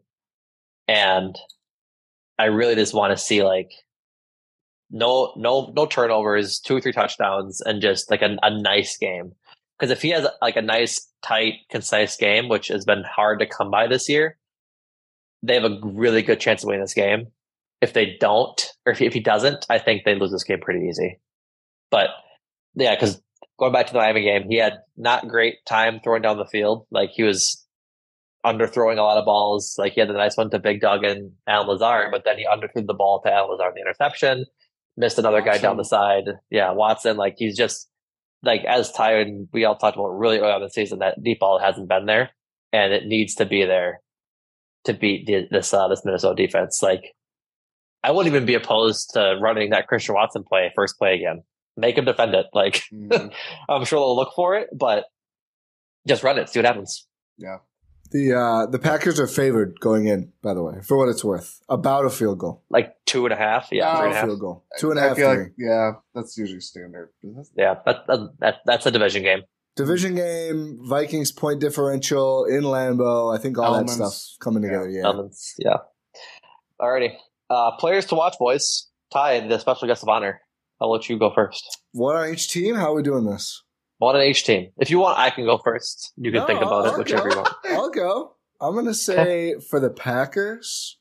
[0.88, 1.36] and
[2.38, 3.70] I really just want to see like
[4.90, 9.32] no no no turnovers, two or three touchdowns, and just like a, a nice game.
[9.78, 13.46] Because if he has like a nice, tight, concise game, which has been hard to
[13.46, 14.36] come by this year,
[15.42, 17.28] they have a really good chance of winning this game.
[17.80, 20.86] If they don't, or if, if he doesn't, I think they lose this game pretty
[20.88, 21.20] easy.
[21.90, 22.08] But
[22.74, 23.20] yeah, because
[23.58, 26.86] going back to the Miami game, he had not great time throwing down the field.
[26.90, 27.64] Like he was
[28.44, 29.74] underthrowing a lot of balls.
[29.78, 32.46] Like he had the nice one to Big Doug and Allen Lazard, but then he
[32.46, 34.44] underthrew the ball to Allen Lazard in the interception.
[34.96, 36.24] Missed another guy down the side.
[36.50, 37.16] Yeah, Watson.
[37.16, 37.88] Like he's just
[38.42, 39.28] like as tired.
[39.28, 42.06] And we all talked about really early on the season that deep ball hasn't been
[42.06, 42.30] there,
[42.72, 44.00] and it needs to be there
[44.84, 46.82] to beat the, this uh, this Minnesota defense.
[46.82, 47.14] Like
[48.02, 51.42] I wouldn't even be opposed to running that Christian Watson play first play again.
[51.76, 52.46] Make him defend it.
[52.52, 53.32] Like Mhm.
[53.68, 55.04] I'm sure they'll look for it, but
[56.06, 56.48] just run it.
[56.48, 57.06] See what happens.
[57.36, 57.58] yeah.
[58.10, 61.60] The uh, the Packers are favored going in, by the way, for what it's worth.
[61.68, 62.64] About a field goal.
[62.70, 63.68] Like two and a half.
[63.70, 63.90] Yeah, No.
[63.90, 64.24] About a a half.
[64.24, 64.64] field goal.
[64.78, 65.42] Two and a I half, feel three.
[65.42, 67.10] like yeah, that's usually standard.
[67.54, 69.42] Yeah, that, that, that that's a division game.
[69.78, 73.32] Division game, Vikings point differential in Lambeau.
[73.32, 73.96] I think all Elements.
[73.96, 74.90] that stuff coming together.
[74.90, 75.04] Yeah.
[75.04, 75.54] Elements.
[75.58, 75.76] Yeah.
[76.80, 77.14] Alrighty.
[77.48, 78.88] Uh, players to watch, boys.
[79.12, 80.40] Ti, the special guest of honor.
[80.80, 81.78] I'll let you go first.
[81.92, 82.74] One on each team.
[82.74, 83.62] How are we doing this?
[83.98, 84.70] One on each team.
[84.78, 86.12] If you want, I can go first.
[86.16, 87.36] You can No, think about I'll it, whichever go.
[87.36, 87.54] you want.
[87.70, 88.32] I'll go.
[88.60, 90.98] I'm going to say for the Packers,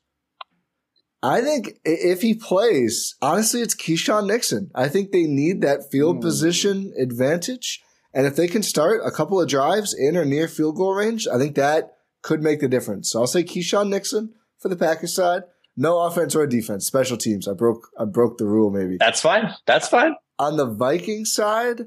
[1.22, 4.70] I think if he plays, honestly, it's Keisean Nixon.
[4.74, 6.22] I think they need that field Hmm.
[6.22, 7.82] position advantage.
[8.14, 11.28] And if they can start a couple of drives in or near field goal range,
[11.28, 13.10] I think that could make the difference.
[13.10, 15.42] So I'll say Keisean Nixon for the Packers side.
[15.76, 17.46] No offense or defense, special teams.
[17.46, 18.96] I broke I broke the rule maybe.
[18.98, 19.54] That's fine.
[19.66, 20.16] That's fine.
[20.38, 21.86] On the Viking side,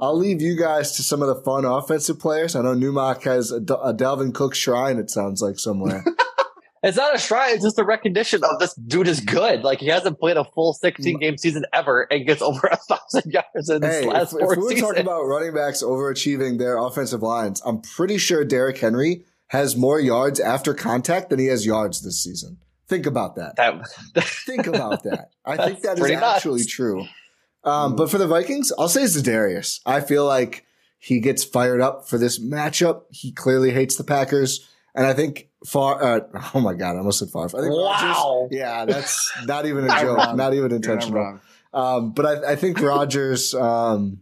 [0.00, 2.56] I'll leave you guys to some of the fun offensive players.
[2.56, 6.04] I know Numac has a, a Dalvin Cook shrine, it sounds like somewhere.
[6.82, 9.62] it's not a shrine, it's just a recognition of this dude is good.
[9.62, 13.32] Like he hasn't played a full 16 game season ever and gets over a thousand
[13.32, 14.88] yards in hey, his last if, four if we were seasons.
[14.88, 19.98] talking about running backs overachieving their offensive lines, I'm pretty sure Derrick Henry has more
[19.98, 22.58] yards after contact than he has yards this season.
[22.86, 23.56] Think about that.
[23.56, 23.86] that
[24.46, 25.30] Think about that.
[25.44, 26.22] I think that is nuts.
[26.22, 27.04] actually true.
[27.64, 29.80] Um, but for the Vikings, I'll say Za'Darius.
[29.84, 30.64] I feel like
[30.98, 33.02] he gets fired up for this matchup.
[33.10, 36.02] He clearly hates the Packers, and I think far.
[36.02, 36.20] Uh,
[36.54, 37.46] oh my god, I almost said far.
[37.46, 38.46] I think Wow.
[38.48, 40.16] Rodgers- yeah, that's not even a I'm joke.
[40.18, 40.36] wrong.
[40.36, 41.40] Not even You're not intentional.
[41.72, 44.20] Um, but I, I think Rodgers um,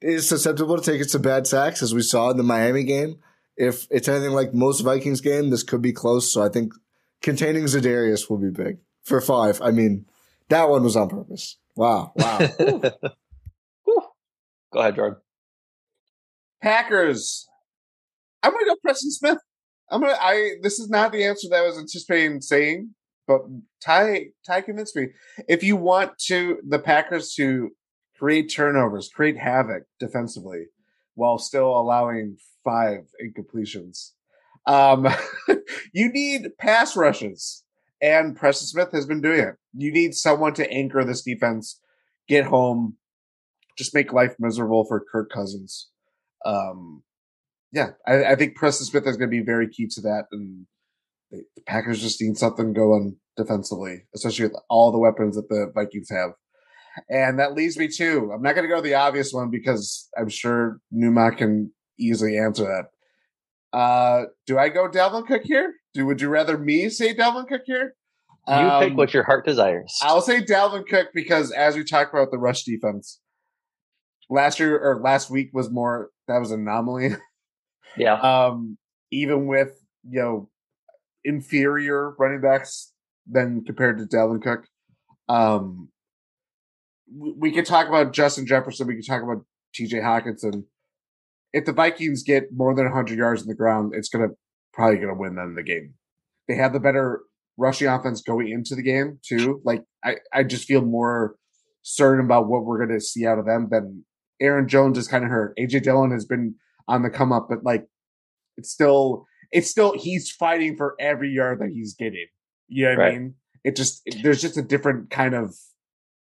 [0.00, 3.20] is susceptible to taking some bad sacks, as we saw in the Miami game.
[3.56, 6.32] If it's anything like most Vikings game, this could be close.
[6.32, 6.72] So I think
[7.22, 9.62] containing Za'Darius will be big for five.
[9.62, 10.06] I mean,
[10.48, 11.56] that one was on purpose.
[11.76, 12.38] Wow, wow.
[13.84, 14.02] Whew.
[14.72, 15.18] Go ahead, Jordan.
[16.60, 17.46] Packers.
[18.42, 19.38] I'm gonna go Preston Smith.
[19.90, 20.16] I'm gonna.
[20.20, 20.52] I.
[20.62, 22.94] This is not the answer that I was anticipating saying,
[23.26, 23.42] but
[23.84, 25.08] Ti Ti convinced me.
[25.48, 27.70] If you want to the Packers to
[28.18, 30.66] create turnovers, create havoc defensively,
[31.14, 34.12] while still allowing five incompletions,
[34.66, 35.06] um,
[35.92, 37.64] you need pass rushes,
[38.00, 39.56] and Preston Smith has been doing it.
[39.76, 41.80] You need someone to anchor this defense,
[42.28, 42.96] get home,
[43.76, 45.88] just make life miserable for Kirk Cousins.
[46.46, 47.02] Um,
[47.74, 50.66] yeah, I, I think Preston Smith is going to be very key to that, and
[51.30, 55.72] the, the Packers just need something going defensively, especially with all the weapons that the
[55.74, 56.30] Vikings have.
[57.10, 60.28] And that leads me to I'm not going to go the obvious one because I'm
[60.28, 63.76] sure Numac can easily answer that.
[63.76, 65.74] Uh, do I go Dalvin Cook here?
[65.94, 67.96] Do would you rather me say Dalvin Cook here?
[68.46, 69.98] You pick Um, what your heart desires.
[70.02, 73.18] I'll say Dalvin Cook because as we talk about the rush defense,
[74.30, 77.16] last year or last week was more that was an anomaly.
[77.96, 78.14] yeah.
[78.14, 78.78] Um,
[79.10, 80.48] even with you know
[81.24, 82.92] inferior running backs
[83.26, 84.66] than compared to Dalvin Cook.
[85.28, 85.88] Um,
[87.10, 88.86] we, we could talk about Justin Jefferson.
[88.86, 89.44] We could talk about
[89.74, 89.98] T.J.
[89.98, 90.64] Hockenson.
[91.52, 94.28] If the Vikings get more than 100 yards in the ground, it's gonna
[94.72, 95.94] probably gonna win them the game.
[96.48, 97.22] They have the better
[97.56, 99.60] rushing offense going into the game too.
[99.64, 101.36] Like I, I just feel more
[101.82, 104.04] certain about what we're gonna see out of them than
[104.40, 105.56] Aaron Jones is kind of hurt.
[105.56, 106.56] AJ Dillon has been
[106.88, 107.86] on the come up, but like
[108.56, 112.26] it's still it's still he's fighting for every yard that he's getting.
[112.68, 113.34] You know what I mean?
[113.62, 115.54] It just there's just a different kind of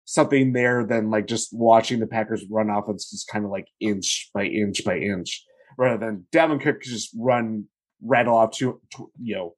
[0.05, 4.31] something there than like just watching the Packers run offense just kind of like inch
[4.35, 5.45] by inch by inch,
[5.79, 7.67] rather than Dalvin Cook could just run
[8.05, 9.55] rattle off two, two you know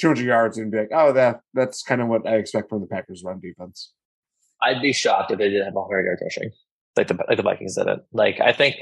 [0.00, 2.86] 200 yards and be like, oh that that's kind of what I expect from the
[2.86, 3.92] Packers run defense.
[4.62, 6.50] I'd be shocked if they didn't have 100 yard rushing,
[6.96, 8.00] like the like the Vikings did it.
[8.12, 8.76] Like I think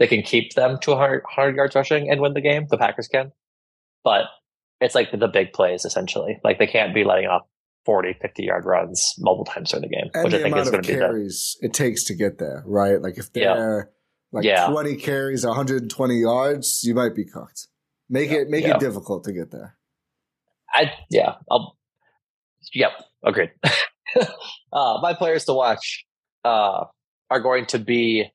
[0.00, 2.66] they can keep them to 100, 100 yards rushing and win the game.
[2.68, 3.30] The Packers can,
[4.02, 4.24] but
[4.80, 6.40] it's like the big plays essentially.
[6.42, 7.42] Like they can't be letting off
[7.86, 10.70] 40, 50 yard runs multiple times during the game, and which I the think is
[10.70, 13.00] going to be the carries it takes to get there, right?
[13.00, 13.54] Like if Yeah.
[13.54, 13.90] they're
[14.32, 14.66] like Yeah.
[14.68, 17.68] 20 carries, 120 yards, you might be cooked.
[18.08, 18.74] Make it make Yeah.
[18.76, 19.76] it difficult to get there.
[20.74, 21.76] I yeah, I'll
[22.72, 22.92] yep,
[23.24, 23.50] agreed.
[24.72, 26.04] uh my players to watch
[26.44, 26.84] uh
[27.30, 28.30] are going to be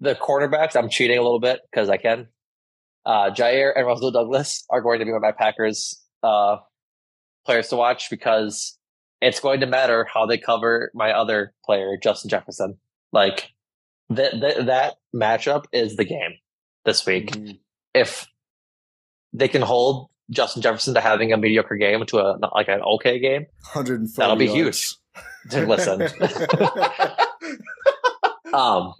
[0.00, 0.76] the cornerbacks.
[0.76, 2.28] I'm cheating a little bit because I can.
[3.06, 6.56] Uh Jaire and Rasul Douglas are going to be one of my Packers uh
[7.46, 8.78] players to watch because
[9.20, 12.78] it's going to matter how they cover my other player, Justin Jefferson.
[13.12, 13.50] Like
[14.10, 16.32] that that that matchup is the game
[16.84, 17.34] this week
[17.94, 18.26] if
[19.32, 23.18] they can hold Justin Jefferson to having a mediocre game to a like an okay
[23.18, 24.98] game, 140 that'll be yards.
[25.50, 25.66] huge.
[25.66, 26.02] Listen,
[28.54, 28.94] um,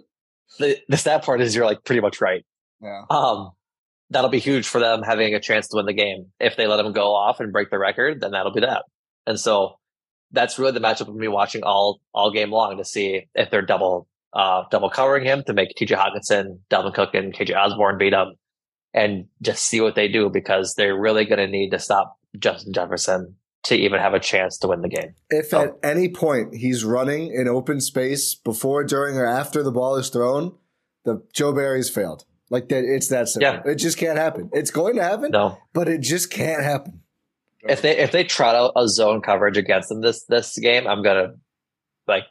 [0.61, 2.45] the the stat part is you're like pretty much right.
[2.81, 3.03] Yeah.
[3.09, 3.51] Um,
[4.09, 6.27] that'll be huge for them having a chance to win the game.
[6.39, 8.83] If they let him go off and break the record, then that'll be that.
[9.27, 9.75] And so
[10.31, 13.61] that's really the matchup of me watching all all game long to see if they're
[13.61, 18.13] double uh double covering him to make TJ Hockenson, Dalvin Cook, and KJ Osborne beat
[18.13, 18.35] him,
[18.93, 22.73] and just see what they do because they're really going to need to stop Justin
[22.73, 25.13] Jefferson to even have a chance to win the game.
[25.29, 29.95] If at any point he's running in open space before, during, or after the ball
[29.97, 30.55] is thrown,
[31.05, 32.25] the Joe Barry's failed.
[32.49, 33.53] Like that, it's that simple.
[33.65, 33.71] Yeah.
[33.71, 34.49] It just can't happen.
[34.51, 37.01] It's going to happen, No, but it just can't happen.
[37.63, 41.01] if they if they trot out a zone coverage against them this this game, I'm
[41.03, 41.35] gonna
[42.07, 42.23] like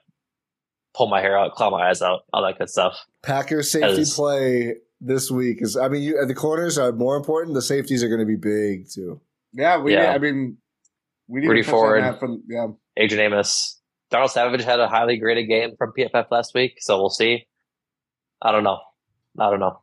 [0.94, 2.98] pull my hair out, claw my eyes out, all that good stuff.
[3.22, 5.76] Packers safety As- play this week is.
[5.76, 7.54] I mean, you, the corners are more important.
[7.54, 9.20] The safeties are going to be big too.
[9.54, 9.94] Yeah, we.
[9.94, 10.12] Yeah.
[10.12, 10.58] I mean,
[11.30, 12.02] we need Rudy to Ford.
[12.02, 12.66] that From, yeah,
[12.96, 13.80] Adrian Amos.
[14.10, 17.46] Darnell Savage had a highly graded game from PFF last week, so we'll see.
[18.42, 18.80] I don't know.
[19.38, 19.80] I don't know.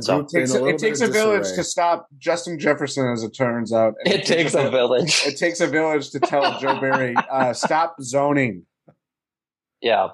[0.00, 1.56] So- group in takes, a it takes a village disarray.
[1.56, 3.94] to stop Justin Jefferson, as it turns out.
[4.04, 5.22] And It takes a village.
[5.26, 8.66] It takes a village to tell Joe Barry, uh, stop zoning.
[9.80, 10.08] Yeah.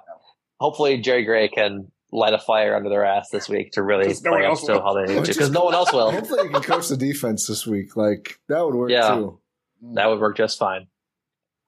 [0.60, 4.22] Hopefully Jerry Gray can light a fire under their ass this week to really 'Cause
[4.22, 4.80] no one play up to will.
[4.82, 5.32] how they need to.
[5.32, 6.10] Because no one else will.
[6.12, 7.96] Hopefully, he can coach the defense this week.
[7.96, 9.14] Like that would work Yeah.
[9.16, 9.40] too.
[9.82, 10.86] That would work just fine.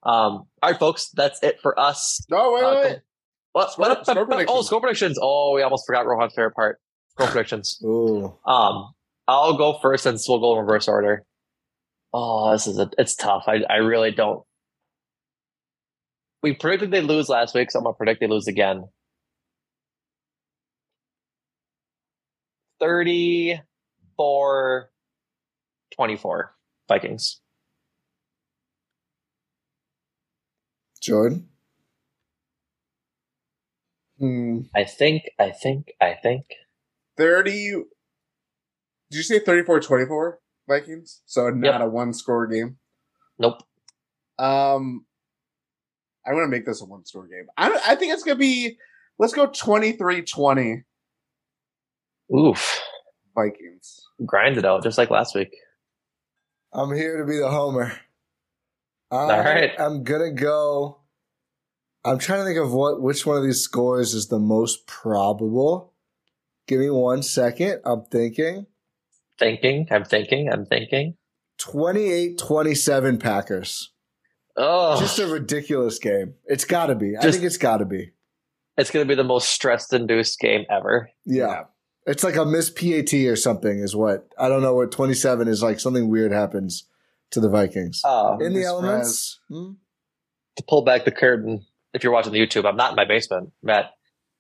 [0.03, 2.25] Um, all right, folks, that's it for us.
[2.31, 3.01] No, wait, Uh, wait,
[3.73, 4.67] Score- score oh, predictions.
[4.67, 5.19] score predictions.
[5.21, 6.81] Oh, we almost forgot Rohan's favorite part.
[7.11, 7.81] Score predictions.
[7.85, 8.95] Oh, Um,
[9.27, 11.25] I'll go first and we'll go in reverse order.
[12.15, 13.45] Oh, this is a, it's tough.
[13.49, 14.45] I, I really don't.
[16.43, 18.85] We predicted they lose last week, so I'm gonna predict they lose again.
[22.81, 24.91] 34
[25.95, 26.55] 24
[26.89, 27.41] Vikings.
[31.09, 31.49] Jordan.
[34.19, 34.61] Hmm.
[34.77, 36.45] I think, I think, I think.
[37.17, 37.85] 30.
[39.11, 41.23] Did you say 34 24 Vikings?
[41.25, 42.77] So not a one score game?
[43.39, 43.63] Nope.
[44.39, 45.07] Um,
[46.27, 47.47] I'm going to make this a one score game.
[47.57, 48.77] I, I think it's going to be,
[49.19, 50.83] let's go 23 20
[52.37, 52.81] Oof.
[53.35, 54.07] Vikings.
[54.27, 55.57] Grind it out just like last week.
[56.73, 57.99] I'm here to be the homer.
[59.11, 59.71] I, All right.
[59.79, 61.01] I'm gonna go.
[62.05, 65.95] I'm trying to think of what which one of these scores is the most probable.
[66.67, 67.81] Give me one second.
[67.85, 68.67] I'm thinking.
[69.39, 71.15] Thinking, I'm thinking, I'm thinking.
[71.61, 73.93] 28-27 Packers.
[74.57, 76.35] Oh, Just a ridiculous game.
[76.47, 77.17] It's got to be.
[77.17, 78.11] I think it's got to be.
[78.77, 81.11] it's going to be the most stress induced game ever.
[81.25, 81.65] Yeah.
[82.07, 84.29] It's like a missed PAT or something is what.
[84.39, 86.85] I don't know what 27 is like something weird happens
[87.33, 88.03] to the Vikings.
[88.05, 89.41] Uh, In the elements.
[89.49, 89.73] Hmm?
[90.59, 91.65] to pull back the curtain,
[91.95, 93.53] if you're watching the YouTube, I'm not in my basement.
[93.63, 93.91] I'm at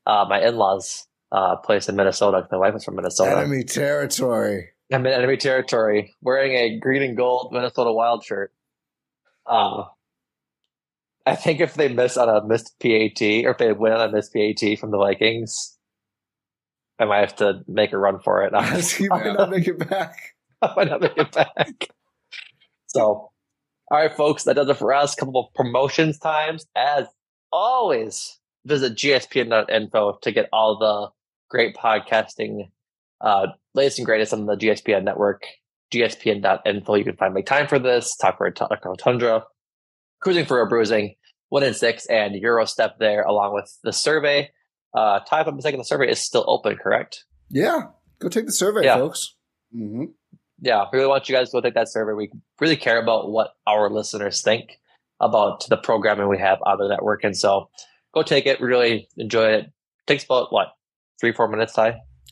[0.04, 2.46] uh, my in laws' uh, place in Minnesota.
[2.50, 3.38] My wife is from Minnesota.
[3.38, 4.70] Enemy territory.
[4.92, 8.52] I'm in enemy territory wearing a green and gold Minnesota Wild shirt.
[9.46, 9.84] Um,
[11.26, 14.12] I think if they miss on a missed PAT or if they win on a
[14.12, 15.76] missed PAT from the Vikings,
[16.98, 18.52] I might have to make a run for it.
[18.98, 20.34] he might not make it back.
[20.62, 21.90] I might not make it back.
[22.88, 23.30] So,
[23.90, 25.14] all right, folks, that does it for us.
[25.14, 26.66] couple of promotions times.
[26.76, 27.06] As
[27.52, 31.08] always, visit gspn.info to get all the
[31.50, 32.70] great podcasting,
[33.20, 35.42] uh, latest and greatest on the GSPN network.
[35.92, 36.94] gspn.info.
[36.94, 39.44] You can find Make Time for This, Talk of the Tundra,
[40.20, 41.14] Cruising for a Bruising,
[41.50, 44.50] Win In 6, and Gyro Step there, along with the survey.
[44.94, 47.24] Uh, Ti, if I'm mistaken, the survey is still open, correct?
[47.50, 47.84] Yeah.
[48.20, 48.96] Go take the survey, Yeah.
[48.96, 49.34] folks.
[49.74, 50.04] Mm-hmm.
[50.60, 52.12] Yeah, we really want you guys to go take that survey.
[52.14, 52.30] We
[52.60, 54.78] really care about what our listeners think
[55.20, 57.24] about the programming we have on the network.
[57.24, 57.68] And so
[58.14, 58.60] go take it.
[58.60, 59.66] Really enjoy it.
[60.06, 60.68] takes about what,
[61.20, 61.82] three, four minutes, Ti?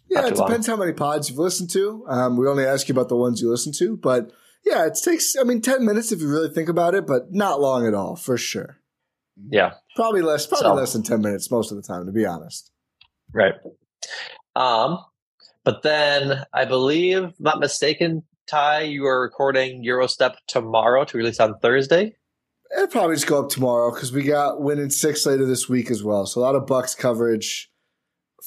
[0.09, 0.49] Yeah, Not it too long.
[0.49, 2.05] depends how many pods you've listened to.
[2.09, 4.31] Um, we only ask you about the ones you listen to, but
[4.65, 7.61] yeah, it takes, I mean, 10 minutes if you really think about it, but not
[7.61, 8.79] long at all, for sure.
[9.51, 12.25] Yeah, Probably less, probably So- less than 10 minutes most of the time, to be
[12.25, 12.71] honest.
[13.33, 13.55] right.
[14.55, 14.99] Um,
[15.67, 21.19] but then I believe, if not mistaken, Ti, you are recording Gyro Step tomorrow to
[21.19, 22.15] release on Thursday.
[22.75, 25.91] It'll probably just go up tomorrow because we got Win In 6 later this week
[25.91, 26.25] as well.
[26.27, 27.69] So a lot of Bucks coverage.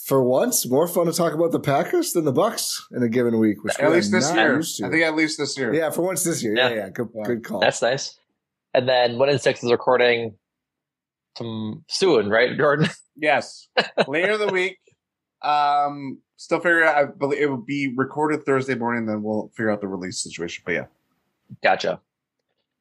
[0.06, 3.38] For once, more fun to talk about the Packers than the Bucks in a given
[3.38, 3.64] week.
[3.64, 4.56] Which At we least this year.
[4.56, 4.86] used to.
[4.86, 5.74] I think at least this year.
[5.74, 6.56] yeah, for once this year.
[6.56, 6.76] Yeah, Yeah.
[6.76, 7.24] yeah, good, Yeah.
[7.26, 7.60] good call.
[7.60, 8.18] That's nice.
[8.74, 10.38] And then Win In 6 is recording
[11.38, 12.88] tom- soon, right, Jordan?
[13.22, 13.68] Yes.
[14.08, 14.78] Later in the week.
[15.41, 16.98] Um, still figure out.
[16.98, 19.06] I believe it will be recorded Thursday morning.
[19.06, 20.64] Then we'll figure out the release situation.
[20.66, 20.86] But yeah,
[21.64, 21.99] Gotcha.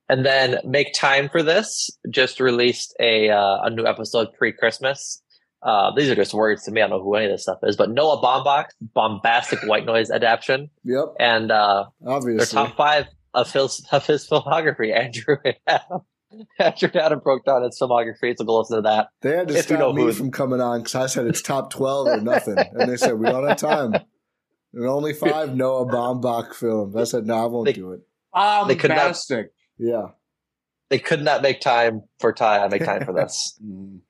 [0.08, 1.90] And then make time for this.
[2.08, 5.22] Just released a uh, a new episode pre Christmas.
[5.62, 6.80] Uh, these are just words to me.
[6.80, 10.08] I don't know who any of this stuff is, but Noah Baumbach, bombastic white noise
[10.08, 14.96] adaptation, Yep, and uh, their top five of his of his filmography.
[14.96, 15.36] Andrew
[15.66, 16.02] Adam,
[16.58, 19.08] Andrew Adam broke down his filmography, so go listen to that.
[19.22, 21.26] They had to If you stop know me who- from coming on because I said
[21.26, 22.58] it's top 12 or nothing.
[22.58, 23.94] and they said, we don't have time.
[24.74, 26.94] And only five Noah Baumbach films.
[26.96, 28.00] I said, no, I won't They- do it.
[28.68, 29.52] They could not- bombastic.
[29.78, 30.08] Yeah.
[30.90, 32.44] They could not make time for Ti.
[32.44, 33.58] I make time for this.
[33.64, 34.00] Mm.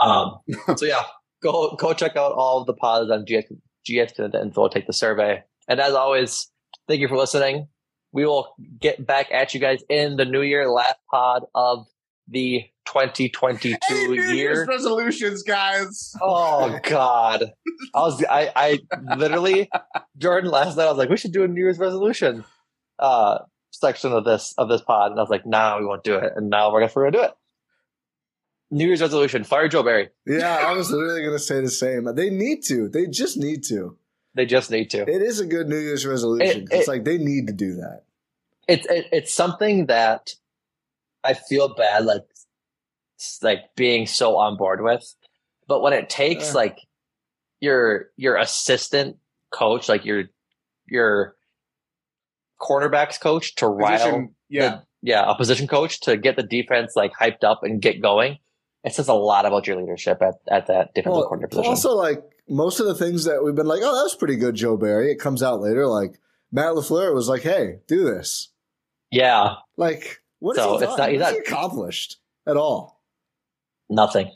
[0.00, 0.38] Um,
[0.76, 1.02] so yeah,
[1.40, 3.44] go go check out all of the pods on GX,
[3.88, 4.66] GXPN.info.
[4.68, 6.50] Take the survey, and as always,
[6.88, 7.68] thank you for listening.
[8.14, 11.84] We will get back at you guys in the new year, last pod of
[12.28, 14.30] the 2022 Hey, New year.
[14.32, 16.14] Year's resolutions, guys.
[16.22, 17.52] Oh God,
[17.92, 19.68] I was I I literally
[20.16, 20.84] Jordan last night.
[20.84, 22.44] I was like, we should do a New Year's resolution
[23.00, 23.38] uh
[23.72, 26.32] section of this of this pod, and I was like, nah, we won't do it,
[26.36, 27.34] and now we're gonna we're gonna do it.
[28.70, 30.10] New Year's resolution: fire Joe Barry.
[30.24, 32.04] Yeah, I was literally going to say the same.
[32.14, 32.88] They need to.
[32.88, 33.96] They just need to.
[34.34, 35.02] They just need to.
[35.02, 36.62] It is a good New Year's resolution.
[36.62, 38.02] It- it's like they need to do that.
[38.66, 40.34] It's it, it's something that
[41.22, 42.22] I feel bad like
[43.42, 45.14] like being so on board with,
[45.68, 46.58] but when it takes Uh.
[46.58, 46.78] like
[47.60, 49.16] your your assistant
[49.50, 50.24] coach, like your
[50.86, 51.36] your
[52.60, 54.68] cornerbacks coach to rile Position, yeah.
[54.68, 58.38] the, yeah, a position coach to get the defense like hyped up and get going.
[58.82, 61.68] It says a lot about your leadership at, at that defensive Well, coordinator position.
[61.70, 64.54] also, like most of the things that we've been like, oh, that was pretty good,
[64.54, 65.10] Joe Barry.
[65.10, 65.86] It comes out later.
[65.86, 66.18] Like
[66.52, 68.50] Matt LaFleur was like, hey, do this.
[69.10, 73.00] yeah, Like, what has So he it's not- he's not- he accomplished at all?
[73.90, 74.30] nothing.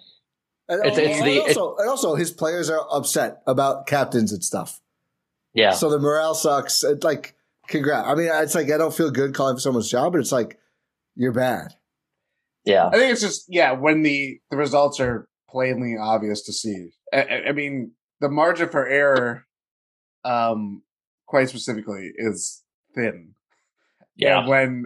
[0.69, 4.45] And, It's- it's and the- also, and also, his players are upset about captains and
[4.45, 4.81] stuff.
[5.55, 6.85] Yeah, So the morale sucks.
[6.85, 7.35] It's like,
[7.69, 8.07] congrats.
[8.07, 10.59] I mean, it's like I don't feel good calling for someone's job, but it's like
[11.17, 11.75] you're bad.
[12.65, 16.91] yeah, I think it's just yeah when the the results are plainly obvious to see.
[17.13, 19.47] I, I- I mean, the margin for error,
[20.25, 20.83] um,
[21.27, 22.63] quite specifically, is
[22.95, 23.35] thin.
[24.17, 24.41] yeah.
[24.41, 24.85] And when,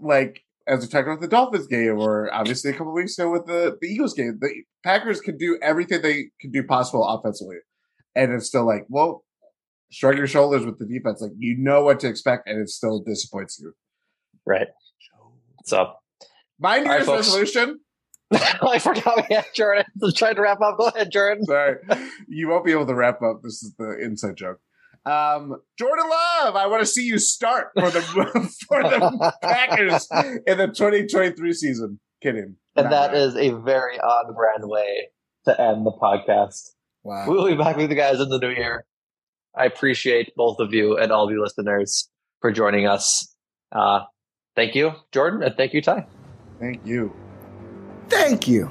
[0.00, 3.46] like, as we talked about the Dolphins game, or obviously a couple weeks ago with
[3.46, 4.50] the the Eagles game, the
[4.84, 7.56] Packers can do everything they can do possible offensively,
[8.14, 9.24] and it's still like, well,
[9.90, 11.20] shrug your shoulders with the defense.
[11.20, 13.72] Like you know what to expect, and it still disappoints you.
[14.46, 14.68] Right.
[15.64, 15.94] So
[16.58, 17.26] My New All right, Year's folks.
[17.28, 17.80] resolution.
[18.68, 19.84] I forgot we had Jordan.
[19.88, 20.78] I was trying to wrap up.
[20.78, 21.44] Go ahead, Jordan.
[21.44, 21.76] Sorry,
[22.28, 23.42] you won't be able to wrap up.
[23.42, 24.60] This is the inside joke.
[25.04, 28.00] Um, Jordan Love, I want to see you start for the
[28.68, 30.08] for the Packers
[30.46, 32.00] in the 2023 season.
[32.22, 32.56] Kidding.
[32.76, 33.16] And Not that right.
[33.16, 35.08] is a very on brand way
[35.44, 36.70] to end the podcast.
[37.02, 37.24] Wow.
[37.26, 38.84] We'll be back with you guys in the new year.
[39.56, 42.08] I appreciate both of you and all of you listeners
[42.40, 43.34] for joining us.
[43.72, 44.02] Uh,
[44.54, 46.02] thank you, Jordan, and thank you, Ti.
[46.60, 47.12] Thank you.
[48.08, 48.70] Thank you.